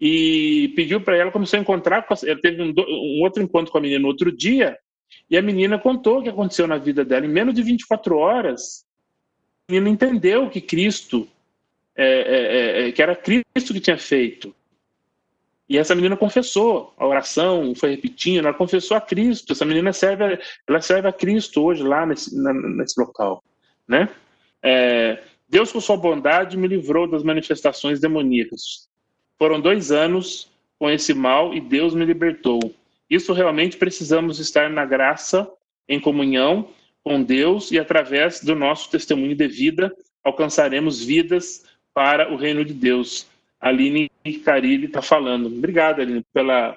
[0.00, 3.80] e pediu para ela, começou a encontrar, ela teve um, um, outro encontro com a
[3.80, 4.76] menina no outro dia,
[5.30, 7.26] e a menina contou o que aconteceu na vida dela.
[7.26, 8.84] Em menos de 24 horas,
[9.68, 11.28] a menina entendeu que Cristo,
[11.96, 14.54] é, é, é, que era Cristo que tinha feito.
[15.72, 19.54] E essa menina confessou a oração, foi repetindo, ela confessou a Cristo.
[19.54, 20.38] Essa menina serve,
[20.68, 23.42] ela serve a Cristo hoje lá nesse, na, nesse local,
[23.88, 24.10] né?
[24.62, 28.86] É, Deus, com sua bondade, me livrou das manifestações demoníacas.
[29.38, 30.46] Foram dois anos
[30.78, 32.60] com esse mal e Deus me libertou.
[33.08, 35.50] Isso realmente precisamos estar na graça,
[35.88, 36.68] em comunhão
[37.02, 39.90] com Deus e através do nosso testemunho de vida
[40.22, 43.31] alcançaremos vidas para o reino de Deus.
[43.62, 44.10] Aline
[44.44, 45.46] Carilli está falando.
[45.46, 46.76] Obrigado, Aline, pela,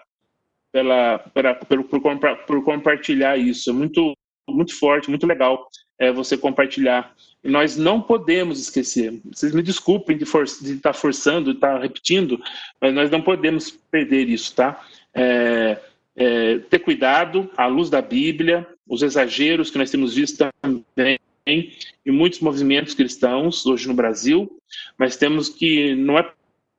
[0.72, 1.99] pela, pela, pelo, por,
[2.45, 3.72] por compartilhar isso.
[3.72, 4.16] É muito,
[4.48, 5.68] muito forte, muito legal
[5.98, 7.16] é, você compartilhar.
[7.44, 9.20] E nós não podemos esquecer.
[9.26, 12.40] Vocês me desculpem de, for, estar tá forçando, estar tá repetindo,
[12.80, 14.80] mas nós não podemos perder isso, tá?
[15.14, 15.80] É,
[16.16, 22.12] é, ter cuidado à luz da Bíblia, os exageros que nós temos visto também em
[22.12, 24.52] muitos movimentos cristãos hoje no Brasil,
[24.98, 26.32] mas temos que, não é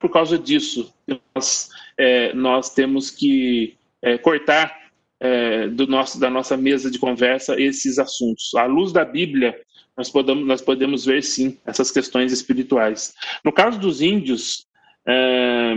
[0.06, 0.94] por causa disso,
[1.34, 1.68] nós,
[1.98, 4.72] é, nós temos que é, cortar
[5.18, 8.54] é, do nosso, da nossa mesa de conversa esses assuntos.
[8.54, 9.60] À luz da Bíblia,
[9.96, 13.14] nós podemos, nós podemos ver sim essas questões espirituais.
[13.44, 14.64] No caso dos índios,
[15.04, 15.74] é,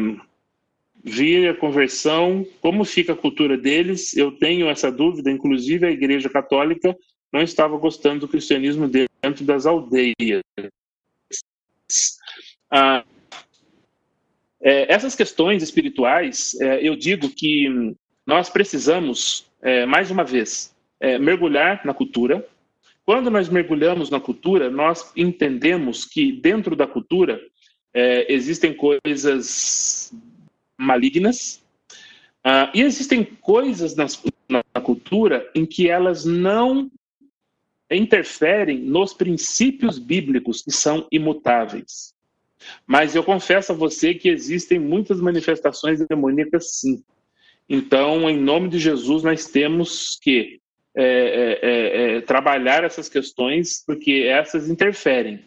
[1.04, 6.30] vir a conversão, como fica a cultura deles, eu tenho essa dúvida, inclusive a Igreja
[6.30, 6.96] Católica
[7.34, 10.44] não estava gostando do cristianismo dentro das aldeias.
[12.70, 13.04] Ah,
[14.62, 17.96] é, essas questões espirituais, é, eu digo que
[18.26, 22.46] nós precisamos, é, mais uma vez, é, mergulhar na cultura.
[23.06, 27.42] Quando nós mergulhamos na cultura, nós entendemos que dentro da cultura
[27.94, 30.14] é, existem coisas
[30.78, 31.62] malignas
[32.46, 36.90] uh, e existem coisas nas, na cultura em que elas não
[37.92, 42.14] interferem nos princípios bíblicos que são imutáveis.
[42.86, 47.04] Mas eu confesso a você que existem muitas manifestações demoníacas, sim.
[47.68, 50.60] Então, em nome de Jesus, nós temos que
[50.96, 55.40] é, é, é, é, trabalhar essas questões, porque essas interferem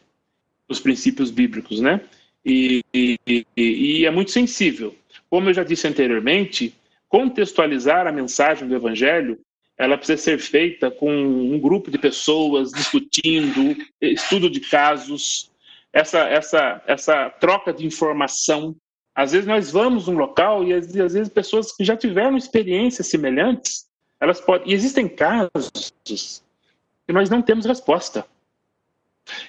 [0.69, 2.01] nos princípios bíblicos, né?
[2.45, 3.19] E, e,
[3.57, 4.95] e, é muito sensível.
[5.29, 6.75] Como eu já disse anteriormente,
[7.09, 9.39] contextualizar a mensagem do Evangelho,
[9.77, 15.52] ela precisa ser feita com um grupo de pessoas discutindo, estudo de casos,
[15.93, 18.75] essa, essa, essa troca de informação.
[19.15, 23.09] Às vezes nós vamos num local e às, às vezes pessoas que já tiveram experiências
[23.09, 23.87] semelhantes,
[24.21, 24.71] elas podem.
[24.71, 28.27] E existem casos que nós não temos resposta.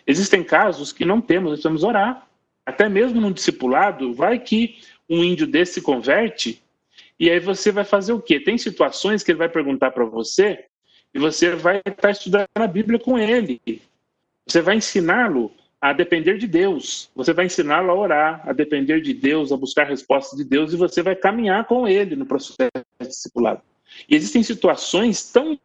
[0.05, 2.27] Existem casos que não temos, nós precisamos orar.
[2.65, 4.79] Até mesmo no discipulado, vai que
[5.09, 6.63] um índio desse se converte
[7.19, 8.39] e aí você vai fazer o quê?
[8.39, 10.65] Tem situações que ele vai perguntar para você
[11.13, 13.61] e você vai estar estudando a Bíblia com ele.
[14.45, 15.51] Você vai ensiná-lo
[15.83, 17.11] a depender de Deus.
[17.13, 20.77] Você vai ensiná-lo a orar, a depender de Deus, a buscar respostas de Deus, e
[20.77, 23.61] você vai caminhar com ele no processo discipulado.
[24.07, 25.59] E existem situações tão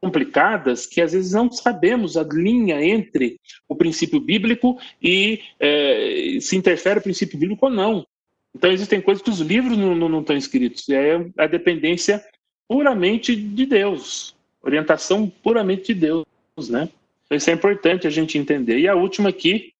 [0.00, 6.56] complicadas que às vezes não sabemos a linha entre o princípio bíblico e é, se
[6.56, 8.04] interfere o princípio bíblico ou não.
[8.52, 10.88] Então existem coisas que os livros não, não, não estão escritos.
[10.88, 12.20] É a dependência
[12.66, 16.88] puramente de Deus, orientação puramente de Deus, né?
[17.32, 18.78] Então, isso é importante a gente entender.
[18.78, 19.72] E a última aqui,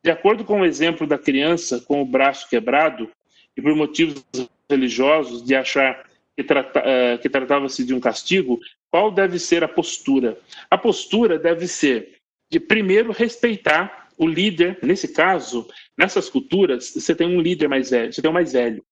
[0.00, 3.10] de acordo com o exemplo da criança com o braço quebrado,
[3.56, 4.24] e por motivos
[4.70, 8.60] religiosos de achar que, trata, uh, que tratava-se de um castigo,
[8.92, 10.38] qual deve ser a postura?
[10.70, 12.18] A postura deve ser
[12.48, 14.78] de, primeiro, respeitar o líder.
[14.80, 15.66] Nesse caso,
[15.98, 18.84] nessas culturas, você tem um líder mais velho, você tem um mais velho.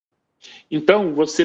[0.69, 1.45] Então, você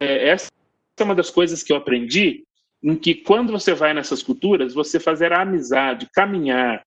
[0.00, 0.50] é, essa
[0.98, 2.42] é uma das coisas que eu aprendi
[2.84, 6.84] em que quando você vai nessas culturas, você fazer a amizade, caminhar,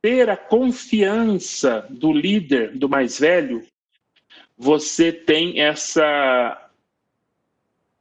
[0.00, 3.66] ter a confiança do líder, do mais velho,
[4.56, 6.70] você tem essa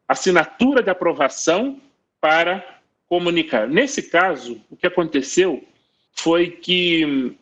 [0.07, 1.81] assinatura de aprovação
[2.21, 3.67] para comunicar.
[3.67, 5.63] Nesse caso, o que aconteceu
[6.11, 7.35] foi que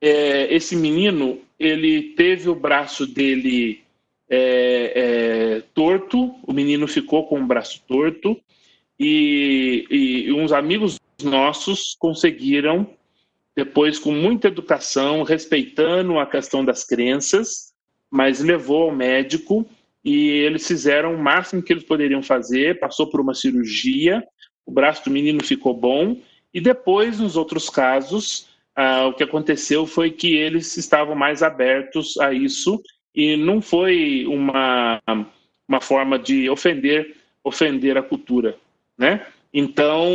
[0.00, 3.82] é, esse menino ele teve o braço dele
[4.30, 8.40] é, é, torto, o menino ficou com o braço torto
[8.98, 12.88] e, e uns amigos nossos conseguiram,
[13.56, 17.72] depois com muita educação, respeitando a questão das crenças,
[18.10, 19.66] mas levou ao médico
[20.04, 24.22] e eles fizeram o máximo que eles poderiam fazer, passou por uma cirurgia,
[24.66, 26.20] o braço do menino ficou bom,
[26.52, 32.18] e depois, nos outros casos, ah, o que aconteceu foi que eles estavam mais abertos
[32.18, 32.82] a isso,
[33.14, 35.00] e não foi uma,
[35.66, 38.58] uma forma de ofender, ofender a cultura
[38.98, 39.26] né?
[39.52, 40.08] Então,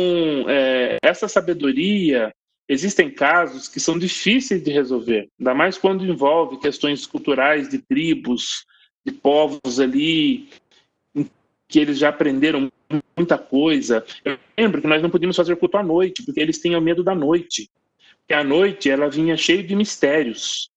[0.48, 2.32] é, essa sabedoria,
[2.68, 8.66] existem casos que são difíceis de resolver, ainda mais quando envolve questões culturais de tribos,
[9.04, 10.48] de povos ali,
[11.70, 12.70] que eles já aprenderam
[13.16, 14.04] muita coisa.
[14.24, 17.14] Eu lembro que nós não podíamos fazer culto à noite, porque eles tinham medo da
[17.14, 17.70] noite.
[18.18, 20.68] Porque a noite ela vinha cheia de mistérios.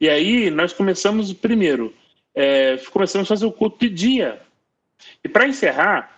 [0.00, 1.92] E aí nós começamos primeiro,
[2.34, 4.40] é, começamos a fazer o culto de dia.
[5.24, 6.17] E para encerrar,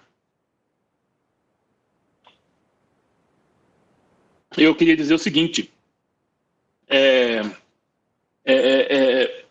[4.56, 5.70] eu queria dizer o seguinte:
[6.89, 7.40] é,
[8.44, 9.44] é, é, é,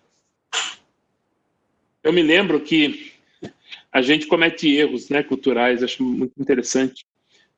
[2.03, 3.13] eu me lembro que
[3.91, 7.05] a gente comete erros né, culturais, acho muito interessante.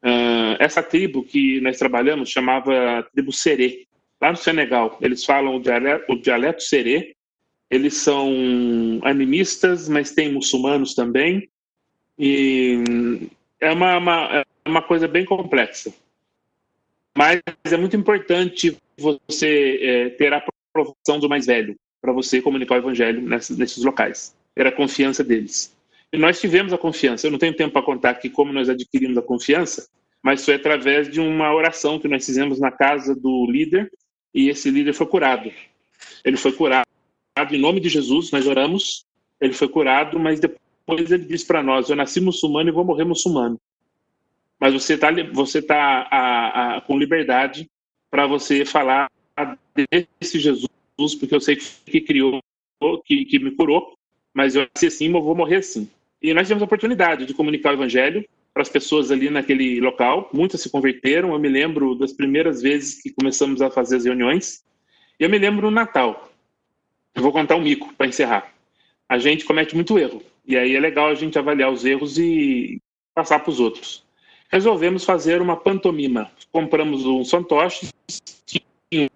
[0.03, 3.85] Uh, essa tribo que nós trabalhamos chamava tribo Serê,
[4.19, 4.97] lá no Senegal.
[5.01, 7.15] Eles falam o dialeto, o dialeto Serê.
[7.69, 11.49] Eles são animistas, mas tem muçulmanos também.
[12.17, 12.83] E
[13.59, 15.93] é uma, uma, é uma coisa bem complexa.
[17.17, 22.75] Mas é muito importante você é, ter a aprovação do mais velho para você comunicar
[22.75, 24.35] o evangelho nesses, locais.
[24.55, 25.75] Ter a confiança deles.
[26.11, 27.27] E nós tivemos a confiança.
[27.27, 29.87] Eu não tenho tempo para contar aqui como nós adquirimos a confiança,
[30.23, 33.91] mas foi através de uma oração que nós fizemos na casa do líder
[34.33, 35.51] e esse líder foi curado.
[36.23, 36.85] Ele foi curado
[37.49, 39.05] em nome de Jesus, nós oramos,
[39.39, 43.05] ele foi curado, mas depois ele disse para nós: Eu nasci muçulmano e vou morrer
[43.05, 43.59] muçulmano.
[44.61, 47.67] Mas você está você tá, a, a, com liberdade
[48.11, 49.09] para você falar
[49.75, 52.39] desse Jesus, porque eu sei que criou,
[53.03, 53.97] que, que me curou,
[54.31, 55.89] mas eu nasci assim, eu vou morrer assim.
[56.21, 58.23] E nós tivemos a oportunidade de comunicar o evangelho
[58.53, 60.29] para as pessoas ali naquele local.
[60.31, 61.33] Muitas se converteram.
[61.33, 64.63] Eu me lembro das primeiras vezes que começamos a fazer as reuniões.
[65.19, 66.31] Eu me lembro no Natal.
[67.15, 68.53] Eu vou contar um mico para encerrar.
[69.09, 70.21] A gente comete muito erro.
[70.45, 72.79] E aí é legal a gente avaliar os erros e
[73.15, 74.03] passar para os outros.
[74.51, 76.29] Resolvemos fazer uma pantomima.
[76.51, 77.89] Compramos um fantoche,
[78.45, 79.09] tinha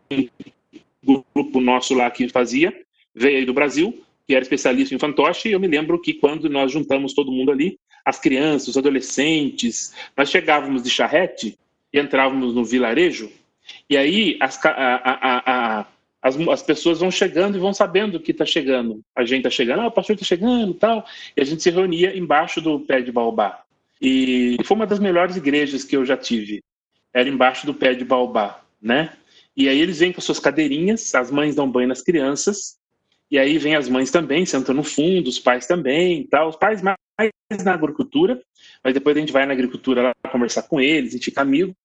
[1.05, 2.73] um grupo nosso lá que fazia,
[3.13, 6.49] veio aí do Brasil, que era especialista em fantoche, e eu me lembro que quando
[6.49, 11.57] nós juntamos todo mundo ali, as crianças, os adolescentes, nós chegávamos de charrete
[11.91, 13.29] e entrávamos no vilarejo,
[13.89, 15.87] e aí as, a, a, a,
[16.21, 19.01] as, as pessoas vão chegando e vão sabendo que está chegando.
[19.15, 21.05] A gente está chegando, ah, o pastor está chegando tal,
[21.35, 23.64] e a gente se reunia embaixo do pé de baobá.
[24.07, 26.63] E foi uma das melhores igrejas que eu já tive.
[27.11, 29.11] Era embaixo do pé de baobá, né?
[29.57, 32.77] E aí eles vêm com suas cadeirinhas, as mães dão banho nas crianças,
[33.31, 36.49] e aí vem as mães também, sentam no fundo, os pais também, tal.
[36.49, 36.97] Os pais mais
[37.63, 38.39] na agricultura,
[38.83, 41.75] mas depois a gente vai na agricultura lá conversar com eles, a gente fica amigo.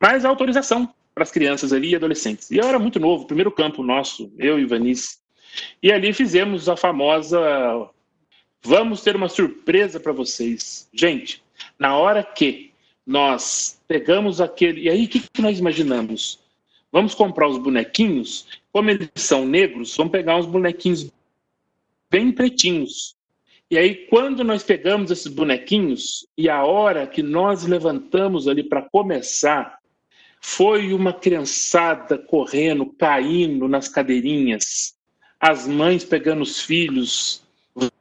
[0.00, 2.50] Mas a autorização para as crianças ali e adolescentes.
[2.50, 5.18] E eu era muito novo, primeiro campo nosso, eu e Vanice.
[5.80, 7.38] E ali fizemos a famosa
[8.62, 10.88] vamos ter uma surpresa para vocês.
[10.92, 11.42] Gente,
[11.78, 12.70] na hora que
[13.06, 14.82] nós pegamos aquele.
[14.82, 16.38] E aí, o que, que nós imaginamos?
[16.92, 21.10] Vamos comprar os bonequinhos, como eles são negros, vamos pegar uns bonequinhos
[22.10, 23.16] bem pretinhos.
[23.70, 28.82] E aí, quando nós pegamos esses bonequinhos, e a hora que nós levantamos ali para
[28.82, 29.78] começar,
[30.40, 34.96] foi uma criançada correndo, caindo nas cadeirinhas,
[35.38, 37.44] as mães pegando os filhos,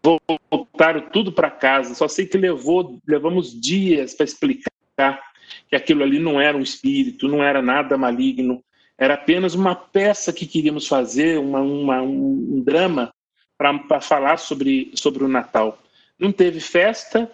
[0.04, 1.94] voltaram tudo para casa.
[1.94, 5.22] Só sei que levou, levamos dias para explicar
[5.70, 8.64] que aquilo ali não era um espírito, não era nada maligno,
[8.98, 13.14] era apenas uma peça que queríamos fazer, uma, uma um, drama
[13.58, 15.82] para falar sobre, sobre o Natal.
[16.18, 17.32] Não teve festa,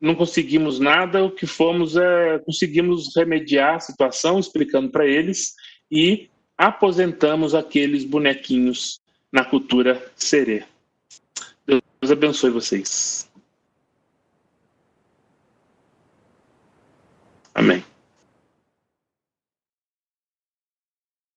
[0.00, 5.54] não conseguimos nada, o que fomos é conseguimos remediar a situação, explicando para eles
[5.90, 6.28] e
[6.58, 9.00] aposentamos aqueles bonequinhos
[9.32, 10.64] na cultura serê.
[12.04, 13.30] Deus abençoe vocês.
[17.54, 17.82] Amém.